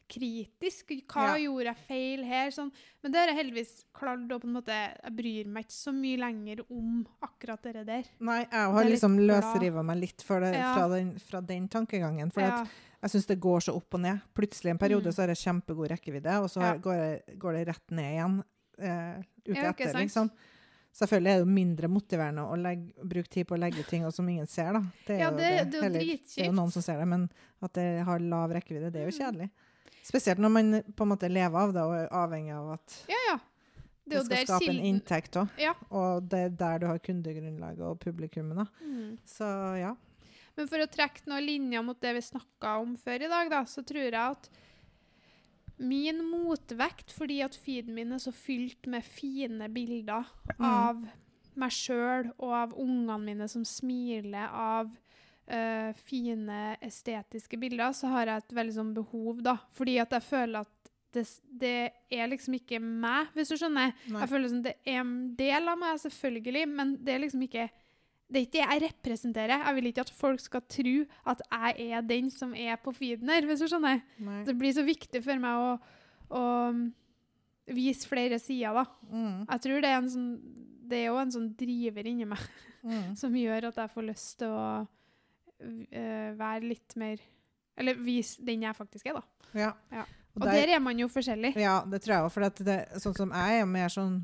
sjølkritisk. 0.08 0.92
Hva 1.08 1.24
Ja. 1.30 1.37
gjorde 1.37 1.64
jeg 1.72 1.76
feil 1.88 2.24
her? 2.24 2.50
Sånn. 2.50 2.70
Men 3.02 3.12
det 3.12 3.18
har 3.20 3.28
jeg 3.28 3.37
heldigvis 3.38 3.84
klart 3.94 4.28
å 4.28 4.40
på 4.40 4.44
en 4.48 4.54
måte 4.56 4.72
Jeg 5.02 5.16
bryr 5.16 5.46
meg 5.46 5.64
ikke 5.66 5.72
så 5.78 5.92
mye 5.92 6.18
lenger 6.18 6.61
om 6.70 7.06
akkurat 7.22 7.62
det 7.62 7.87
der. 7.87 8.04
Nei, 8.20 8.40
jeg 8.50 8.72
har 8.72 8.84
liksom 8.84 9.16
løsriva 9.18 9.84
meg 9.84 9.98
litt 9.98 10.18
det, 10.18 10.54
Ja. 10.54 10.74
fra, 10.74 10.88
den, 10.88 11.18
fra 11.18 11.40
den 11.40 11.68
tankegangen. 11.68 12.30
For 12.32 12.40
at. 12.42 12.68
Jeg 13.02 13.11
syns 13.11 13.26
det 13.26 13.40
går 13.40 13.61
så 13.61 13.74
opp 13.76 13.94
og 13.94 14.00
ned. 14.00 14.20
Plutselig 14.34 14.70
en 14.70 14.78
periode 14.78 15.06
Mm. 15.06 15.12
så 15.14 15.22
har 15.22 15.28
jeg 15.28 15.37
kjempegod 15.44 15.88
rekkevidde, 15.90 16.40
og 16.42 16.48
så 16.50 16.61
Ja. 16.62 16.74
går, 16.76 16.94
jeg, 16.94 17.38
går 17.38 17.52
det 17.52 17.66
rett 17.68 17.90
ned 17.90 18.12
igjen 18.14 18.44
eh, 18.78 19.22
Ja, 19.46 19.70
etter, 19.70 19.94
liksom. 19.98 20.30
Selvfølgelig 20.98 21.30
er 21.30 21.38
det 21.38 21.46
jo 21.46 21.52
mindre 21.52 21.88
motiverende 21.88 22.42
å 22.48 22.56
legge, 22.58 22.92
bruke 23.04 23.28
tid 23.28 23.46
på 23.46 23.54
å 23.54 23.58
legge 23.61 23.84
ting 23.87 24.11
som 24.11 24.28
ingen 24.28 24.46
ser, 24.46 24.72
da. 24.72 24.80
Det 25.06 25.14
er 25.14 25.18
Ja, 25.18 25.30
jo 25.30 25.37
det- 25.37 25.70
det 25.70 25.78
er 25.78 25.82
Heller- 25.82 26.00
Det 26.00 26.38
er 26.38 26.46
jo 26.46 26.52
noen 26.52 26.72
som 26.72 26.82
ser 26.82 26.98
det, 26.98 27.06
men 27.06 27.30
at 27.62 27.72
det 27.72 28.04
har 28.04 28.18
lav 28.18 28.50
rekkevidde, 28.50 28.90
det 28.92 28.96
er 28.96 29.11
jo 29.11 29.18
Mm. 29.18 29.20
kjedelig. 29.20 29.50
Spesielt 30.02 30.38
når 30.38 30.50
man 30.50 30.82
på 30.94 31.02
en 31.02 31.08
måte 31.08 31.30
lever 31.30 31.54
av 31.56 31.72
det 31.72 31.82
og 31.82 31.92
er 31.94 32.08
avhengig 32.08 32.52
av 32.52 32.72
at 32.72 33.04
ja, 33.08 33.14
ja. 33.30 33.38
det, 34.08 34.16
jo 34.16 34.24
skal 34.24 34.46
skape 34.46 34.68
en 34.70 34.84
inntekt 34.84 35.32
òg. 35.37 35.50
Ja. 35.58 35.74
Og 35.90 36.28
det 36.28 36.38
er 36.38 36.48
der 36.48 36.78
du 36.78 36.87
har 36.87 36.98
kundegrunnlaget 36.98 37.80
og 37.80 38.00
publikummet. 38.00 38.66
Mm. 38.82 39.18
Så 39.26 39.78
ja. 39.78 39.94
Men 40.58 40.66
for 40.70 40.82
å 40.82 40.88
trekke 40.90 41.22
noen 41.30 41.46
linjer 41.46 41.84
mot 41.86 42.00
det 42.02 42.16
vi 42.16 42.24
snakka 42.26 42.76
om 42.82 42.96
før 42.98 43.24
i 43.24 43.30
dag, 43.30 43.50
da, 43.52 43.60
så 43.70 43.84
tror 43.86 44.08
jeg 44.08 44.18
at 44.18 44.48
min 45.78 46.18
motvekt, 46.26 47.12
fordi 47.14 47.36
at 47.46 47.54
feeden 47.62 47.94
min 47.94 48.16
er 48.16 48.18
så 48.22 48.32
fylt 48.34 48.88
med 48.90 49.06
fine 49.06 49.68
bilder 49.70 50.26
Mm. 50.58 50.64
av 50.66 51.04
meg 51.58 51.70
sjøl 51.74 52.32
og 52.38 52.52
av 52.54 52.72
ungene 52.78 53.18
mine 53.22 53.46
som 53.50 53.62
smiler, 53.66 54.48
av 54.50 54.90
uh, 54.90 55.92
fine 56.06 56.76
estetiske 56.82 57.58
bilder, 57.58 57.92
så 57.94 58.10
har 58.10 58.26
jeg 58.26 58.42
et 58.42 58.54
veldig 58.58 58.74
sånn 58.74 58.94
behov, 58.94 59.42
da. 59.42 59.56
Fordi 59.70 59.98
at 60.02 60.10
jeg 60.18 60.26
føler 60.26 60.66
at 60.66 60.90
det, 61.14 61.24
det 61.62 61.92
er 62.10 62.26
liksom 62.28 62.58
ikke 62.58 62.80
meg, 62.82 63.30
hvis 63.34 63.48
du 63.48 63.56
skjønner. 63.56 63.94
Nei. 64.10 64.20
Jeg 64.24 64.28
føler 64.34 64.50
som 64.52 64.62
det 64.66 64.74
er 64.84 64.98
en 65.00 65.14
del 65.38 65.70
av 65.70 65.78
meg, 65.80 66.00
selvfølgelig, 66.02 66.66
men 66.68 66.96
det 67.06 67.14
er 67.14 67.22
liksom 67.22 67.46
ikke 67.46 67.68
det 68.28 68.36
er 68.40 68.44
ikke 68.46 68.52
det 68.58 68.64
jeg 68.64 68.82
representerer. 68.84 69.62
Jeg 69.66 69.74
vil 69.78 69.86
ikke 69.90 70.00
at 70.04 70.10
folk 70.12 70.40
skal 70.44 70.60
tro 70.68 70.94
at 71.32 71.40
jeg 71.50 71.90
er 71.94 72.02
den 72.04 72.30
som 72.30 72.54
er 72.54 72.76
på 72.76 72.92
feeden 72.92 73.28
her, 73.32 73.46
hvis 73.48 73.60
du 73.64 73.68
skjønner. 73.70 74.02
Nei. 74.20 74.42
Det 74.44 74.54
blir 74.60 74.72
så 74.76 74.84
viktig 74.84 75.22
for 75.24 75.40
meg 75.40 75.62
å, 75.64 75.70
å 76.36 76.42
um, 76.74 76.82
vise 77.72 78.08
flere 78.08 78.38
sider, 78.38 78.76
da. 78.76 78.84
Mm. 79.12 79.46
Jeg 79.48 79.60
tror 79.64 79.80
det 79.84 79.90
er 79.92 79.98
en 80.02 80.10
sånn 80.12 80.28
Det 80.88 80.96
er 81.02 81.10
jo 81.10 81.18
en 81.20 81.32
sånn 81.34 81.50
driver 81.58 82.06
inni 82.08 82.24
meg 82.28 82.38
Mm. 82.78 83.16
som 83.18 83.34
gjør 83.34 83.64
at 83.72 83.76
jeg 83.82 83.90
får 83.90 84.04
lyst 84.06 84.36
til 84.38 84.52
å 84.54 84.66
uh, 84.86 86.28
være 86.38 86.60
litt 86.68 86.94
mer 86.96 87.18
Eller 87.76 87.98
vise 87.98 88.38
den 88.46 88.62
jeg 88.62 88.74
faktisk 88.78 89.06
er, 89.10 89.18
da. 89.18 89.50
Ja. 89.58 89.72
Ja. 89.90 90.04
Og 90.38 90.44
der- 90.46 90.52
der 90.60 90.72
er 90.76 90.80
man 90.80 90.98
jo 90.98 91.08
forskjellig. 91.10 91.56
Ja, 91.58 91.80
det 91.84 92.00
tror 92.04 92.14
jeg 92.14 92.22
òg. 92.24 92.30
For 92.32 92.46
at 92.46 92.54
det, 92.64 92.76
sånn 93.02 93.16
som 93.18 93.30
jeg 93.34 93.60
er 93.60 93.66
mer 93.66 93.88
sånn 93.90 94.20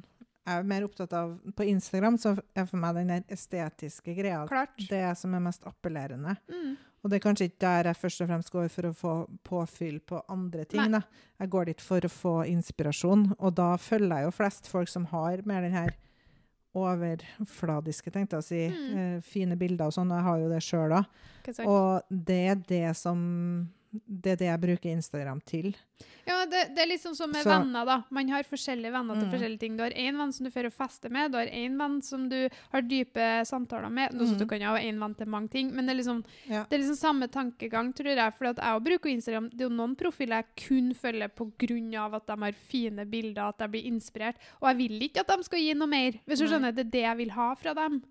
jeg 0.46 0.58
er 0.60 0.62
mer 0.68 0.84
opptatt 0.84 1.12
av 1.12 1.38
På 1.56 1.64
Instagram 1.64 2.16
så 2.18 2.34
er 2.54 2.66
for 2.66 2.76
meg 2.76 2.94
den 2.94 3.08
der 3.08 3.22
estetiske 3.32 4.14
greia 4.16 4.46
Klart. 4.48 4.76
det 4.90 5.16
som 5.16 5.32
er 5.34 5.40
mest 5.40 5.62
appellerende. 5.64 6.36
Mm. 6.50 6.76
Og 7.04 7.10
det 7.10 7.16
er 7.16 7.24
kanskje 7.28 7.46
ikke 7.50 7.60
der 7.60 7.84
jeg 7.90 7.96
først 8.00 8.20
og 8.24 8.28
fremst 8.28 8.50
går 8.52 8.68
for 8.72 8.82
å 8.88 8.94
få 8.96 9.14
påfyll 9.44 10.00
på 10.00 10.22
andre 10.28 10.64
ting. 10.64 10.80
Nei. 10.80 11.00
Da. 11.00 11.02
Jeg 11.40 11.50
går 11.50 11.64
dit 11.66 11.80
for 11.80 12.00
å 12.00 12.08
få 12.08 12.34
inspirasjon, 12.48 13.34
og 13.38 13.54
da 13.54 13.76
følger 13.76 14.16
jeg 14.16 14.24
jo 14.24 14.30
flest 14.30 14.68
folk 14.68 14.88
som 14.88 15.04
har 15.12 15.42
mer 15.44 15.60
den 15.62 15.72
her 15.76 15.92
overfladiske, 16.74 18.10
tenkte 18.10 18.36
jeg 18.38 18.42
å 18.42 18.44
si, 18.44 18.68
Mm. 18.68 18.96
eh, 18.98 19.20
fine 19.20 19.56
bilder 19.56 19.86
og 19.86 19.92
sånn. 19.92 20.10
og 20.10 20.16
Jeg 20.18 20.24
har 20.24 20.38
jo 20.38 20.48
det 20.48 20.62
sjøl 20.62 20.90
òg. 20.92 21.06
Og 21.66 22.02
det 22.10 22.48
er 22.50 22.54
det 22.56 22.96
som 22.96 23.68
Det 24.06 24.32
er 24.32 24.36
det 24.40 24.46
jeg 24.48 24.60
bruker 24.60 24.90
Instagram 24.90 25.40
til. 25.46 25.74
Ja, 26.26 26.40
det, 26.50 26.74
det 26.74 26.82
er 26.82 26.88
liksom 26.88 27.14
som 27.14 27.30
med 27.30 27.44
Så- 27.44 27.50
venner, 27.52 27.84
da. 27.86 28.02
Man 28.10 28.28
har 28.28 28.42
forskjellige 28.42 28.90
venner 28.90 29.14
til 29.14 29.28
Mm. 29.28 29.32
forskjellige 29.34 29.60
ting. 29.60 29.76
Du 29.76 29.82
har 29.84 29.90
én 29.90 30.16
venn 30.18 30.32
som 30.32 30.44
du 30.44 30.50
får 30.50 30.66
å 30.66 30.72
feste 30.72 31.10
med, 31.10 31.30
du 31.30 31.38
har 31.38 31.46
én 31.46 31.76
venn 31.78 32.02
som 32.02 32.28
du 32.28 32.48
har 32.72 32.82
dype 32.82 33.44
samtaler 33.46 33.90
med. 33.90 34.12
Mm. 34.14 34.38
du 34.38 34.46
kan 34.46 34.60
ha 34.62 34.76
én 34.78 34.98
venn 34.98 35.14
til 35.14 35.26
mange 35.26 35.50
ting, 35.50 35.70
men 35.74 35.86
det 35.86 35.92
er 35.94 35.98
liksom, 36.02 36.24
Ja. 36.48 36.64
det 36.64 36.72
er 36.80 36.82
liksom 36.82 36.96
samme 36.96 37.28
tankegang, 37.28 37.92
tror 37.94 38.16
jeg. 38.16 38.34
For 38.34 38.44
jeg 38.46 38.82
bruker 38.82 39.10
Instagram. 39.10 39.48
Det 39.50 39.60
er 39.60 39.68
jo 39.68 39.76
noen 39.76 39.94
profiler 39.96 40.42
jeg 40.42 40.66
kun 40.68 40.94
følger 40.94 41.28
pga. 41.28 42.14
at 42.16 42.26
de 42.26 42.36
har 42.42 42.52
fine 42.52 43.04
bilder, 43.06 43.48
at 43.48 43.58
jeg 43.58 43.70
blir 43.70 43.84
inspirert. 43.86 44.36
Og 44.62 44.68
jeg 44.68 44.76
vil 44.88 45.00
ikke 45.08 45.20
at 45.20 45.26
de 45.28 45.42
skal 45.44 45.58
gi 45.60 45.74
noe 45.74 45.86
mer, 45.86 46.12
hvis 46.26 46.38
du 46.38 46.46
Nei. 46.46 46.52
skjønner. 46.58 46.74
Det 46.74 46.86
er 46.86 46.90
det 46.90 47.02
jeg 47.02 47.16
vil 47.18 47.30
ha 47.30 47.54
fra 47.54 47.74
dem. 47.74 48.02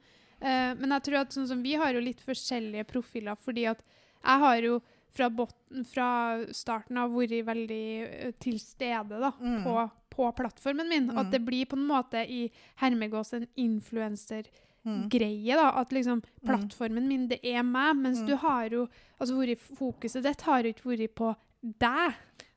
Uh, 0.41 0.73
men 0.75 0.89
jeg 0.89 1.03
tror 1.03 1.19
at 1.21 1.29
sånn 1.29 1.47
som 1.47 1.61
vi 1.63 1.73
har 1.73 1.93
jo 1.93 1.99
litt 2.01 2.19
forskjellige 2.19 2.85
profiler, 2.87 3.35
fordi 3.37 3.65
at 3.69 3.79
jeg 4.23 4.39
har 4.39 4.61
jo 4.61 4.81
fra, 5.15 5.29
botten, 5.29 5.85
fra 5.85 6.07
starten 6.53 6.97
av 6.97 7.11
vært 7.13 7.45
veldig 7.45 7.81
eh, 8.07 8.31
til 8.41 8.57
stede 8.59 9.19
da, 9.21 9.31
Mm. 9.39 9.63
på, 9.63 9.91
på 10.09 10.31
plattformen 10.35 10.89
min. 10.89 11.07
Mm. 11.11 11.17
At 11.17 11.31
det 11.31 11.41
blir 11.45 11.65
på 11.65 11.77
en 11.77 11.87
måte 11.87 12.23
i 12.29 12.49
hermegås 12.81 13.33
en 13.33 13.47
influenser-greie. 13.55 15.53
Mm. 15.53 15.57
da, 15.57 15.69
At 15.81 15.91
liksom 15.91 16.21
plattformen 16.45 17.07
min, 17.07 17.27
det 17.27 17.39
er 17.43 17.63
meg. 17.63 17.95
Mens 17.95 18.19
Mm. 18.21 18.27
du 18.27 18.35
har 18.37 18.69
jo 18.69 18.87
altså 19.19 19.35
Fokuset 19.77 20.23
ditt 20.23 20.41
har 20.41 20.63
jo 20.63 20.73
ikke 20.73 20.89
vært 20.97 21.15
på 21.15 21.35
deg. 21.63 22.13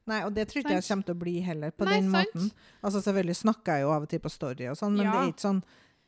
Nei, 0.06 0.22
og 0.24 0.34
det 0.34 0.48
tror 0.48 0.62
ikke 0.62 0.70
jeg 0.78 0.84
kommer 0.86 1.04
til 1.04 1.14
å 1.14 1.18
bli 1.18 1.40
heller, 1.40 1.70
på 1.72 1.84
Nei, 1.84 2.00
den 2.00 2.10
sant. 2.12 2.28
måten. 2.34 2.50
Altså 2.82 3.00
Selvfølgelig 3.02 3.36
snakker 3.42 3.72
jeg 3.74 3.82
jo 3.82 3.90
av 3.90 4.02
og 4.02 4.08
til 4.08 4.20
på 4.20 4.30
story 4.30 4.68
og 4.70 4.76
sånn, 4.76 4.96
men 4.96 5.06
Ja. 5.06 5.12
det 5.12 5.18
er 5.18 5.32
ikke 5.32 5.48
sånn 5.48 5.62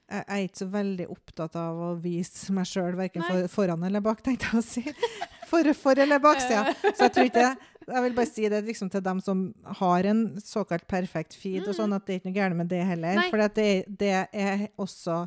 jeg 0.09 0.25
er 0.25 0.45
ikke 0.47 0.61
så 0.63 0.69
veldig 0.73 1.07
opptatt 1.13 1.57
av 1.61 1.81
å 1.85 1.89
vise 2.01 2.53
meg 2.57 2.69
sjøl 2.69 2.95
verken 2.97 3.25
for, 3.27 3.49
foran 3.53 3.83
eller 3.85 4.01
bak, 4.05 4.23
tenkte 4.25 4.49
jeg 4.49 4.61
å 4.61 4.65
si. 4.65 4.85
For, 5.51 5.69
for 5.77 6.01
eller 6.01 6.21
baksida. 6.21 6.75
Så 6.93 7.07
jeg 7.07 7.13
tror 7.15 7.29
ikke 7.31 7.49
Jeg 7.89 8.05
vil 8.05 8.15
bare 8.19 8.29
si 8.29 8.49
det 8.53 8.59
liksom 8.67 8.91
til 8.93 9.01
dem 9.01 9.21
som 9.25 9.47
har 9.81 10.05
en 10.11 10.19
såkalt 10.45 10.85
perfekt 10.91 11.33
feed, 11.41 11.63
og 11.65 11.73
sånn 11.77 11.95
at 11.97 12.05
det 12.05 12.15
er 12.15 12.19
ikke 12.21 12.29
noe 12.29 12.37
gærent 12.37 12.59
med 12.59 12.69
det 12.69 12.83
heller. 12.85 13.17
Mm. 13.17 13.31
For 13.33 13.45
det, 13.57 13.69
det 14.03 14.11
er 14.29 14.67
også 14.77 15.23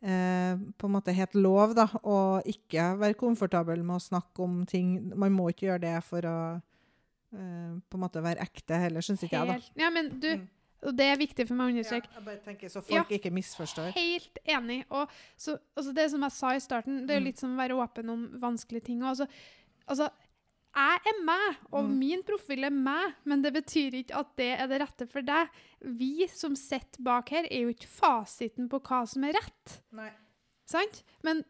eh, 0.00 0.54
på 0.80 0.88
en 0.88 0.94
måte 0.94 1.12
helt 1.16 1.36
lov, 1.36 1.74
da, 1.76 1.84
å 2.00 2.40
ikke 2.48 2.86
være 3.02 3.18
komfortabel 3.20 3.84
med 3.84 3.98
å 3.98 4.04
snakke 4.06 4.46
om 4.46 4.62
ting. 4.68 4.94
Man 5.12 5.36
må 5.36 5.50
ikke 5.52 5.66
gjøre 5.68 5.84
det 5.84 5.98
for 6.08 6.24
å 6.24 6.38
eh, 6.56 7.76
på 7.84 8.00
en 8.00 8.04
måte 8.06 8.24
være 8.24 8.48
ekte 8.48 8.80
heller, 8.80 9.04
syns 9.04 9.26
ikke 9.28 9.36
jeg, 9.42 9.60
da. 9.60 9.84
Ja, 9.84 9.92
men 9.92 10.08
du, 10.20 10.30
Mm. 10.40 10.48
Og 10.82 10.96
det 10.96 11.06
er 11.12 11.16
viktig 11.20 11.46
for 11.48 11.54
meg 11.54 11.74
å 11.74 11.84
Ja, 11.84 12.00
jeg 12.00 12.24
bare 12.24 12.38
tenker 12.44 12.68
så 12.68 12.82
Ja. 12.88 13.02
folk 13.02 13.10
ikke 13.20 13.30
misforstår. 13.32 13.92
Helt 13.92 14.38
enig. 14.46 14.84
Og 14.90 15.08
så, 15.36 15.58
altså 15.76 15.92
det 15.94 16.10
som 16.10 16.20
jeg 16.22 16.32
sa 16.32 16.48
i 16.54 16.58
starten, 16.60 17.06
det 17.06 17.10
er 17.10 17.20
jo 17.20 17.20
Mm. 17.20 17.24
litt 17.26 17.38
som 17.38 17.56
å 17.56 17.60
være 17.60 17.76
åpen 17.88 18.08
om 18.10 18.28
vanskelige 18.40 18.84
ting. 18.84 19.02
Og 19.02 19.08
altså, 19.10 19.26
altså, 19.88 20.10
jeg 20.74 21.00
er 21.06 21.24
meg, 21.24 21.56
og 21.72 21.84
Mm. 21.84 21.98
min 21.98 22.22
profil 22.22 22.64
er 22.64 22.70
meg, 22.70 23.14
men 23.24 23.42
det 23.42 23.52
betyr 23.52 23.92
ikke 24.04 24.14
at 24.16 24.36
det 24.36 24.58
er 24.60 24.66
det 24.68 24.80
rette 24.80 25.08
for 25.10 25.20
deg. 25.20 25.48
Vi 25.82 26.26
som 26.28 26.54
sitter 26.56 27.02
bak 27.02 27.28
her, 27.30 27.44
er 27.50 27.62
jo 27.62 27.68
ikke 27.74 27.88
fasiten 27.88 28.68
på 28.68 28.80
hva 28.80 29.06
som 29.08 29.24
er 29.24 29.32
rett. 29.32 29.80
Nei. 29.92 30.10
Sant? 30.66 31.02
Men 31.24 31.44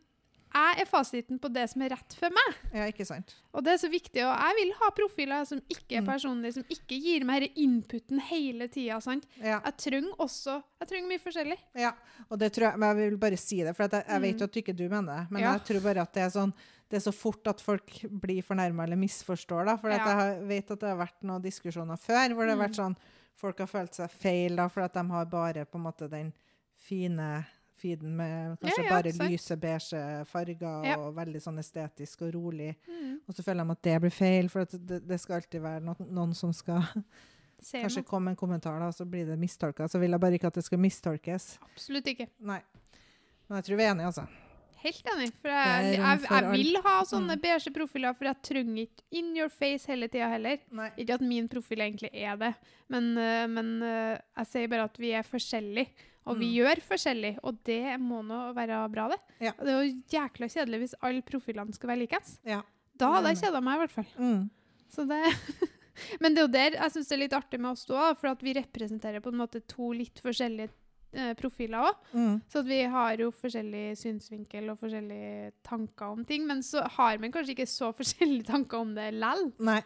jeg 0.53 0.81
er 0.83 0.87
fasiten 0.91 1.39
på 1.41 1.49
det 1.53 1.69
som 1.71 1.83
er 1.83 1.91
rett 1.91 2.15
for 2.19 2.29
meg. 2.31 2.57
Ja, 2.75 2.87
ikke 2.91 3.07
sant. 3.07 3.35
Og 3.55 3.63
det 3.65 3.73
er 3.75 3.79
så 3.79 3.91
viktig. 3.91 4.23
Og 4.27 4.33
jeg 4.35 4.57
vil 4.59 4.73
ha 4.81 4.91
profiler 4.91 5.45
som 5.47 5.61
ikke 5.71 5.97
er 5.99 6.03
Mm. 6.03 6.07
personlige, 6.11 6.55
som 6.55 6.65
ikke 6.65 6.99
gir 7.01 7.25
meg 7.25 7.43
denne 7.43 7.57
inputen 7.57 8.21
hele 8.21 8.69
tida. 8.69 8.99
Ja. 9.43 9.61
Jeg 9.65 9.77
trenger 9.77 10.17
også 10.19 10.63
Jeg 10.81 10.89
trenger 10.89 11.09
mye 11.09 11.21
forskjellig. 11.21 11.59
Ja, 11.77 11.93
og 12.31 12.39
det 12.39 12.53
tror 12.53 12.71
jeg, 12.71 12.79
men 12.79 12.97
jeg 12.97 13.11
vil 13.11 13.19
bare 13.19 13.37
si 13.37 13.63
det, 13.63 13.77
for 13.77 13.83
jeg, 13.87 14.05
jeg 14.09 14.21
vet 14.23 14.35
Mm. 14.35 14.39
jo 14.39 14.45
at 14.45 14.53
ikke 14.57 14.77
du 14.77 14.89
mener 14.89 15.17
det, 15.21 15.31
men 15.31 15.43
Ja. 15.43 15.53
jeg 15.53 15.65
tror 15.65 15.81
bare 15.83 16.03
at 16.03 16.13
det 16.15 16.23
er 16.23 16.31
sånn, 16.31 16.53
det 16.89 16.97
er 16.97 17.11
så 17.11 17.15
fort 17.15 17.47
at 17.47 17.61
folk 17.61 17.87
blir 18.09 18.43
fornærmet 18.43 18.83
eller 18.85 18.97
misforstår 18.97 19.65
da, 19.67 19.77
for 19.77 19.91
Ja. 19.91 20.05
jeg 20.33 20.49
vet 20.49 20.71
at 20.71 20.81
det 20.81 20.89
har 20.89 20.97
vært 21.07 21.23
noen 21.23 21.43
diskusjoner 21.43 21.99
før, 21.99 22.35
hvor 22.35 22.47
det 22.47 22.57
har 22.59 22.69
vært 22.69 22.77
Mm. 22.79 22.95
sånn, 22.95 22.97
folk 23.37 23.59
har 23.59 23.67
følt 23.67 23.95
seg 23.95 24.11
feil 24.11 24.57
da, 24.57 24.69
for 24.69 24.81
at 24.83 24.95
de 24.95 25.05
har 25.09 25.25
bare 25.27 25.65
på 25.67 25.75
en 25.77 25.83
måte 25.85 26.09
den 26.11 26.33
fine 26.77 27.47
feeden 27.81 28.13
med 28.17 28.59
kanskje 28.61 28.85
Ja, 28.85 28.87
ja, 28.87 28.95
bare 28.95 29.13
sant. 29.17 29.31
lyse 29.33 29.57
beige 29.61 30.03
farger 30.31 30.85
Ja. 30.87 30.97
og 31.01 31.15
veldig 31.17 31.41
sånn 31.43 31.59
estetisk 31.63 32.23
og 32.29 32.35
rolig. 32.37 32.75
Mm. 32.89 33.17
Og 33.27 33.35
så 33.35 33.43
føler 33.47 33.65
de 33.65 33.71
at 33.79 33.83
det 33.89 33.97
blir 34.05 34.15
feil, 34.15 34.49
for 34.53 34.65
det, 34.65 35.01
det 35.09 35.21
skal 35.21 35.41
alltid 35.41 35.61
være 35.65 35.81
noen, 35.85 36.11
noen 36.11 36.35
som 36.35 36.53
skal 36.53 36.83
Se 37.61 37.77
kanskje 37.83 38.05
komme 38.09 38.31
en 38.33 38.37
kommentar 38.41 38.79
da, 38.81 38.87
så 38.97 39.05
blir 39.05 39.27
det 39.29 39.35
mistolket. 39.39 39.91
Så 39.93 39.99
vil 40.01 40.11
jeg 40.15 40.21
bare 40.23 40.33
ikke 40.39 40.49
at 40.49 40.55
det 40.57 40.65
skal 40.65 40.79
mistolkes. 40.81 41.59
Absolutt 41.61 42.07
ikke. 42.09 42.31
Nei. 42.41 42.63
Men 43.51 43.59
jeg 43.61 43.65
tror 43.67 43.77
vi 43.77 43.85
er 43.85 43.91
enige, 43.93 44.07
altså. 44.09 44.25
Helt 44.81 45.09
enig. 45.13 45.27
For 45.43 45.53
jeg, 45.53 45.91
jeg, 45.99 46.23
jeg 46.25 46.47
vil 46.55 46.79
ha 46.87 46.95
sånne 47.05 47.35
Mm. 47.37 47.43
beige 47.43 47.71
profiler, 47.77 48.15
for 48.17 48.25
jeg 48.31 48.37
trenger 48.49 48.79
ikke 48.87 49.05
in 49.21 49.37
your 49.37 49.51
face 49.53 49.85
hele 49.93 50.09
tida 50.09 50.31
heller. 50.33 50.57
Nei. 50.73 50.89
Ikke 50.97 51.19
at 51.19 51.21
min 51.21 51.51
profil 51.53 51.83
egentlig 51.85 52.09
er 52.17 52.37
det, 52.41 52.55
men, 52.89 53.11
øh, 53.19 53.45
men 53.53 53.69
øh, 53.83 54.17
jeg 54.39 54.47
sier 54.55 54.69
bare 54.73 54.87
at 54.89 54.97
vi 54.99 55.11
er 55.13 55.23
forskjellige. 55.29 55.93
Og 56.27 56.37
vi 56.39 56.51
Mm. 56.51 56.57
gjør 56.61 56.81
forskjellig, 56.85 57.39
og 57.43 57.63
det 57.65 57.99
må 58.01 58.21
nå 58.23 58.53
være 58.55 58.91
bra, 58.93 59.09
det. 59.09 59.19
Ja. 59.41 59.53
Og 59.59 59.65
Det 59.65 59.73
er 59.73 59.83
jo 59.83 60.03
jækla 60.13 60.49
kjedelig 60.53 60.79
hvis 60.83 60.95
alle 61.03 61.23
profilene 61.23 61.73
skal 61.75 61.89
være 61.89 62.03
likens. 62.07 62.39
Ja. 62.45 62.63
Da 62.97 63.13
hadde 63.15 63.29
jeg 63.33 63.41
kjeda 63.43 63.63
meg, 63.63 63.75
i 63.75 63.87
hvert 63.87 63.91
fall. 63.97 64.11
Mm. 64.19 64.51
Så 64.91 65.07
det 65.09 65.23
Men 66.21 66.35
det 66.35 66.39
er 66.43 66.47
jo 66.47 66.53
der 66.53 66.77
jeg 66.79 66.93
syns 66.93 67.09
det 67.09 67.17
er 67.17 67.23
litt 67.25 67.33
artig 67.37 67.59
med 67.61 67.71
oss 67.73 67.85
to, 67.85 67.95
da, 67.95 68.13
for 68.15 68.29
at 68.31 68.41
vi 68.43 68.55
representerer 68.55 69.21
på 69.21 69.29
en 69.33 69.41
måte 69.41 69.61
to 69.67 69.91
litt 69.93 70.21
forskjellige 70.23 70.71
eh, 71.13 71.35
profiler 71.35 71.89
òg. 71.91 71.97
Mm. 72.15 72.37
Så 72.49 72.61
at 72.61 72.67
vi 72.67 72.83
har 72.85 73.17
jo 73.17 73.31
forskjellig 73.35 73.97
synsvinkel 73.99 74.71
og 74.71 74.79
forskjellige 74.81 75.53
tanker 75.67 76.07
om 76.15 76.25
ting, 76.25 76.47
men 76.47 76.63
så 76.63 76.85
har 76.97 77.19
man 77.19 77.33
kanskje 77.33 77.57
ikke 77.57 77.67
så 77.69 77.91
forskjellige 78.01 78.47
tanker 78.53 78.79
om 78.79 78.95
det 78.95 79.13
lell. 79.15 79.51
Nei. 79.59 79.81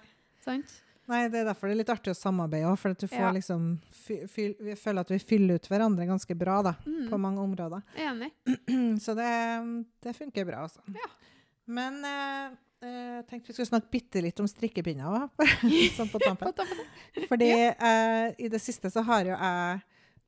Nei, 1.11 1.29
det 1.29 1.43
er 1.43 1.49
derfor 1.51 1.69
det 1.69 1.75
er 1.75 1.81
litt 1.83 1.93
artig 1.93 2.13
å 2.15 2.17
samarbeide 2.17 2.71
òg, 2.71 2.79
for 2.81 2.95
at 2.95 3.03
du 3.03 3.07
får 3.07 3.27
Ja. 3.27 3.33
liksom 3.37 3.79
Vi 4.09 4.75
føler 4.77 5.01
at 5.01 5.11
vi 5.13 5.19
fyller 5.21 5.59
ut 5.61 5.69
hverandre 5.69 6.07
ganske 6.09 6.35
bra 6.37 6.63
da, 6.63 6.75
Mm. 6.87 7.09
på 7.11 7.19
mange 7.21 7.41
områder. 7.41 7.83
Enig. 7.97 8.31
Så 9.05 9.15
det, 9.15 9.31
det 10.03 10.17
funker 10.17 10.45
bra, 10.49 10.65
altså. 10.65 10.81
Ja. 10.89 11.09
Men 11.67 12.05
eh, 12.05 12.47
eh, 12.85 13.17
jeg 13.21 13.27
tenkte 13.29 13.49
vi 13.49 13.57
skulle 13.57 13.71
snakke 13.73 13.91
bitte 13.93 14.21
litt 14.25 14.41
om 14.41 14.49
strikkepinner 14.49 15.29
sånn 15.97 16.11
på 16.13 16.21
tampen. 16.25 16.49
På 16.49 16.53
tampen. 16.53 17.27
Fordi 17.29 17.51
eh, 17.73 18.35
i 18.39 18.49
det 18.49 18.61
siste 18.61 18.91
så 18.93 19.05
har 19.05 19.25
jo 19.25 19.37
jeg 19.37 19.83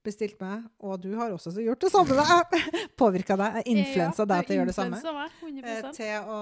bestilt 0.06 0.40
meg, 0.40 0.62
og 0.86 1.00
du 1.02 1.08
har 1.18 1.32
også 1.34 1.50
gjort 1.58 1.80
det 1.82 1.90
samme, 1.90 2.14
da. 2.14 2.42
Påvirka 3.00 3.34
deg, 3.40 3.62
influensa 3.66 4.24
deg 4.28 4.46
til 4.46 4.54
å 4.54 4.58
gjøre 4.60 4.70
det 4.70 4.76
samme. 4.76 5.00
Meg, 5.02 5.62
eh, 5.64 5.80
100 5.82 5.96
til 5.96 6.28
å, 6.30 6.40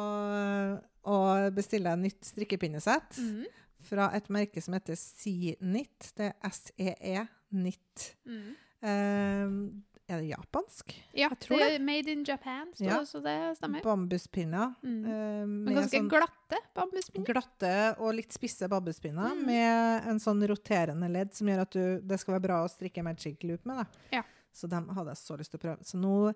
å 1.09 1.19
bestille 1.55 1.95
et 1.97 2.03
nytt 2.03 2.29
strikkepinnesett 2.29 3.19
mm. 3.19 3.45
Fra 3.85 4.11
et 4.17 4.29
merke 4.33 4.63
som 4.63 4.75
heter 4.77 4.97
C-Knit. 4.99 6.13
Det 6.17 6.31
er 6.33 6.37
S-E-E-NIT. 6.51 8.15
Mm. 8.27 8.55
Uh, 8.85 9.83
er 10.05 10.21
det 10.21 10.29
japansk? 10.35 10.91
Ja, 11.17 11.31
Jeg 11.31 11.39
tror 11.41 11.63
det 11.63 11.69
er 11.79 11.85
made 11.85 12.13
in 12.13 12.25
Japan, 12.29 12.69
så, 12.77 12.85
Ja. 12.85 12.99
så 13.09 13.23
det 13.25 13.57
stemmer. 13.57 13.81
Bambuspinner. 13.83 14.75
Mm. 14.85 15.05
Uh, 15.05 15.47
Men 15.47 15.75
ganske 15.79 15.97
sånn 15.97 16.11
glatte 16.13 16.59
bambuspinner. 16.77 17.27
glatte 17.31 17.73
og 17.99 18.15
litt 18.15 18.33
spisse 18.37 18.69
bambuspinner 18.69 19.33
Mm. 19.33 19.47
med 19.47 20.09
en 20.11 20.19
sånn 20.21 20.43
roterende 20.47 21.09
ledd 21.11 21.33
som 21.35 21.47
gjør 21.49 21.61
at 21.63 21.71
du, 21.71 22.01
det 22.05 22.21
skal 22.21 22.35
være 22.35 22.43
bra 22.49 22.65
å 22.65 22.69
strikke 22.69 23.03
magic 23.03 23.43
loop 23.45 23.65
med. 23.65 23.77
Da. 23.79 23.87
Ja. 24.19 24.23
Så 24.53 24.69
dem 24.69 24.89
hadde 24.89 25.09
jeg 25.15 25.17
så 25.17 25.39
lyst 25.39 25.51
til 25.51 25.59
å 25.59 25.63
prøve. 25.63 25.85
Så 25.85 25.97
nå 25.99 26.35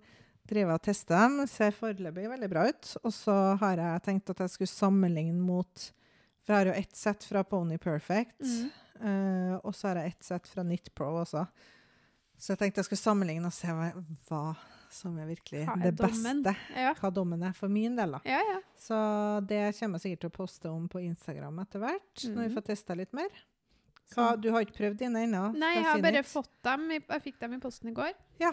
driver 0.48 0.70
jeg 0.72 0.74
og 0.80 0.82
tester 0.82 1.14
dem. 1.14 1.46
Ser 1.46 1.70
foreløpig 1.72 2.24
veldig 2.30 2.48
bra 2.50 2.64
ut. 2.68 2.96
Og 3.04 3.12
så 3.12 3.36
har 3.60 3.76
jeg 3.76 4.02
tenkt 4.02 4.30
at 4.30 4.38
jeg 4.38 4.48
skulle 4.48 4.72
sammenligne 4.72 5.34
mot 5.38 5.92
For 6.48 6.54
jeg 6.56 6.62
har 6.64 6.70
jo 6.72 6.78
ett 6.80 6.96
sett 6.96 7.24
fra 7.28 7.42
Pony 7.44 7.76
Perfect, 7.76 8.38
Mm. 8.40 8.70
uh, 9.04 9.58
og 9.62 9.74
så 9.76 9.88
har 9.90 9.98
jeg 10.00 10.14
ett 10.14 10.24
sett 10.24 10.46
fra 10.48 10.62
Knit 10.64 10.88
Pro 10.96 11.10
også. 11.20 11.42
Så 12.38 12.54
jeg 12.54 12.58
tenkte 12.62 12.78
jeg 12.80 12.86
skulle 12.88 13.02
sammenligne 13.02 13.46
og 13.50 13.52
se 13.52 13.68
hva, 13.68 13.90
hva 14.30 14.40
som 14.90 15.18
er 15.20 15.26
virkelig 15.28 15.66
er 15.68 15.82
det 15.82 15.92
dommen? 15.98 16.40
beste. 16.46 16.54
Ja. 16.74 16.94
Hva 16.94 17.10
dommen 17.12 17.42
er 17.44 17.52
for 17.52 17.68
min 17.68 17.96
del, 17.98 18.12
da. 18.16 18.20
ja, 18.24 18.38
ja. 18.40 18.56
Så 18.80 18.96
det 19.46 19.60
kommer 19.76 19.98
jeg 20.00 20.06
sikkert 20.06 20.20
til 20.24 20.30
å 20.30 20.36
poste 20.38 20.70
om 20.72 20.88
på 20.88 21.02
Instagram 21.04 21.58
etter 21.66 21.80
hvert, 21.84 22.24
når 22.24 22.42
vi 22.42 22.48
Mhm. 22.48 22.54
får 22.56 22.64
testa 22.64 22.94
litt 22.96 23.12
mer. 23.12 23.28
Hva, 24.14 24.40
du 24.40 24.50
har 24.50 24.64
ikke 24.64 24.78
prøvd 24.78 24.96
dine 25.02 25.26
ennå? 25.26 25.52
Nei, 25.54 25.74
jeg 25.74 25.84
har 25.84 26.00
bare 26.00 26.22
fått 26.24 26.48
dem. 26.64 26.90
i- 26.92 27.04
Jeg 27.10 27.22
fikk 27.22 27.38
dem 27.40 27.52
i 27.54 27.58
posten 27.58 27.90
i 27.90 27.92
går. 27.92 28.14
Ja. 28.40 28.52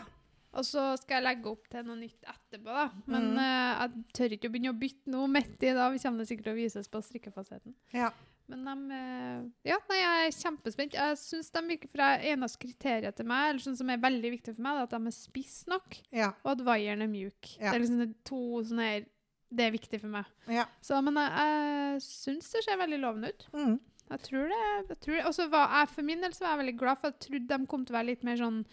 Og 0.56 0.64
så 0.64 0.84
skal 1.02 1.18
jeg 1.20 1.26
legge 1.28 1.52
opp 1.52 1.66
til 1.70 1.84
noe 1.84 1.98
nytt 2.00 2.24
etterpå, 2.32 2.72
da. 2.72 2.86
Men 3.12 3.26
Mm. 3.34 3.38
uh, 3.38 3.82
jeg 3.82 4.06
tør 4.16 4.36
ikke 4.38 4.48
å 4.50 4.54
begynne 4.54 4.72
å 4.72 4.80
bytte 4.80 5.12
noe 5.12 5.28
midt 5.28 5.64
i. 5.68 5.74
Da 5.76 5.90
Vi 5.92 6.00
kommer 6.00 6.26
sikkert 6.30 6.44
til 6.48 6.54
å 6.54 6.62
vises 6.62 6.88
på 6.88 7.02
strikkefaseten. 7.04 7.76
ja. 7.94 8.12
Men 8.48 8.62
de 8.64 8.94
eh, 8.94 9.72
Ja, 9.72 9.78
nei, 9.90 9.96
jeg 9.98 10.28
er 10.28 10.36
kjempespent. 10.38 10.94
Jeg 10.94 11.18
syns 11.18 11.48
de 11.52 11.62
virker 11.66 11.90
fra 11.90 12.12
eneste 12.22 12.60
kriteriet 12.62 13.16
til 13.18 13.26
meg, 13.26 13.50
eller 13.50 13.60
sånn 13.64 13.76
som 13.80 13.90
er 13.90 13.98
veldig 13.98 14.30
viktig 14.36 14.54
for 14.56 14.62
meg, 14.62 14.78
er 14.78 14.84
at 14.84 14.92
de 14.94 15.00
er 15.10 15.16
spisse 15.18 15.66
nok, 15.68 15.98
Ja. 16.14 16.28
og 16.46 16.52
at 16.52 16.62
vaieren 16.64 17.02
er 17.02 17.08
mjuk. 17.10 17.56
Ja. 17.60 17.72
Det 17.72 17.80
er 17.82 17.84
liksom 17.88 18.14
to 18.24 18.62
sånne 18.62 18.86
her 18.86 19.06
Det 19.52 19.66
er 19.66 19.72
viktig 19.72 20.00
for 20.00 20.08
meg. 20.14 20.26
ja. 20.48 20.66
Så, 20.80 21.02
men 21.04 21.16
jeg, 21.16 21.32
jeg 21.32 22.02
syns 22.02 22.52
det 22.52 22.64
ser 22.66 22.78
veldig 22.78 23.00
lovende 23.02 23.30
ut. 23.34 23.48
Mm. 23.54 23.80
Jeg 24.12 24.20
tror 24.22 24.48
det. 24.50 25.26
Og 25.26 25.34
så 25.34 25.50
var 25.50 25.70
jeg, 25.80 25.90
For 25.90 26.02
min 26.04 26.22
del 26.22 26.32
så 26.32 26.42
var 26.46 26.52
jeg 26.58 26.66
veldig 26.66 26.78
glad, 26.80 26.98
for 27.02 27.10
jeg 27.10 27.20
trodde 27.26 27.48
de 27.58 27.66
kom 27.68 27.86
til 27.86 27.96
å 27.96 27.98
være 27.98 28.06
litt 28.14 28.24
mer 28.24 28.36
sånn 28.38 28.66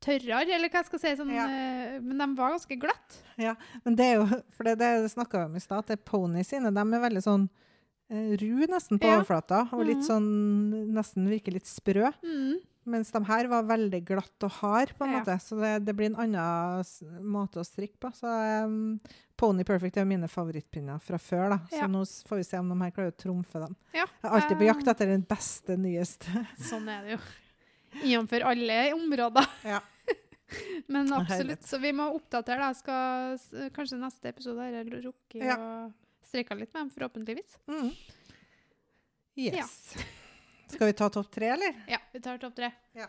tørrere, 0.00 0.48
eller 0.56 0.68
hva 0.72 0.80
jeg 0.80 0.86
skal 0.86 0.98
si. 1.02 1.14
Sånn, 1.16 1.30
Ja. 1.34 1.46
eh, 1.46 2.00
men 2.00 2.18
de 2.18 2.28
var 2.36 2.52
ganske 2.56 2.78
glatt. 2.80 3.18
Men 3.84 3.94
det 3.96 4.06
er 4.06 4.14
jo 4.20 4.26
For 4.56 4.64
det, 4.64 4.78
det 4.78 5.10
snakka 5.12 5.38
vi 5.38 5.44
om 5.44 5.56
i 5.56 5.60
stad, 5.60 5.90
at 5.90 6.04
Pony 6.04 6.42
sine. 6.42 6.72
De 6.72 6.80
er 6.80 7.04
veldig 7.08 7.22
sånn 7.24 7.48
eh, 8.10 8.34
ru 8.36 8.66
nesten 8.66 8.98
på 8.98 9.06
Ja. 9.06 9.20
overflata, 9.20 9.68
og 9.72 9.84
litt 9.86 9.98
Mhm. 10.02 10.08
sånn 10.08 10.92
Nesten 10.92 11.28
virker 11.28 11.52
litt 11.52 11.64
sprø. 11.66 12.12
Mm. 12.24 12.56
Mens 12.86 13.10
de 13.12 13.20
her 13.22 13.46
var 13.46 13.62
veldig 13.62 14.04
glatt 14.04 14.42
og 14.42 14.50
hard, 14.50 14.94
på 14.98 15.04
en 15.04 15.12
Ja. 15.12 15.20
måte. 15.20 15.36
Så 15.38 15.60
det, 15.60 15.84
det 15.84 15.94
blir 15.94 16.06
en 16.06 16.16
annen 16.16 16.84
måte 17.22 17.60
å 17.60 17.64
strikke 17.64 17.98
på. 18.00 18.10
Så 18.16 18.64
um, 18.64 18.98
Pony 19.36 19.62
Perfect 19.64 19.96
er 19.98 20.04
mine 20.06 20.26
favorittpinner 20.26 20.98
fra 21.00 21.18
før, 21.18 21.50
da. 21.50 21.58
Så 21.70 21.76
Ja. 21.82 21.86
nå 21.86 22.00
får 22.26 22.36
vi 22.38 22.42
se 22.42 22.56
om 22.58 22.68
de 22.68 22.80
her 22.80 22.90
klarer 22.90 23.12
å 23.12 23.16
trumfe 23.16 23.60
dem. 23.60 23.76
Ja. 23.94 24.06
Jeg 24.24 24.24
er 24.32 24.40
alltid 24.40 24.58
på 24.58 24.62
eh, 24.62 24.72
jakt 24.72 24.88
etter 24.88 25.06
den 25.06 25.22
beste, 25.22 25.76
nyeste. 25.78 26.46
Sånn 26.58 26.88
er 26.88 27.02
det 27.04 27.10
jo. 27.12 27.18
Innenfor 28.02 28.44
alle 28.50 28.78
områder. 28.94 29.46
Ja. 29.64 29.80
Men 30.90 31.12
absolutt. 31.14 31.62
Så 31.66 31.78
vi 31.78 31.92
må 31.94 32.08
oppdatere. 32.14 32.58
da. 32.58 32.74
Skal 32.74 33.70
kanskje 33.76 33.98
neste 34.00 34.32
episode 34.32 34.62
har 34.64 34.72
jeg 34.80 35.02
rukket 35.04 35.44
Ja. 35.44 35.56
å 35.58 36.26
strekke 36.26 36.56
litt 36.58 36.72
med 36.74 36.80
dem, 36.84 36.90
forhåpentligvis. 36.94 37.56
Mm. 37.70 37.90
Yes. 39.40 39.94
Skal 40.70 40.86
vi 40.86 40.92
ta 40.92 41.08
topp 41.10 41.30
tre, 41.34 41.48
eller? 41.56 41.74
Ja, 41.90 41.98
vi 42.12 42.20
tar 42.22 42.38
topp 42.38 42.54
tre. 42.54 42.70
Ja. 42.94 43.08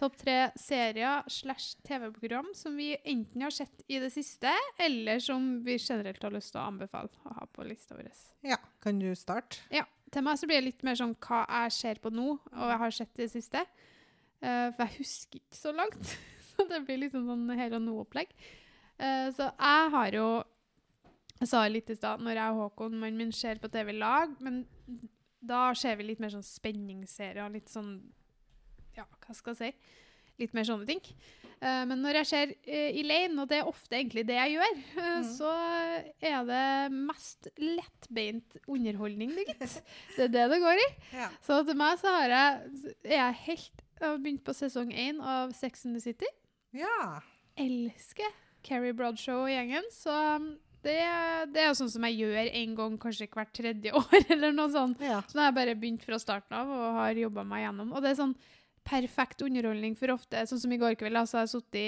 Topp 0.00 0.16
tre 0.16 0.36
serier 0.58 1.22
slash 1.28 1.76
TV-program 1.86 2.48
som 2.56 2.74
vi 2.78 2.94
enten 3.04 3.42
har 3.44 3.52
sett 3.52 3.82
i 3.86 3.98
det 4.00 4.08
siste, 4.14 4.50
eller 4.80 5.20
som 5.20 5.58
vi 5.66 5.76
generelt 5.78 6.22
har 6.24 6.32
lyst 6.34 6.54
til 6.54 6.62
å 6.62 6.66
anbefale 6.70 7.10
å 7.28 7.34
ha 7.36 7.46
på 7.52 7.66
lista 7.68 7.94
vår. 7.98 8.08
Ja. 8.46 8.56
Kan 8.82 8.98
du 9.02 9.10
starte? 9.18 9.60
Ja, 9.70 9.84
til 10.10 10.24
meg 10.26 10.40
så 10.40 10.48
blir 10.48 10.62
det 10.62 10.70
litt 10.70 10.82
mer 10.86 10.96
sånn 10.98 11.12
hva 11.20 11.42
jeg 11.44 11.76
ser 11.76 12.00
på 12.02 12.10
nå, 12.14 12.30
og 12.40 12.72
jeg 12.72 12.80
har 12.82 12.96
sett 12.96 13.12
i 13.20 13.26
det 13.26 13.32
siste. 13.34 13.66
Eh, 14.40 14.68
for 14.74 14.86
jeg 14.86 15.02
husker 15.02 15.40
ikke 15.42 15.58
så 15.58 15.72
langt. 15.76 16.14
så 16.50 16.66
det 16.70 16.82
blir 16.86 17.02
liksom 17.04 17.28
sånn 17.28 17.48
her 17.58 17.76
og 17.76 17.84
nå-opplegg. 17.84 18.32
Uh, 19.00 19.28
så 19.32 19.46
jeg 19.48 19.92
har 19.94 20.12
jo 20.12 20.24
Jeg 21.40 21.48
sa 21.48 21.62
litt 21.72 21.88
i 21.88 21.96
stad, 21.96 22.20
når 22.20 22.36
jeg 22.36 22.52
og 22.52 22.58
Håkon, 22.66 22.98
mannen 23.00 23.16
min, 23.16 23.30
ser 23.32 23.56
på 23.62 23.70
TV 23.72 23.94
lag, 23.96 24.34
men 24.44 24.58
da 25.40 25.70
ser 25.72 25.96
vi 25.96 26.10
litt 26.10 26.20
mer 26.20 26.34
sånn 26.34 26.44
spenningsserier, 26.44 27.48
litt 27.48 27.72
sånn 27.72 27.94
Ja, 28.92 29.06
hva 29.24 29.36
skal 29.36 29.56
jeg 29.56 29.72
si? 29.72 29.96
Litt 30.42 30.52
mer 30.56 30.68
sånne 30.68 30.84
ting. 30.88 31.00
Uh, 31.60 31.84
men 31.88 32.04
når 32.04 32.20
jeg 32.20 32.28
ser 32.28 32.52
uh, 32.52 32.90
i 32.92 33.04
og 33.30 33.48
det 33.48 33.62
er 33.62 33.72
ofte 33.72 33.96
egentlig 33.96 34.26
det 34.28 34.36
jeg 34.36 34.58
gjør, 34.58 34.78
Mm. 35.00 35.24
så 35.36 35.50
er 36.20 36.44
det 36.48 36.92
mest 36.92 37.48
lettbeint 37.56 38.56
underholdning, 38.68 39.32
det, 39.36 39.46
gitt. 39.48 39.80
Det 40.16 40.28
er 40.28 40.34
det 40.36 40.46
det 40.52 40.60
går 40.60 40.76
i. 40.76 40.88
Ja. 41.22 41.28
Så 41.44 41.62
til 41.64 41.76
meg 41.76 42.00
så 42.00 42.12
har 42.20 42.36
jeg, 42.36 42.92
er 43.04 43.16
jeg 43.16 43.40
helt 43.46 43.84
Jeg 44.00 44.08
har 44.08 44.18
begynt 44.18 44.44
på 44.46 44.54
sesong 44.56 44.90
én 44.96 45.20
av 45.20 45.52
Sex 45.56 45.84
and 45.86 45.96
the 45.98 46.00
City. 46.04 46.28
ja. 46.72 47.20
Elsker 47.60 48.30
Carrie 48.64 48.94
Bradshaw 48.96 49.42
og 49.42 49.50
gjengen. 49.50 49.84
Så 49.92 50.12
um, 50.38 50.46
det, 50.80 50.94
det 51.52 51.60
er 51.60 51.66
jo 51.68 51.74
sånn 51.76 51.90
som 51.92 52.04
jeg 52.08 52.16
gjør 52.22 52.38
en 52.62 52.76
gang 52.78 52.94
kanskje 53.02 53.26
hvert 53.28 53.50
tredje 53.56 53.92
år, 54.00 54.16
eller 54.32 54.54
noe 54.56 54.70
sånt. 54.72 55.02
ja. 55.04 55.18
Så 55.28 55.36
nå 55.36 55.42
har 55.44 55.50
jeg 55.50 55.58
bare 55.58 55.74
begynt 55.82 56.06
fra 56.06 56.16
starten 56.22 56.56
av 56.56 56.70
og 56.72 56.86
har 57.02 57.20
jobba 57.20 57.44
meg 57.44 57.66
gjennom. 57.66 57.92
Og 57.92 58.00
det 58.04 58.14
er 58.14 58.18
sånn 58.22 58.32
perfekt 58.86 59.44
underholdning 59.44 59.92
for 59.98 60.14
ofte. 60.14 60.46
Sånn 60.48 60.62
som 60.62 60.72
i 60.72 60.78
går 60.80 60.96
kveld, 61.00 61.20
altså, 61.20 61.42
jeg 61.44 61.52
satt 61.58 61.80
i 61.82 61.86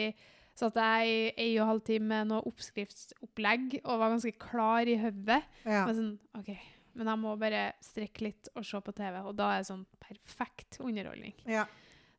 Satt 0.52 0.76
jeg 0.76 1.08
i 1.08 1.20
ei 1.40 1.52
og 1.56 1.62
en 1.62 1.68
halv 1.70 1.84
time 1.86 2.04
med 2.10 2.26
noe 2.28 2.42
oppskriftsopplegg 2.50 3.78
og 3.86 4.02
var 4.02 4.10
ganske 4.12 4.34
klar 4.36 4.84
i 4.84 4.98
hodet. 5.00 5.38
ja. 5.64 5.86
Men 5.88 5.96
sånn, 5.96 6.10
ok, 6.36 6.50
men 7.00 7.08
jeg 7.08 7.20
må 7.22 7.32
bare 7.40 7.62
strekke 7.80 8.26
litt 8.26 8.50
og 8.52 8.66
se 8.68 8.80
på 8.84 8.92
TV, 8.98 9.16
og 9.24 9.32
da 9.38 9.46
er 9.54 9.62
det 9.62 9.70
sånn 9.70 9.86
perfekt 10.02 10.76
underholdning. 10.84 11.32
ja. 11.48 11.64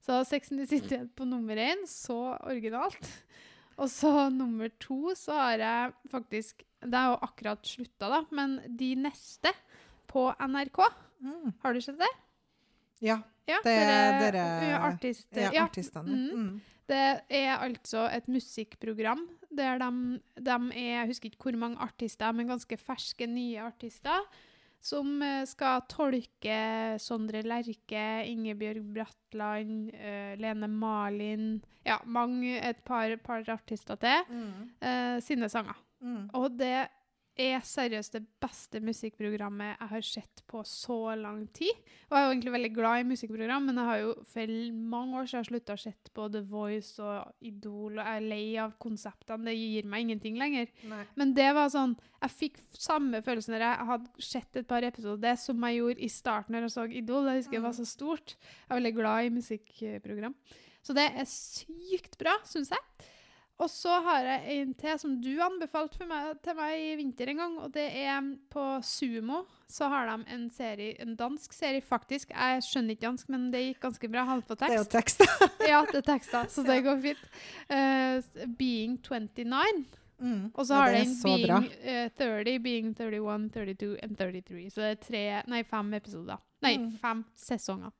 Så 0.04 0.20
Sex 0.28 0.51
and 0.51 0.60
the 0.60 0.68
City 0.68 0.99
på 1.16 1.26
nummer 1.26 1.56
én, 1.56 1.86
så 1.88 2.36
originalt. 2.43 3.08
Og 3.82 3.89
så 3.89 4.30
nummer 4.30 4.70
to 4.80 5.16
så 5.18 5.34
har 5.34 5.62
jeg 5.64 5.93
faktisk 6.12 6.62
Det 6.84 6.93
er 6.99 7.14
jo 7.14 7.20
akkurat 7.26 7.66
slutta, 7.66 8.10
da, 8.12 8.20
men 8.36 8.60
De 8.68 8.91
neste 8.99 9.54
på 10.08 10.28
NRK. 10.38 10.80
Mm. 11.24 11.54
Har 11.64 11.74
du 11.74 11.82
sett 11.82 11.97
det? 11.97 12.12
ja. 13.01 13.22
Ja, 13.47 13.58
Det 13.64 13.72
er 13.76 14.20
dere 14.22 14.43
ja, 14.70 14.78
artist, 14.88 15.28
ja. 15.36 15.49
ja, 15.51 15.64
Artistene. 15.66 16.16
Mm. 16.16 16.43
Mm. 16.43 16.62
det 16.88 17.22
er 17.30 17.58
altså 17.58 18.06
et 18.16 18.28
musikkprogram 18.32 19.26
der 19.51 19.82
de, 19.82 20.20
de 20.39 20.56
er 20.72 21.01
Jeg 21.01 21.08
husker 21.08 21.30
ikke 21.30 21.49
hvor 21.49 21.58
mange 21.60 21.78
artister, 21.84 22.32
men 22.32 22.47
ganske 22.47 22.78
ferske, 22.78 23.28
nye 23.28 23.60
artister. 23.60 24.24
Som 24.84 25.21
eh, 25.23 25.45
skal 25.47 25.86
tolke 25.91 26.57
Sondre 26.99 27.43
Lerche, 27.45 28.07
Ingebjørg 28.27 28.84
Bratland, 28.95 29.93
eh, 29.95 30.34
Lene 30.39 30.67
Malin 30.67 31.47
Ja, 31.88 32.01
mange, 32.05 32.57
et 32.59 32.84
par, 32.84 33.15
par 33.23 33.47
artister 33.47 33.95
til. 33.99 34.27
Mm. 34.29 34.67
eh, 34.84 35.21
sine 35.23 35.49
sanger. 35.49 35.79
Mm. 36.03 36.29
Og 36.36 36.51
det 36.59 36.89
er 37.39 37.63
seriøst 37.65 38.13
det 38.13 38.21
beste 38.41 38.77
musikkprogrammet 38.84 39.71
jeg 39.71 39.89
har 39.89 40.05
sett 40.05 40.41
på 40.49 40.61
så 40.67 41.15
lang 41.17 41.47
tid. 41.55 41.71
Og 42.09 42.13
jeg 42.13 42.19
er 42.19 42.27
jo 42.27 42.34
egentlig 42.34 42.53
veldig 42.53 42.71
glad 42.75 43.01
i 43.01 43.07
musikkprogram, 43.09 43.65
men 43.69 43.79
jeg 43.81 43.89
har 43.89 44.01
jo 44.03 44.11
for 44.29 44.53
mange 44.93 45.21
år 45.21 45.29
siden 45.31 45.47
slutta 45.47 45.77
å 45.77 45.81
se 45.81 45.93
på 46.13 46.27
The 46.36 46.43
Voice 46.51 47.01
og 47.01 47.47
Idol, 47.49 47.97
og 47.97 48.01
jeg 48.03 48.19
er 48.19 48.27
lei 48.27 48.45
av 48.61 48.75
konseptene. 48.81 49.47
Det 49.49 49.55
gir 49.57 49.89
meg 49.89 50.05
ingenting 50.05 50.38
lenger. 50.41 50.69
Nei. 50.91 51.01
Men 51.19 51.34
det 51.38 51.49
var 51.57 51.71
sånn 51.73 51.95
Jeg 52.23 52.31
fikk 52.38 52.59
samme 52.79 53.19
følelse 53.25 53.51
når 53.51 53.65
jeg 53.65 53.88
hadde 53.89 54.27
sett 54.29 54.59
et 54.61 54.67
par 54.67 54.86
episoder 54.88 55.19
det, 55.25 55.34
som 55.41 55.65
jeg 55.67 55.81
gjorde 55.81 56.05
i 56.05 56.11
starten 56.11 56.55
når 56.55 56.67
jeg 56.67 56.75
så 56.75 56.86
Idol. 57.01 57.27
Jeg 57.27 57.41
husker 57.41 57.57
det 57.57 57.65
var 57.65 57.75
så 57.75 57.88
stort. 57.88 58.36
Jeg 58.38 58.69
er 58.69 58.79
veldig 58.79 58.93
glad 58.95 59.25
i 59.25 59.34
musikkprogram. 59.39 60.38
Så 60.84 60.95
det 60.95 61.09
er 61.09 61.27
sykt 61.27 62.17
bra, 62.19 62.38
syns 62.47 62.71
jeg. 62.75 63.09
Og 63.62 63.70
så 63.70 63.93
har 64.01 64.26
jeg 64.26 64.56
en 64.60 64.72
til 64.74 64.97
som 64.99 65.12
du 65.22 65.30
anbefalte 65.45 65.99
for 65.99 66.10
meg, 66.10 66.34
til 66.43 66.56
meg 66.58 66.74
i 66.82 66.95
vinter 66.99 67.30
en 67.30 67.38
gang, 67.38 67.58
og 67.62 67.70
det 67.76 67.86
er 68.01 68.18
på 68.51 68.64
Sumo. 68.84 69.43
Så 69.70 69.88
har 69.91 70.10
de 70.10 70.26
en 70.34 70.47
serie, 70.51 70.95
en 71.01 71.14
dansk 71.16 71.54
serie, 71.54 71.82
faktisk. 71.86 72.34
Jeg 72.34 72.64
skjønner 72.66 72.95
ikke 72.95 73.06
dansk, 73.08 73.30
men 73.30 73.51
det 73.54 73.62
gikk 73.68 73.80
ganske 73.86 74.10
bra. 74.10 74.26
Halvt 74.26 74.49
på 74.49 74.58
tekst. 74.58 74.74
Det 74.74 74.80
er 74.80 74.82
jo 74.82 74.91
tekst. 74.97 75.22
da. 75.22 75.49
Ja, 75.74 75.82
det 75.89 76.01
er 76.01 76.08
tekster, 76.10 76.49
så 76.51 76.66
det 76.68 76.80
går 76.84 76.99
fint. 77.06 77.24
Uh, 77.70 78.47
being 78.58 78.97
29. 79.06 79.86
Mm. 80.24 80.51
Og 80.54 80.66
så 80.68 80.76
har 80.82 80.91
ja, 80.93 81.04
den. 81.04 81.16
Being 81.24 81.72
uh, 81.86 82.10
30, 82.20 82.60
Being 82.64 82.91
31, 82.97 83.49
32 83.54 83.95
and 84.04 84.18
33. 84.20 84.70
Så 84.74 84.82
det 84.82 84.91
er 84.91 85.01
tre, 85.08 85.24
nei, 85.51 85.64
fem 85.68 85.93
episoder. 86.01 86.41
Nei, 86.64 86.78
Mm. 86.80 86.91
fem 87.01 87.24
sesonger. 87.38 87.91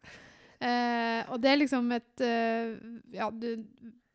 Uh, 0.64 1.22
og 1.34 1.42
det 1.44 1.50
er 1.52 1.58
liksom 1.60 1.90
et 1.92 2.22
uh, 2.24 2.78
Ja, 3.14 3.30
du, 3.30 3.66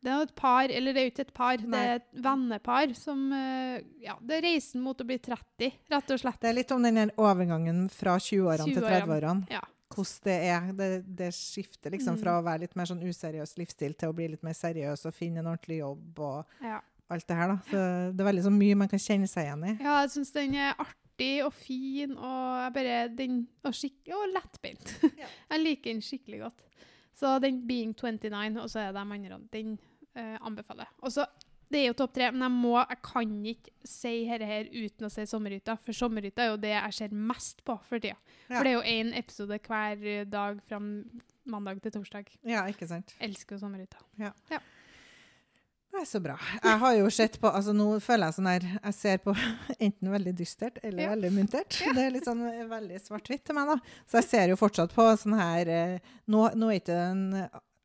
det 0.01 0.11
er 0.13 0.21
et 0.23 0.35
par, 0.35 0.71
eller 0.71 0.93
det 0.95 1.01
er 1.01 1.07
jo 1.09 1.11
ikke 1.11 1.25
et 1.27 1.33
par, 1.35 1.57
det 1.59 1.79
er 1.79 1.97
et 1.99 2.05
vennepar 2.23 2.93
som 2.95 3.25
eh, 3.35 3.81
Ja, 4.05 4.15
det 4.21 4.37
er 4.37 4.45
reisen 4.47 4.83
mot 4.85 5.01
å 5.01 5.07
bli 5.07 5.17
30, 5.19 5.73
rett 5.91 6.13
og 6.15 6.21
slett. 6.21 6.39
Det 6.39 6.49
er 6.51 6.55
litt 6.55 6.71
om 6.71 6.85
den 6.85 7.11
overgangen 7.19 7.81
fra 7.91 8.15
20-årene 8.15 8.69
til 8.71 8.79
20-årene. 8.79 9.03
30-årene. 9.03 9.51
Ja. 9.57 9.65
Hvordan 9.89 10.23
det 10.29 10.37
er. 10.45 10.69
Det, 10.77 10.87
det 11.17 11.31
skifter 11.33 11.91
liksom 11.91 12.15
Mm. 12.15 12.21
fra 12.21 12.37
å 12.39 12.45
være 12.45 12.61
litt 12.63 12.75
mer 12.77 12.85
sånn 12.85 13.01
useriøs 13.03 13.57
livsstil 13.57 13.95
til 13.97 14.11
å 14.11 14.15
bli 14.15 14.27
litt 14.29 14.43
mer 14.45 14.53
seriøs 14.53 15.05
og 15.09 15.13
finne 15.17 15.41
en 15.41 15.49
ordentlig 15.51 15.79
jobb 15.81 16.19
og 16.19 16.63
Ja, 16.63 16.79
alt 17.09 17.27
det 17.27 17.35
her, 17.35 17.47
da. 17.47 17.57
Så 17.65 17.83
det 18.13 18.21
er 18.23 18.29
veldig 18.29 18.43
så 18.45 18.53
mye 18.53 18.75
man 18.77 18.87
kan 18.91 18.99
kjenne 19.01 19.27
seg 19.27 19.47
igjen 19.49 19.65
i. 19.65 19.75
ja 19.83 19.99
jeg 20.03 20.11
syns 20.15 20.31
den 20.31 20.55
er 20.55 20.75
artig 20.77 21.43
og 21.43 21.51
fin, 21.53 22.13
og 22.15 22.73
den, 23.17 23.47
og, 23.65 23.73
og 23.73 24.33
lettbeint. 24.37 24.93
Ja. 25.17 25.27
jeg 25.51 25.63
liker 25.65 25.91
den 25.91 26.01
skikkelig 26.05 26.39
godt. 26.45 26.61
Så 27.19 27.33
den 27.43 27.65
Being 27.67 27.93
29, 27.97 28.61
og 28.61 28.69
så 28.69 28.79
er 28.79 28.93
det 28.93 29.01
de 29.01 29.15
andre, 29.17 29.39
den 29.51 29.79
eh, 30.15 30.37
anbefaler 30.41 30.87
Også, 31.05 31.25
det 31.69 31.83
er 31.83 31.87
jo 31.91 31.93
topp 31.99 32.13
tre, 32.15 32.31
men 32.33 32.41
jeg 32.47 32.55
må, 32.55 32.71
jeg 32.81 32.97
kan 33.05 33.33
ikke 33.51 33.73
si 33.85 34.13
dette 34.25 34.47
her 34.49 34.69
uten 34.73 35.05
å 35.05 35.11
si 35.13 35.25
Sommerhytta, 35.29 35.75
for 35.77 35.93
Sommerhytta 35.93 36.41
er 36.47 36.49
jo 36.53 36.57
det 36.63 36.71
jeg 36.73 36.93
ser 36.97 37.13
mest 37.13 37.61
på 37.67 37.75
for 37.85 38.01
tida. 38.01 38.17
Ja. 38.49 38.55
For 38.57 38.63
det 38.65 38.71
er 38.71 38.77
jo 38.79 38.97
én 38.97 39.13
episode 39.19 39.59
hver 39.67 40.01
eh, 40.15 40.25
dag 40.25 40.59
fra 40.65 40.79
mandag 41.49 41.81
til 41.85 41.93
torsdag. 41.99 42.33
Ja, 42.49 42.65
ikke 42.69 42.87
sant. 42.89 43.13
Elsker 43.21 43.57
jo 43.57 43.63
Sommerhytta. 43.67 44.01
Det 45.89 46.03
er 46.03 46.05
så 46.05 46.19
bra. 46.21 46.35
Jeg 46.61 46.77
har 46.83 46.93
jo 46.99 47.07
sett 47.09 47.39
på 47.41 47.49
altså 47.49 47.73
Nå 47.73 47.87
føler 48.05 48.29
jeg 48.29 48.35
sånn 48.35 48.49
her 48.51 48.65
Jeg 48.75 48.93
ser 48.93 49.21
på 49.23 49.33
enten 49.87 50.11
veldig 50.13 50.33
dystert 50.37 50.77
eller 50.85 51.01
Ja. 51.03 51.13
veldig 51.15 51.31
muntert. 51.33 51.79
Det 51.81 52.03
er 52.03 52.13
litt 52.13 52.27
sånn 52.29 52.43
eh, 52.45 52.59
veldig 52.69 52.99
svart-hvitt 53.01 53.41
til 53.49 53.57
meg, 53.57 53.71
da. 53.71 54.03
Så 54.05 54.19
jeg 54.21 54.27
ser 54.29 54.53
jo 54.53 54.59
fortsatt 54.59 54.93
på 54.93 55.07
sånn 55.17 55.37
her 55.39 55.71
eh, 55.73 56.13
Nå, 56.29 56.43
nå 56.53 56.69
er 56.69 56.77
ikke 56.81 56.93
det 56.93 57.07
en 57.09 57.25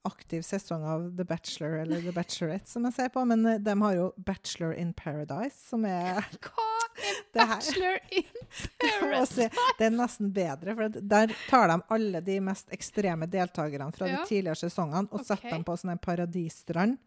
aktiv 0.05 0.43
sesong 0.45 0.85
av 0.85 1.05
The 1.17 1.25
Bachelor 1.25 1.79
eller 1.83 2.03
The 2.05 2.13
Bachelorette 2.13 2.69
som 2.71 2.85
jeg 2.89 2.95
ser 2.99 3.09
på, 3.15 3.25
men 3.29 3.45
eh, 3.47 3.59
de 3.63 3.75
har 3.81 3.95
jo 3.97 4.11
Bachelor 4.17 4.73
in 4.79 4.93
Paradise, 4.93 5.57
som 5.71 5.85
er 5.89 6.21
Hva 6.45 6.67
er. 6.95 7.23
Bachelor 7.35 7.99
in 8.11 8.29
Paradise? 8.85 9.49
det 9.79 9.87
er 9.89 9.95
nesten 9.97 10.31
bedre, 10.37 10.75
for 10.79 11.01
der 11.15 11.33
tar 11.49 11.73
de 11.73 11.79
alle 11.97 12.21
de 12.25 12.37
mest 12.45 12.69
ekstreme 12.75 13.27
deltakerne 13.31 13.89
fra 13.97 14.09
Ja. 14.11 14.21
de 14.23 14.29
tidligere 14.29 14.61
sesongene 14.67 15.09
og 15.11 15.25
setter 15.27 15.51
dem 15.57 15.65
på 15.67 15.75
sånn 15.81 15.95
en 15.97 16.03
paradisstrand, 16.05 16.99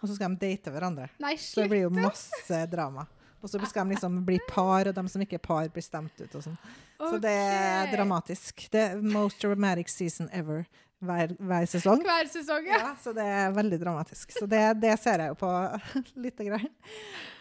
og 0.00 0.04
så 0.08 0.14
skal 0.18 0.34
de 0.36 0.42
date 0.50 0.70
hverandre. 0.74 1.08
Nei, 1.22 1.36
Så 1.40 1.62
det 1.62 1.70
blir 1.72 1.86
jo 1.86 1.90
masse 1.94 2.66
drama. 2.70 3.06
Og 3.40 3.48
så 3.48 3.56
skal 3.70 3.86
de 3.88 3.94
liksom 3.94 4.18
bli 4.26 4.36
par, 4.50 4.84
og 4.90 4.94
de 4.94 5.02
som 5.08 5.22
ikke 5.24 5.38
er 5.38 5.44
par, 5.46 5.68
blir 5.72 5.80
stemt 5.86 6.18
ut 6.20 6.34
og 6.36 6.42
sånn. 6.44 6.58
Så 7.00 7.16
det 7.24 7.30
er 7.32 7.88
dramatisk. 7.94 8.66
Er 8.76 8.98
most 9.00 9.40
dramatic 9.40 9.88
season 9.88 10.28
ever 10.36 10.66
hver, 11.00 11.32
hver 11.40 11.64
sesong. 11.66 12.02
Hver 12.04 12.28
sesong, 12.28 12.66
ja. 12.68 12.78
Ja, 12.78 12.90
så 13.00 13.12
det 13.16 13.24
er 13.24 13.52
veldig 13.56 13.78
dramatisk. 13.80 14.32
Så 14.36 14.46
det, 14.50 14.60
det 14.82 14.94
ser 15.00 15.18
jeg 15.24 15.32
jo 15.32 15.38
på 15.40 15.50
lite 16.26 16.44
grann. 16.44 16.66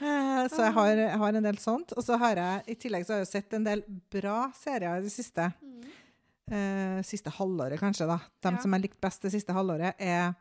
Uh, 0.02 0.48
Så 0.48 0.62
jeg 0.64 0.74
har, 0.78 0.92
jeg 0.96 1.18
har 1.24 1.34
en 1.40 1.44
del 1.50 1.58
sånt. 1.60 1.92
Og 1.98 2.04
så 2.04 2.18
har 2.22 2.40
jeg 2.40 2.64
i 2.72 2.76
tillegg 2.80 3.06
så 3.08 3.14
har 3.18 3.26
jeg 3.26 3.32
sett 3.34 3.54
en 3.58 3.68
del 3.68 3.84
bra 4.12 4.52
serier 4.56 5.02
det 5.04 5.12
siste. 5.12 5.50
Eh, 6.50 7.02
siste 7.06 7.30
halvåret, 7.30 7.78
kanskje. 7.80 8.08
da. 8.10 8.16
De 8.42 8.52
Ja. 8.56 8.62
som 8.62 8.74
jeg 8.74 8.82
likte 8.88 9.02
best 9.02 9.22
det 9.22 9.32
siste 9.36 9.54
halvåret, 9.54 9.94
er 10.00 10.34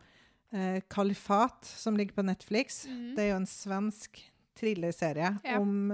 uh, 0.55 0.79
Kalifat, 0.89 1.65
som 1.65 1.97
ligger 1.97 2.15
på 2.15 2.25
Netflix. 2.25 2.87
Mm. 2.89 3.15
Det 3.17 3.25
er 3.27 3.29
jo 3.35 3.41
en 3.43 3.47
svensk 3.47 4.23
thrillerserie 4.57 5.35
Ja. 5.45 5.59
om 5.61 5.91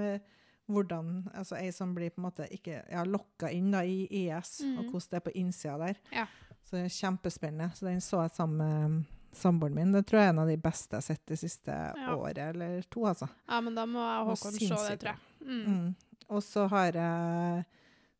hvordan 0.71 1.29
altså 1.35 1.59
ei 1.61 1.71
som 1.73 1.91
blir 1.95 2.09
på 2.15 2.23
en 2.23 2.25
måte 2.31 2.47
ikke 2.49 2.79
ja, 2.91 3.03
lokka 3.05 3.51
inn 3.53 3.71
da, 3.75 3.83
i 3.85 4.07
IS, 4.09 4.61
og 4.63 4.85
Mhm. 4.85 4.91
hvordan 4.93 5.11
det 5.11 5.17
er 5.19 5.25
på 5.31 5.35
innsida 5.35 5.79
der. 5.79 5.97
Ja. 6.13 6.27
Så 6.75 6.81
det 6.81 6.89
er 6.89 6.95
kjempespennende. 7.07 7.71
Så 7.77 7.87
den 7.87 8.01
så 8.03 8.19
jeg 8.25 8.31
sammen 8.35 8.57
med 8.59 9.37
samboeren 9.39 9.77
min. 9.77 9.93
Det 9.95 10.01
tror 10.09 10.19
jeg 10.19 10.27
er 10.27 10.33
en 10.33 10.41
av 10.43 10.49
de 10.51 10.57
beste 10.59 10.97
jeg 10.97 10.99
har 10.99 11.07
sett 11.07 11.23
det 11.31 11.39
siste 11.39 11.77
året 12.11 12.41
eller 12.49 12.83
to, 12.91 13.05
altså. 13.07 13.29
Ja, 13.47 13.61
men 13.63 13.77
da 13.79 13.85
må 13.87 14.03
Håkon 14.27 14.57
se 14.59 14.67
det, 14.73 14.97
tror 15.05 15.13
jeg. 15.13 15.21
Mm. 15.47 15.63
Mm. 15.69 16.19
Og 16.35 16.43
så 16.43 16.67
har 16.75 16.99
jeg 16.99 17.63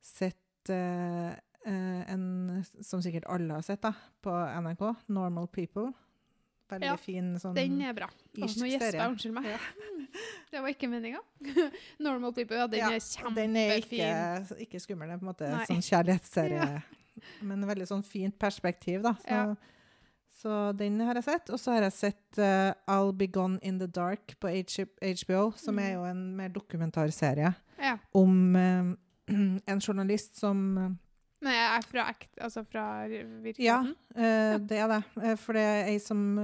sett 0.07 0.71
uh, 0.71 1.35
en 1.67 2.63
som 2.79 3.03
sikkert 3.03 3.27
alle 3.27 3.59
har 3.59 3.67
sett, 3.67 3.83
da, 3.83 3.91
på 4.23 4.39
NRK, 4.63 4.87
'Normal 5.11 5.51
People'. 5.51 5.91
Veldig 6.71 6.93
Ja, 6.93 6.97
fin 6.97 7.35
sånn 7.43 7.59
Den 7.59 7.81
er 7.83 7.93
bra. 7.93 8.07
Å, 8.07 8.47
nå 8.47 8.71
gjesper 8.71 9.03
jeg, 9.03 9.11
unnskyld 9.11 9.35
meg. 9.35 9.51
Ja. 9.51 9.59
Det 10.55 10.61
var 10.63 10.71
ikke 10.71 10.87
meninga. 10.87 11.19
Normal 12.07 12.39
People, 12.39 12.63
ja, 12.63 12.71
den 12.71 12.87
Ja, 12.87 12.95
er 12.95 13.03
kjempefin. 13.03 13.35
Den 13.35 13.57
er 13.59 13.81
ikke, 13.83 14.61
ikke 14.63 14.81
skummel, 14.87 15.11
det 15.11 15.19
er 15.19 15.25
på 15.25 15.27
en 15.27 15.35
måte 15.35 15.51
Nei. 15.51 15.73
sånn 15.73 15.83
kjærlighetsserie. 15.91 16.69
Men 17.43 17.65
veldig 17.67 17.87
sånn 17.89 18.03
fint 18.05 18.39
perspektiv, 18.39 19.03
da. 19.03 19.15
Så, 19.23 19.29
Ja. 19.31 19.55
så 20.43 20.77
den 20.77 21.01
har 21.01 21.15
jeg 21.15 21.25
sett. 21.25 21.51
Og 21.51 21.59
så 21.61 21.73
har 21.73 21.83
jeg 21.83 21.93
sett 21.93 22.39
uh, 22.39 22.73
I'll 22.89 23.13
Be 23.17 23.27
Gone 23.27 23.59
In 23.63 23.79
The 23.79 23.87
Dark 23.87 24.35
på 24.41 24.49
HBO, 24.49 25.53
som 25.57 25.77
Mm. 25.77 25.83
er 25.85 25.93
jo 25.95 26.05
en 26.05 26.37
mer 26.37 26.49
dokumentarserie 26.49 27.55
Ja. 27.79 27.99
om 28.15 28.57
uh, 28.57 28.95
en 29.67 29.81
journalist 29.81 30.37
som 30.37 30.77
uh, 30.79 30.91
Nei, 31.45 31.53
jeg 31.53 31.77
er 31.77 31.83
fra 31.83 32.15
altså 32.41 32.63
fra 32.65 33.07
virkeligheten. 33.07 33.95
Ja, 34.17 34.57
det 34.59 34.79
er 34.79 34.89
det. 34.89 35.39
For 35.39 35.53
det 35.53 35.61
er 35.63 35.85
ei 35.93 35.99
som 35.99 36.39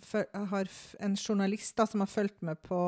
fø- 0.00 0.46
har 0.48 0.68
en 1.00 1.16
journalist 1.16 1.76
da, 1.76 1.86
som 1.86 2.00
har 2.00 2.06
fulgt 2.08 2.40
med 2.42 2.56
på 2.62 2.78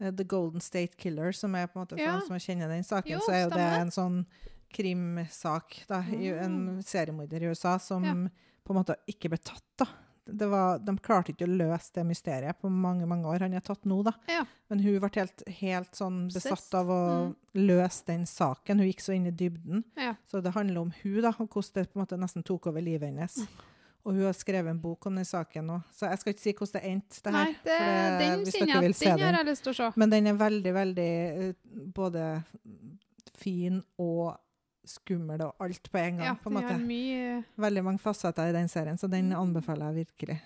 uh, 0.00 0.10
The 0.10 0.24
Golden 0.24 0.60
State 0.60 0.96
Killer, 0.98 1.32
som 1.32 1.54
er 1.54 1.66
på 1.66 1.78
en 1.78 1.84
måte 1.86 1.96
for 1.96 2.02
Ja. 2.02 2.12
dem 2.18 2.26
som 2.26 2.36
kjenner 2.38 2.68
den 2.68 2.82
saken, 2.84 3.12
Jo, 3.12 3.18
så 3.20 3.32
er 3.32 3.42
jo 3.44 3.50
det 3.50 3.68
en 3.80 3.90
sånn 3.90 4.26
krimsak. 4.72 5.84
Da, 5.88 6.02
i, 6.12 6.28
en 6.34 6.82
seriemorder 6.82 7.42
i 7.42 7.50
USA 7.52 7.78
som 7.78 8.04
Ja. 8.04 8.14
på 8.64 8.72
en 8.74 8.80
måte 8.82 8.96
ikke 9.10 9.28
ble 9.32 9.38
tatt. 9.38 9.64
da. 9.78 9.86
Det 10.30 10.46
var, 10.46 10.78
de 10.78 10.92
klarte 11.02 11.32
ikke 11.32 11.46
å 11.48 11.56
løse 11.56 11.90
det 11.96 12.04
mysteriet 12.06 12.60
på 12.60 12.68
mange 12.70 13.06
mange 13.08 13.26
år. 13.26 13.40
Han 13.40 13.54
er 13.54 13.60
tatt 13.66 13.82
nå, 13.88 14.02
da. 14.06 14.12
Ja. 14.28 14.44
Men 14.70 14.78
hun 14.84 15.00
ble 15.00 15.08
helt, 15.16 15.42
helt 15.48 15.92
sånn 15.98 16.28
besatt 16.30 16.74
av 16.78 16.86
å 16.92 17.00
løse 17.54 18.04
den 18.06 18.26
saken. 18.30 18.78
Hun 18.78 18.86
gikk 18.92 19.00
så 19.02 19.16
inn 19.16 19.26
i 19.26 19.32
dybden. 19.34 19.82
Ja. 19.98 20.14
Så 20.30 20.40
det 20.44 20.52
handler 20.54 20.82
om 20.84 20.92
hun 21.02 21.20
da, 21.24 21.32
og 21.38 21.48
hvordan 21.50 21.74
det 21.82 21.90
på 21.92 21.98
en 21.98 22.04
måte 22.04 22.20
nesten 22.20 22.44
tok 22.46 22.68
over 22.70 22.80
livet 22.84 23.08
hennes. 23.10 23.40
Mm. 23.42 23.66
Og 24.04 24.14
hun 24.14 24.22
har 24.24 24.32
skrevet 24.38 24.70
en 24.70 24.78
bok 24.80 25.06
om 25.10 25.16
den 25.18 25.24
saken 25.28 25.66
nå. 25.66 25.80
Så 25.92 26.06
jeg 26.08 26.18
skal 26.22 26.32
ikke 26.32 26.40
si 26.44 26.52
hvordan 26.52 26.72
det 26.78 26.84
endte, 26.92 27.22
det 27.24 27.32
her. 27.34 27.44
Nei, 27.44 27.56
det, 27.64 27.80
det- 27.80 28.20
den 28.20 28.44
hvis 28.44 28.54
dere 28.60 28.80
vil 28.80 28.92
jeg. 28.92 28.94
se 29.00 29.04
Den 29.10 29.18
den. 29.18 29.34
har 29.34 29.42
jeg 29.44 29.50
lyst 29.50 29.62
til 29.66 29.72
å 29.72 29.76
se. 29.80 29.90
Men 29.96 30.10
den 30.14 30.26
er 30.30 30.38
veldig, 30.40 30.72
veldig 30.78 31.10
eh, 31.48 31.52
både 31.98 32.44
fin 33.40 33.82
og 33.98 34.38
skummel 34.88 35.42
og 35.44 35.54
alt 35.60 35.90
på 35.92 35.98
en 36.00 36.16
gang. 36.18 36.26
Ja, 36.26 36.34
på 36.40 36.50
en 36.50 36.56
måte. 36.56 36.76
mye 36.80 37.44
Veldig 37.60 37.82
mange 37.84 37.98
fasetter 38.02 38.48
i 38.48 38.52
den 38.56 38.68
serien, 38.68 38.96
så 38.98 39.08
den 39.10 39.30
Mm. 39.30 39.38
anbefaler 39.40 39.92
jeg 39.94 40.06
virkelig. 40.06 40.40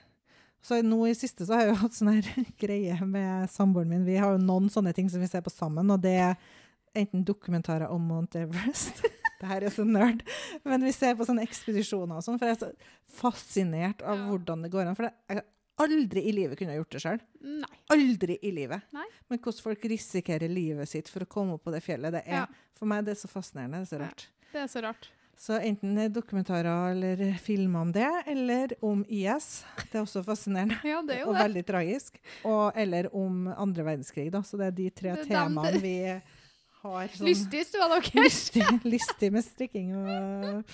Så 0.64 0.78
nå 0.82 1.06
i 1.06 1.14
siste 1.14 1.44
så 1.44 1.54
har 1.54 1.60
jeg 1.66 1.74
jo 1.74 1.80
hatt 1.82 1.92
sånn 1.92 2.14
her 2.14 2.44
greie 2.58 2.98
med 3.06 3.50
samboeren 3.50 3.88
min. 3.88 4.04
Vi 4.06 4.16
har 4.16 4.32
jo 4.32 4.38
noen 4.44 4.70
sånne 4.72 4.94
ting 4.94 5.08
som 5.12 5.20
vi 5.20 5.26
ser 5.28 5.42
på 5.44 5.52
sammen, 5.52 5.90
og 5.92 6.00
det 6.00 6.14
er 6.18 6.36
enten 6.96 7.24
dokumentarer 7.24 7.90
om 7.90 8.00
Mount 8.08 8.34
Everest. 8.36 9.02
det 9.40 9.48
her 9.50 9.62
er 9.66 9.70
så 9.74 9.84
nerd. 9.84 10.22
Men 10.64 10.80
vi 10.86 10.92
ser 10.92 11.14
på 11.18 11.26
sånne 11.26 11.42
ekspedisjoner 11.44 12.16
og 12.16 12.24
sånn, 12.24 12.38
for 12.38 12.46
jeg 12.48 12.56
er 12.56 12.62
så 12.64 12.72
fascinert 13.20 14.00
av 14.02 14.18
hvordan 14.30 14.62
det 14.64 14.70
går 14.72 14.88
an. 14.88 14.96
For 14.96 15.10
jeg 15.10 15.36
har 15.40 15.44
aldri 15.84 16.22
i 16.28 16.32
livet 16.32 16.56
kunne 16.58 16.76
gjort 16.78 16.90
det 16.94 17.02
sjøl. 17.02 17.20
Nei. 17.42 17.78
Aldri 17.94 18.38
i 18.42 18.50
livet. 18.54 18.82
Nei. 18.92 19.06
Men 19.30 19.38
hvordan 19.40 19.62
folk 19.70 19.82
risikerer 19.90 20.48
livet 20.50 20.88
sitt 20.90 21.08
for 21.12 21.24
å 21.24 21.28
komme 21.30 21.54
opp 21.56 21.64
på 21.64 21.72
det 21.74 21.82
fjellet, 21.84 22.12
det 22.12 22.24
er 22.26 22.40
Ja. 22.42 22.46
for 22.74 22.86
meg 22.90 23.04
det 23.06 23.16
er 23.16 23.20
så 23.26 23.28
fascinerende. 23.30 23.84
Det 23.84 23.92
er 23.92 23.96
så 23.96 24.00
Ja. 24.00 24.06
rart. 24.08 24.26
Det 24.52 24.60
er 24.62 24.66
så 24.68 24.82
rart. 24.82 25.08
Så 25.36 25.56
enten 25.60 26.12
dokumentarer 26.12 26.92
eller 26.92 27.32
filmer 27.42 27.80
om 27.80 27.90
det, 27.92 28.06
eller 28.28 28.68
om 28.82 29.04
IS. 29.08 29.64
Det 29.90 29.96
er 29.98 30.04
også 30.04 30.22
fascinerende. 30.24 30.76
Ja, 30.84 31.00
er 31.02 31.26
og 31.26 31.34
det. 31.34 31.42
veldig 31.42 31.64
tragisk. 31.66 32.20
Og, 32.44 32.72
eller 32.76 33.08
om 33.12 33.48
andre 33.48 33.82
verdenskrig, 33.82 34.30
da. 34.30 34.42
Så 34.42 34.56
det 34.56 34.66
er 34.68 34.70
de 34.70 34.90
tre 34.90 35.08
er 35.10 35.24
temaene 35.24 35.80
vi 35.82 35.96
har 36.84 37.08
sånn 37.08 37.26
Lystig 37.26 37.64
stua 37.66 37.88
deres. 37.88 38.12
lystig, 38.14 38.62
lystig 38.84 39.32
med 39.32 39.42
strikking 39.44 39.94
og 39.96 40.64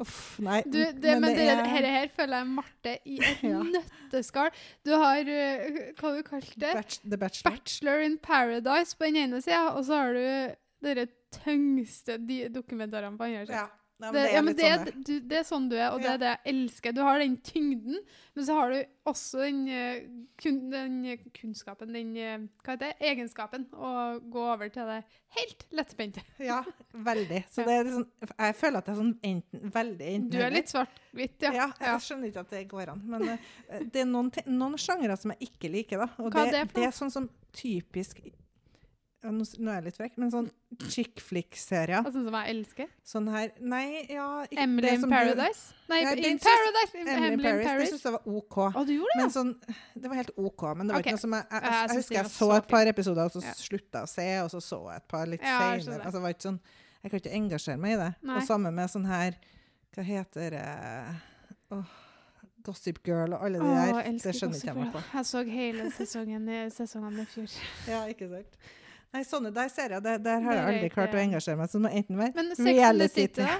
Uff, 0.00 0.38
nei. 0.44 0.60
Du, 0.64 0.78
det, 0.78 1.14
men 1.20 1.34
det, 1.34 1.46
her, 1.48 1.86
her 1.86 2.08
føler 2.16 2.42
jeg 2.42 2.50
Marte 2.54 2.94
i 3.04 3.18
et 3.30 3.42
Ja. 3.46 3.62
nøtteskall. 3.64 4.50
Du 4.86 4.92
har 4.94 5.20
uh, 5.26 5.80
hva 5.98 6.12
du 6.16 6.22
kalte 6.26 6.54
det? 6.60 6.74
Batch, 6.78 7.00
The 7.04 7.18
Bachelor. 7.18 7.50
Bachelor 7.56 8.04
in 8.06 8.18
Paradise 8.22 8.96
på 8.98 9.08
den 9.10 9.16
ene 9.24 9.42
sida, 9.42 9.64
og 9.74 9.84
så 9.88 10.02
har 10.04 10.14
du 10.14 10.94
de 10.94 11.08
tyngste 11.42 12.18
de 12.22 12.46
dokumentarene 12.54 13.18
på 13.18 13.26
andre 13.28 13.46
sida. 13.46 13.64
Ja. 13.64 13.66
Nei, 13.98 14.12
men 14.12 14.14
Det, 14.14 14.20
det 14.22 14.28
er 14.30 14.34
ja, 14.36 14.42
men 14.46 14.54
det, 14.54 14.66
sånn 14.68 14.88
er, 14.88 14.98
du, 15.08 15.12
det 15.26 15.36
er 15.40 15.46
sånn 15.48 15.64
du 15.68 15.72
er, 15.74 15.88
og 15.90 16.02
det 16.04 16.10
er 16.12 16.18
det 16.22 16.28
jeg 16.30 16.52
elsker. 16.52 16.92
Du 16.94 17.00
har 17.02 17.18
den 17.18 17.32
tyngden, 17.42 17.96
men 18.38 18.46
så 18.46 18.54
har 18.54 18.70
du 18.70 18.76
også 19.10 19.40
den, 19.42 19.58
eh, 19.74 20.04
kun, 20.38 20.60
den 20.70 21.00
eh, 21.10 21.24
kunnskapen, 21.34 21.90
den 21.96 22.12
eh, 22.14 22.36
hva 22.62 22.76
heter 22.76 22.84
det, 22.92 23.08
egenskapen, 23.10 23.66
å 23.74 23.90
gå 24.22 24.44
over 24.54 24.70
til 24.70 24.86
det 24.92 25.00
helt 25.40 25.66
lettbente. 25.74 26.22
Ja, 26.38 26.60
veldig. 26.94 27.42
Så 27.52 27.66
Ja. 27.66 27.66
det 27.72 27.78
er 27.80 27.92
sånn, 27.96 28.08
jeg 28.30 28.58
føler 28.62 28.78
at 28.78 28.86
det 28.86 28.94
er 28.94 29.00
sånn 29.02 29.14
enten, 29.32 29.66
veldig 29.80 30.10
enten 30.14 30.30
Du 30.36 30.40
er 30.46 30.54
litt 30.54 30.70
svart-hvitt, 30.70 31.38
ja. 31.48 31.54
Ja, 31.58 31.70
jeg 31.90 32.06
skjønner 32.06 32.30
ikke 32.30 32.46
at 32.46 32.54
det 32.54 32.64
går 32.70 32.94
an. 32.94 33.02
Men 33.10 33.26
det 33.82 34.04
er 34.04 34.06
noen, 34.14 34.30
noen 34.46 34.78
sjangere 34.78 35.18
som 35.18 35.34
jeg 35.34 35.50
ikke 35.50 35.74
liker, 35.74 36.06
da. 36.06 36.12
Og 36.22 36.30
Hva 36.30 36.46
det, 36.46 36.52
er 36.52 36.60
det 36.60 36.68
for 36.70 36.78
det 36.78 36.86
er 36.92 37.00
sånn 37.02 37.10
som 37.18 37.26
typisk 37.50 38.22
ja, 39.28 39.32
nå, 39.36 39.44
nå 39.60 39.68
er 39.68 39.74
jeg 39.82 39.84
litt 39.84 39.98
frekk, 39.98 40.14
men 40.22 40.30
sånn 40.32 40.46
chick 40.88 41.20
flick-serier. 41.20 42.00
Sånn 42.08 42.24
som 42.24 42.36
jeg 42.38 42.54
elsker. 42.54 42.86
Sånn 43.04 43.26
her 43.28 43.50
Nei, 43.60 44.06
ja 44.08 44.24
ikke 44.46 44.62
Emily 44.62 44.86
det 44.86 44.94
in 44.96 45.02
Paradise? 45.04 45.04
du- 45.04 45.12
Paradise? 45.12 45.74
Nei, 45.92 45.98
Ja, 46.00 46.14
in 46.30 46.40
Paradise! 46.40 46.94
In, 47.02 47.08
Emily 47.12 47.34
in 47.34 47.42
Paris, 47.66 47.90
det 47.90 47.90
syns 47.92 48.06
jeg 48.08 48.14
var 48.16 48.30
OK. 48.40 48.56
Å, 48.72 48.84
du 48.88 48.94
gjorde 48.94 49.12
det? 49.12 49.20
Men 49.20 49.34
sånn, 49.36 49.52
det 50.00 50.08
var 50.08 50.20
helt 50.22 50.32
OK. 50.40 50.64
Men 50.80 50.88
det 50.88 50.96
var 50.96 51.04
okay. 51.04 51.12
ikke 51.12 51.18
noe 51.18 51.24
som 51.26 51.36
jeg 51.36 51.44
Jeg, 51.50 51.62
jeg, 51.68 51.76
Jeg 51.92 52.00
husker 52.00 52.18
jeg 52.18 52.32
så 52.32 52.48
så 52.48 52.50
et 52.56 52.68
par 52.72 52.92
episoder, 52.94 53.22
og 53.28 53.36
så 53.36 53.44
Ja. 53.44 53.54
slutta 53.60 54.00
jeg 54.00 54.08
å 54.08 54.12
se, 54.16 54.28
og 54.46 54.50
så 54.56 54.60
så 54.64 54.80
jeg 54.88 54.96
et 55.04 55.08
par 55.12 55.26
litt 55.26 55.42
Ja, 55.44 55.58
jeg 55.74 55.84
senere. 55.84 56.02
Altså, 56.08 56.16
det 56.18 56.22
var 56.24 56.36
ikke 56.38 56.48
sånn, 56.48 56.60
jeg 57.02 57.10
kan 57.12 57.20
ikke 57.20 57.36
engasjere 57.42 57.78
meg 57.84 57.92
i 57.92 58.02
det. 58.06 58.10
Nei. 58.22 58.36
Og 58.40 58.48
sammen 58.48 58.74
med 58.74 58.88
sånn 58.96 59.06
her 59.12 59.36
Hva 59.92 60.02
heter 60.04 60.50
det 60.56 60.66
åh, 61.76 61.84
Gossip 62.64 62.98
Girl 63.06 63.32
og 63.34 63.44
alle 63.44 63.58
de 63.60 63.64
der. 63.64 64.02
jeg 64.04 64.20
Det 64.22 64.34
skjønner 64.36 64.58
ikke 64.58 64.66
jeg 64.68 64.76
meg 64.76 64.92
på. 64.92 65.02
Jeg 65.14 65.24
så 65.30 65.42
hele 65.48 65.90
sesongen 65.94 66.48
i, 66.48 66.58
sesongen 66.74 67.20
i 67.22 67.24
fjor. 67.24 67.48
Ja, 67.88 68.02
ikke 68.10 68.28
sant. 68.28 68.58
Nei, 69.14 69.22
sånne 69.24 69.50
der 69.56 69.70
serier, 69.72 70.02
der, 70.04 70.18
der 70.20 70.42
har 70.44 70.58
jeg 70.58 70.64
aldri 70.72 70.88
klart 70.92 71.14
å 71.16 71.20
engasjere 71.22 71.56
meg. 71.60 71.70
Så 71.70 71.78
det 71.78 71.84
må 71.86 71.92
enten 71.96 72.18
være 72.20 72.34
Men 72.36 72.50
Sex 72.54 72.80
and 72.90 73.02
the 73.04 73.08
City, 73.08 73.46
da? 73.46 73.58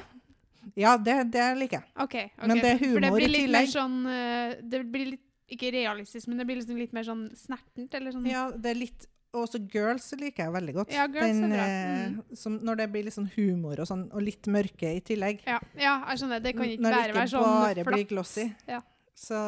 Ja, 0.76 0.96
det, 1.00 1.14
det 1.32 1.44
liker 1.56 1.80
jeg. 1.80 1.88
OK. 1.96 2.16
ok. 2.18 2.42
Men 2.44 2.60
det 2.60 2.72
er 2.74 2.82
For 2.82 3.04
det 3.04 3.10
i 3.10 3.14
blir 3.14 3.30
mer 3.30 3.38
tillegg. 3.38 3.70
sånn 3.72 3.94
eh, 4.12 4.56
Det 4.60 4.82
blir 4.92 5.14
litt 5.14 5.54
Ikke 5.56 5.70
realistisk, 5.72 6.28
men 6.28 6.42
det 6.42 6.44
blir 6.48 6.58
liksom 6.60 6.76
litt 6.76 6.92
mer 6.92 7.06
sånn 7.06 7.22
snertent, 7.38 7.94
eller 7.96 8.12
sånn 8.12 8.26
Ja, 8.28 8.50
det 8.52 8.74
er 8.74 8.82
litt 8.82 9.08
og 9.36 9.42
også 9.44 9.58
Girls 9.68 10.06
liker 10.16 10.46
jeg 10.46 10.52
veldig 10.54 10.72
godt. 10.72 10.92
Ja, 10.94 11.02
Girls 11.12 11.36
er 11.36 11.50
bra. 11.52 11.64
Mm. 11.68 12.14
eh, 12.16 12.36
som, 12.40 12.54
når 12.64 12.78
det 12.80 12.86
blir 12.94 13.04
litt 13.04 13.16
sånn 13.16 13.28
humor 13.34 13.82
og 13.82 13.88
sånn, 13.90 14.06
og 14.08 14.24
litt 14.24 14.48
mørke 14.48 14.88
i 14.96 15.02
tillegg. 15.04 15.42
Ja, 15.44 15.58
ja, 15.76 15.98
jeg 16.08 16.22
skjønner. 16.22 16.40
Det 16.46 16.54
kan 16.56 16.64
ikke 16.64 16.84
Når 16.86 16.94
det 16.94 17.00
bare 17.02 17.10
ikke 17.10 17.18
være 17.18 17.32
sånn 17.34 17.48
bare 17.66 17.84
blir 17.90 18.06
glossy. 18.08 18.46
Ja. 18.70 18.80
Så 19.18 19.40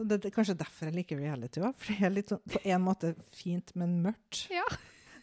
det, 0.00 0.16
det 0.22 0.30
er 0.30 0.34
kanskje 0.38 0.56
derfor 0.62 0.88
jeg 0.88 0.96
liker 0.96 1.20
reality 1.20 1.60
òg. 1.60 1.76
For 1.76 1.92
det 1.92 2.08
er 2.08 2.14
litt 2.16 2.32
sånn, 2.32 2.40
på 2.56 2.62
en 2.64 2.86
måte 2.86 3.12
fint, 3.36 3.74
men 3.76 3.98
mørkt. 4.06 4.46
Ja. 4.54 4.64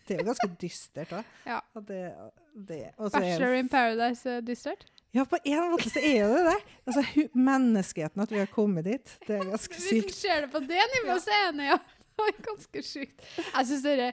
Det 0.08 0.16
er 0.16 0.24
jo 0.24 0.28
ganske 0.32 0.50
dystert 0.62 1.14
òg. 1.16 1.32
Ja. 1.54 1.62
Er 1.74 3.10
Bachelor 3.10 3.56
in 3.58 3.70
Paradise 3.72 4.30
er 4.30 4.44
dystert. 4.46 4.86
Ja, 5.14 5.24
på 5.30 5.38
en 5.46 5.72
måte 5.72 5.90
så 5.94 6.02
er 6.02 6.30
det 6.30 6.44
det. 6.48 6.76
Altså, 6.88 7.04
menneskeheten, 7.38 8.22
at 8.22 8.32
vi 8.32 8.40
har 8.42 8.50
kommet 8.50 8.86
dit, 8.86 9.18
det 9.28 9.36
er 9.38 9.44
ganske 9.52 9.78
Hvis 9.78 10.08
du 10.08 10.16
ser 10.16 10.46
det 10.46 10.50
på 10.54 10.62
det 10.66 10.86
nivået, 10.96 11.22
så 11.22 11.34
er 11.36 11.52
enig, 11.52 11.68
ja. 11.72 11.78
Det 12.14 12.22
var 12.22 12.34
ganske 12.46 12.82
sjukt. 12.86 13.22
Jeg 13.40 13.68
syns 13.70 13.84
dere 13.86 14.12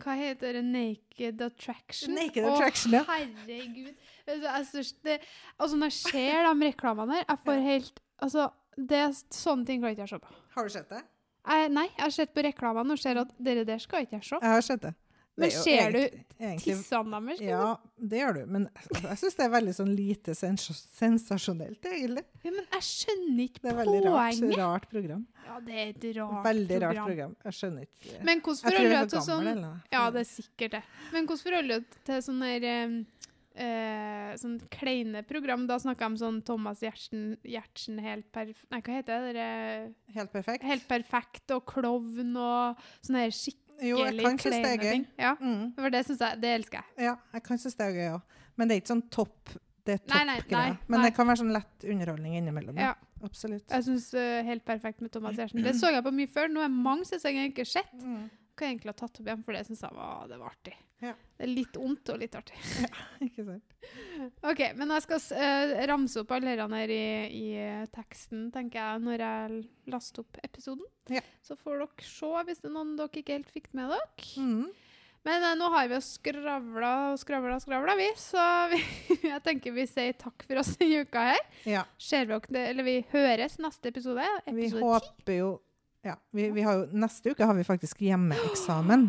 Hva 0.00 0.14
heter 0.16 0.56
det? 0.56 0.62
Naked 0.64 1.42
Attraction? 1.44 2.14
Naked 2.16 2.44
Attraction, 2.44 2.94
ja. 2.96 3.02
herregud. 3.04 3.90
Vet 4.24 4.46
jeg 4.46 4.66
synes 4.70 4.92
det, 5.04 5.18
altså, 5.58 5.76
når 5.76 5.92
jeg 5.92 5.92
ser 5.92 6.48
de 6.48 6.70
reklamene 6.70 7.18
der, 7.18 7.24
jeg 7.28 7.44
får 7.44 7.60
helt 7.66 8.00
Altså, 8.18 8.48
det 8.74 8.96
er 8.98 9.12
sånne 9.34 9.68
ting 9.68 9.82
kan 9.82 9.92
ikke 9.92 10.06
jeg 10.06 10.14
se 10.14 10.18
på. 10.22 10.32
Har 10.56 10.64
du 10.66 10.72
sett 10.72 10.88
det? 10.90 11.02
Jeg, 11.48 11.68
nei, 11.72 11.84
jeg 11.86 12.02
har 12.02 12.14
sett 12.16 12.32
på 12.34 12.42
reklamene 12.44 12.96
og 12.96 13.00
ser 13.00 13.20
at 13.20 13.30
dere 13.38 13.64
der 13.68 13.78
skal 13.82 14.04
ikke 14.04 14.18
jeg 14.18 14.26
se. 14.26 14.40
Jeg 14.42 14.54
har 14.56 14.64
sett 14.64 14.82
det. 14.82 14.94
Men 15.38 15.48
er 15.48 15.62
ser 15.62 15.94
du 15.94 16.00
Tissene 16.38 17.18
deres? 17.18 17.40
Ja, 17.42 17.64
det 17.98 18.20
gjør 18.20 18.36
du. 18.36 18.40
Men 18.54 18.66
jeg, 18.94 19.18
syns 19.20 19.36
det 19.38 19.44
er 19.44 19.52
veldig 19.54 19.74
sånn 19.74 19.90
lite 19.98 20.34
sens 20.38 20.68
sensasjonelt, 20.98 21.82
egentlig. 21.82 22.24
Ja, 22.46 22.52
men 22.54 22.64
jeg 22.76 22.86
skjønner 22.86 23.42
ikke 23.44 23.62
poenget. 23.64 23.64
Det 23.64 23.72
er 23.72 23.78
veldig 23.82 24.02
rart, 24.06 24.58
rart 24.60 24.88
program. 24.92 25.24
Ja, 25.48 25.58
det 25.66 25.76
er 25.76 25.92
et 25.94 26.08
rart 26.18 26.46
veldig 26.46 26.78
program. 26.78 26.96
rart 26.98 27.10
program. 27.10 27.36
Jeg 27.48 27.58
skjønner 27.58 27.86
ikke 27.88 28.24
Men 28.30 28.42
hvordan 28.46 28.62
tror 28.62 28.70
forholder 28.70 28.90
du 28.90 28.98
deg 28.98 29.12
til 29.14 29.24
sånn 29.28 29.44
gammel, 29.44 29.62
eller. 29.62 29.94
Ja, 29.96 30.02
det 30.14 30.24
er 30.24 30.28
sikkert 30.32 30.76
det. 30.78 30.82
Men 31.14 31.30
hvordan 31.30 31.44
forholder 31.46 31.68
du 31.68 31.74
deg 31.78 32.02
til 32.10 32.24
sånne 32.28 32.50
der, 32.54 32.68
eh, 32.70 33.28
eh, 33.66 34.32
sånn 34.42 34.56
kleine 34.78 35.24
program? 35.26 35.66
Da 35.70 35.78
snakker 35.82 36.06
jeg 36.06 36.14
om 36.14 36.18
sånn 36.22 36.42
Thomas 36.46 36.84
Giertsen 36.86 38.02
helt 38.04 38.30
perf... 38.34 38.62
Nei, 38.70 38.82
hva 38.84 38.98
heter 39.00 39.26
det? 39.26 39.34
Dere, 39.34 39.94
Helt 40.20 40.34
perfekt. 40.34 40.68
helt 40.70 40.86
perfekt 40.90 41.56
og 41.56 41.66
klovn 41.74 42.36
og 42.38 42.88
sånne 43.00 43.26
her 43.26 43.34
Jo, 43.82 43.98
jeg 44.02 44.18
kan 44.18 44.38
synes 44.38 44.56
det 44.56 44.72
er 44.72 44.82
gøy. 44.82 45.06
Ja, 45.18 45.34
Mm. 45.40 45.72
for 45.74 45.90
det 45.90 46.04
jeg, 46.08 46.40
det 46.42 46.54
elsker 46.56 46.78
jeg. 46.80 47.04
Ja, 47.06 47.14
jeg 47.32 47.42
kan 47.42 47.58
synes 47.58 47.74
det 47.78 47.86
er 47.86 47.92
gøy 47.96 48.08
òg. 48.16 48.22
Men 48.56 48.68
det 48.68 48.74
er 48.76 48.80
ikke 48.82 48.94
sånn 48.94 49.10
topp 49.10 49.54
det 49.88 49.94
er 49.94 50.00
Nei, 50.12 50.24
nei, 50.28 50.40
nei, 50.52 50.78
Men 50.88 51.02
det 51.02 51.14
kan 51.16 51.26
være 51.26 51.40
sånn 51.40 51.52
lett 51.54 51.84
underholdning 51.88 52.34
innimellom. 52.36 52.76
Ja. 52.76 52.94
Absolutt. 53.24 53.64
Jeg 53.72 53.82
synes 53.86 54.12
uh, 54.14 54.42
helt 54.46 54.64
perfekt 54.66 55.00
med 55.02 55.10
Thomas 55.10 55.34
Giertsen. 55.38 55.62
Det 55.64 55.72
så 55.74 55.90
jeg 55.90 56.04
på 56.04 56.12
mye 56.14 56.30
før. 56.30 56.50
Nå 56.52 56.62
er 56.62 56.68
mange 56.70 57.06
sesonger 57.08 57.46
jeg 57.46 57.52
ikke 57.54 57.64
har 57.64 57.72
sett. 57.72 57.94
Mm. 58.04 58.28
Kan 58.58 58.68
jeg 58.68 58.78
egentlig 58.78 58.94
ha 58.94 58.98
tatt 58.98 59.20
opp 59.20 59.28
igjen, 59.28 59.42
for 59.46 59.54
det 59.54 59.64
syns 59.68 59.82
jeg 59.86 59.94
var, 59.94 60.22
det 60.30 60.38
var 60.40 60.54
artig. 60.54 60.74
Ja. 60.98 61.12
Det 61.38 61.44
er 61.46 61.50
litt 61.52 61.76
ondt 61.78 62.10
og 62.10 62.18
litt 62.18 62.34
artig. 62.34 62.58
Ikke 63.28 63.44
sant? 63.46 63.76
Ok, 64.42 64.64
men 64.80 64.90
jeg 64.96 65.04
skal 65.04 65.22
uh, 65.38 65.74
ramse 65.92 66.24
opp 66.24 66.34
alle 66.34 66.56
disse 66.56 66.66
her 66.72 66.92
i, 66.94 67.04
i 67.38 67.44
eh, 67.62 67.84
teksten, 67.94 68.48
tenker 68.54 68.80
jeg, 68.80 69.04
når 69.06 69.24
jeg 69.24 69.60
laster 69.94 70.24
opp 70.24 70.40
episoden. 70.42 70.88
Ja. 71.12 71.22
Så 71.46 71.54
får 71.60 71.84
dere 71.84 72.08
se 72.08 72.32
hvis 72.48 72.64
det 72.64 72.70
er 72.70 72.74
noen 72.74 72.96
dere 72.98 73.22
ikke 73.22 73.38
helt 73.38 73.54
fikk 73.54 73.70
med 73.78 73.94
dere. 73.94 74.28
Mm. 74.42 74.66
Men 75.28 75.46
uh, 75.46 75.54
nå 75.60 75.70
har 75.76 75.86
vi 75.86 75.98
jo 75.98 76.02
skravla 76.08 76.92
og 77.12 77.22
skravla 77.22 77.60
og 77.60 77.62
skravla, 77.62 77.94
vi. 78.00 78.10
Så 78.18 78.48
vi, 78.74 78.82
jeg 79.22 79.40
tenker 79.46 79.78
vi 79.78 79.86
sier 79.90 80.18
takk 80.18 80.48
for 80.48 80.64
oss 80.64 80.74
denne 80.82 81.06
uka 81.06 81.28
her. 81.30 81.46
Ja. 81.78 81.86
Ser 82.00 82.26
vi 82.26 82.42
eller 82.64 82.86
vi 82.86 82.98
høres 83.14 83.58
neste 83.62 83.94
episode. 83.94 84.26
Vi 84.50 84.66
Episode 84.66 84.82
10. 84.82 84.90
håper 84.90 85.38
jo 85.38 85.54
ja, 86.06 86.16
vi, 86.30 86.50
vi 86.54 86.62
har 86.62 86.78
jo, 86.78 86.84
Neste 86.92 87.32
uke 87.34 87.46
har 87.48 87.54
vi 87.54 87.64
faktisk 87.66 88.02
hjemmeeksamen. 88.02 89.08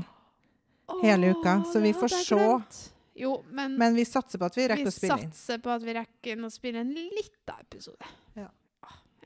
hele 1.04 1.34
uka, 1.36 1.64
så 1.74 1.80
vi 1.80 1.94
får 1.94 2.08
se. 2.08 2.40
Jo, 3.20 3.44
men, 3.52 3.76
Men 3.76 3.96
vi 3.96 4.06
satser 4.06 4.40
på 4.40 4.46
at 4.48 4.58
vi 4.58 4.64
vi 4.64 4.70
rekker 4.72 4.88
å 4.88 4.96
spille 4.96 5.18
inn. 5.20 5.30
Vi 5.30 5.36
satser 5.36 5.60
på 5.60 5.74
at 5.74 5.84
vi 5.84 5.94
rekker 5.98 6.46
å 6.46 6.50
spille 6.54 6.80
en 6.86 6.94
liten 6.96 7.60
episode. 7.60 8.08
Ja. 8.40 8.48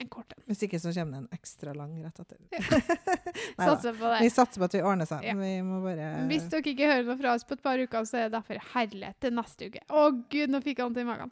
En 0.02 0.10
kort 0.10 0.34
en. 0.34 0.42
Hvis 0.50 0.64
ikke 0.66 0.80
så 0.82 0.90
kommer 0.96 1.20
det 1.20 1.20
en 1.22 1.38
ekstra 1.38 1.74
lang 1.78 1.92
rett 2.02 2.20
etter. 2.24 2.40
Ja. 2.50 2.80
Satser 3.70 3.94
på 3.94 4.10
det. 4.10 4.22
Vi 4.26 4.30
satser 4.34 4.64
på 4.64 4.66
at 4.66 4.74
vi 4.74 4.82
ordner 4.82 5.06
seg. 5.06 5.28
Ja. 5.28 5.36
Vi 5.38 5.52
må 5.62 5.78
bare 5.84 6.08
Hvis 6.32 6.48
dere 6.50 6.74
ikke 6.74 6.88
hører 6.90 7.06
noe 7.12 7.18
fra 7.20 7.36
oss 7.38 7.46
på 7.46 7.54
et 7.54 7.62
par 7.64 7.78
uker, 7.78 8.08
så 8.10 8.18
er 8.18 8.26
det 8.26 8.34
derfor 8.40 8.60
herlighet 8.74 9.20
til 9.22 9.36
neste 9.38 9.70
uke. 9.70 9.84
Å 9.94 10.08
gud, 10.34 10.56
nå 10.56 10.64
fikk 10.66 10.82
jeg 10.82 10.90
vondt 10.90 11.04
i 11.04 11.06
magen. 11.08 11.32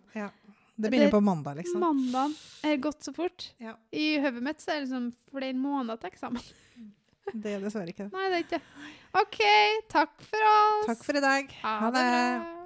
Det 0.81 0.91
begynner 0.91 1.05
det- 1.11 1.11
på 1.17 1.21
mandag, 1.23 1.55
liksom. 1.61 1.79
Mandagen 1.79 2.35
er 2.63 2.77
gått 2.77 3.03
så 3.03 3.13
fort. 3.15 3.51
Ja. 3.59 3.75
I 3.91 4.17
hodet 4.19 4.41
mitt 4.43 4.57
så 4.61 4.71
er 4.71 4.79
det 4.81 4.89
liksom 4.89 5.13
flere 5.31 5.53
måneder 5.53 5.99
til 6.01 6.09
eksamen. 6.11 6.41
Det 7.33 7.53
er 7.53 7.59
dessverre 7.61 7.87
ikke 7.93 8.07
det. 8.09 8.13
Nei, 8.13 8.29
det 8.29 8.37
er 8.39 8.43
ikke 8.43 8.57
det. 8.57 8.63
OK, 9.21 9.39
takk 9.93 10.21
for 10.25 10.47
oss. 10.51 10.85
Takk 10.87 11.03
for 11.05 11.17
i 11.17 11.21
dag. 11.21 11.51
Ha 11.61 11.91
det 11.91 12.01
bra. 12.07 12.57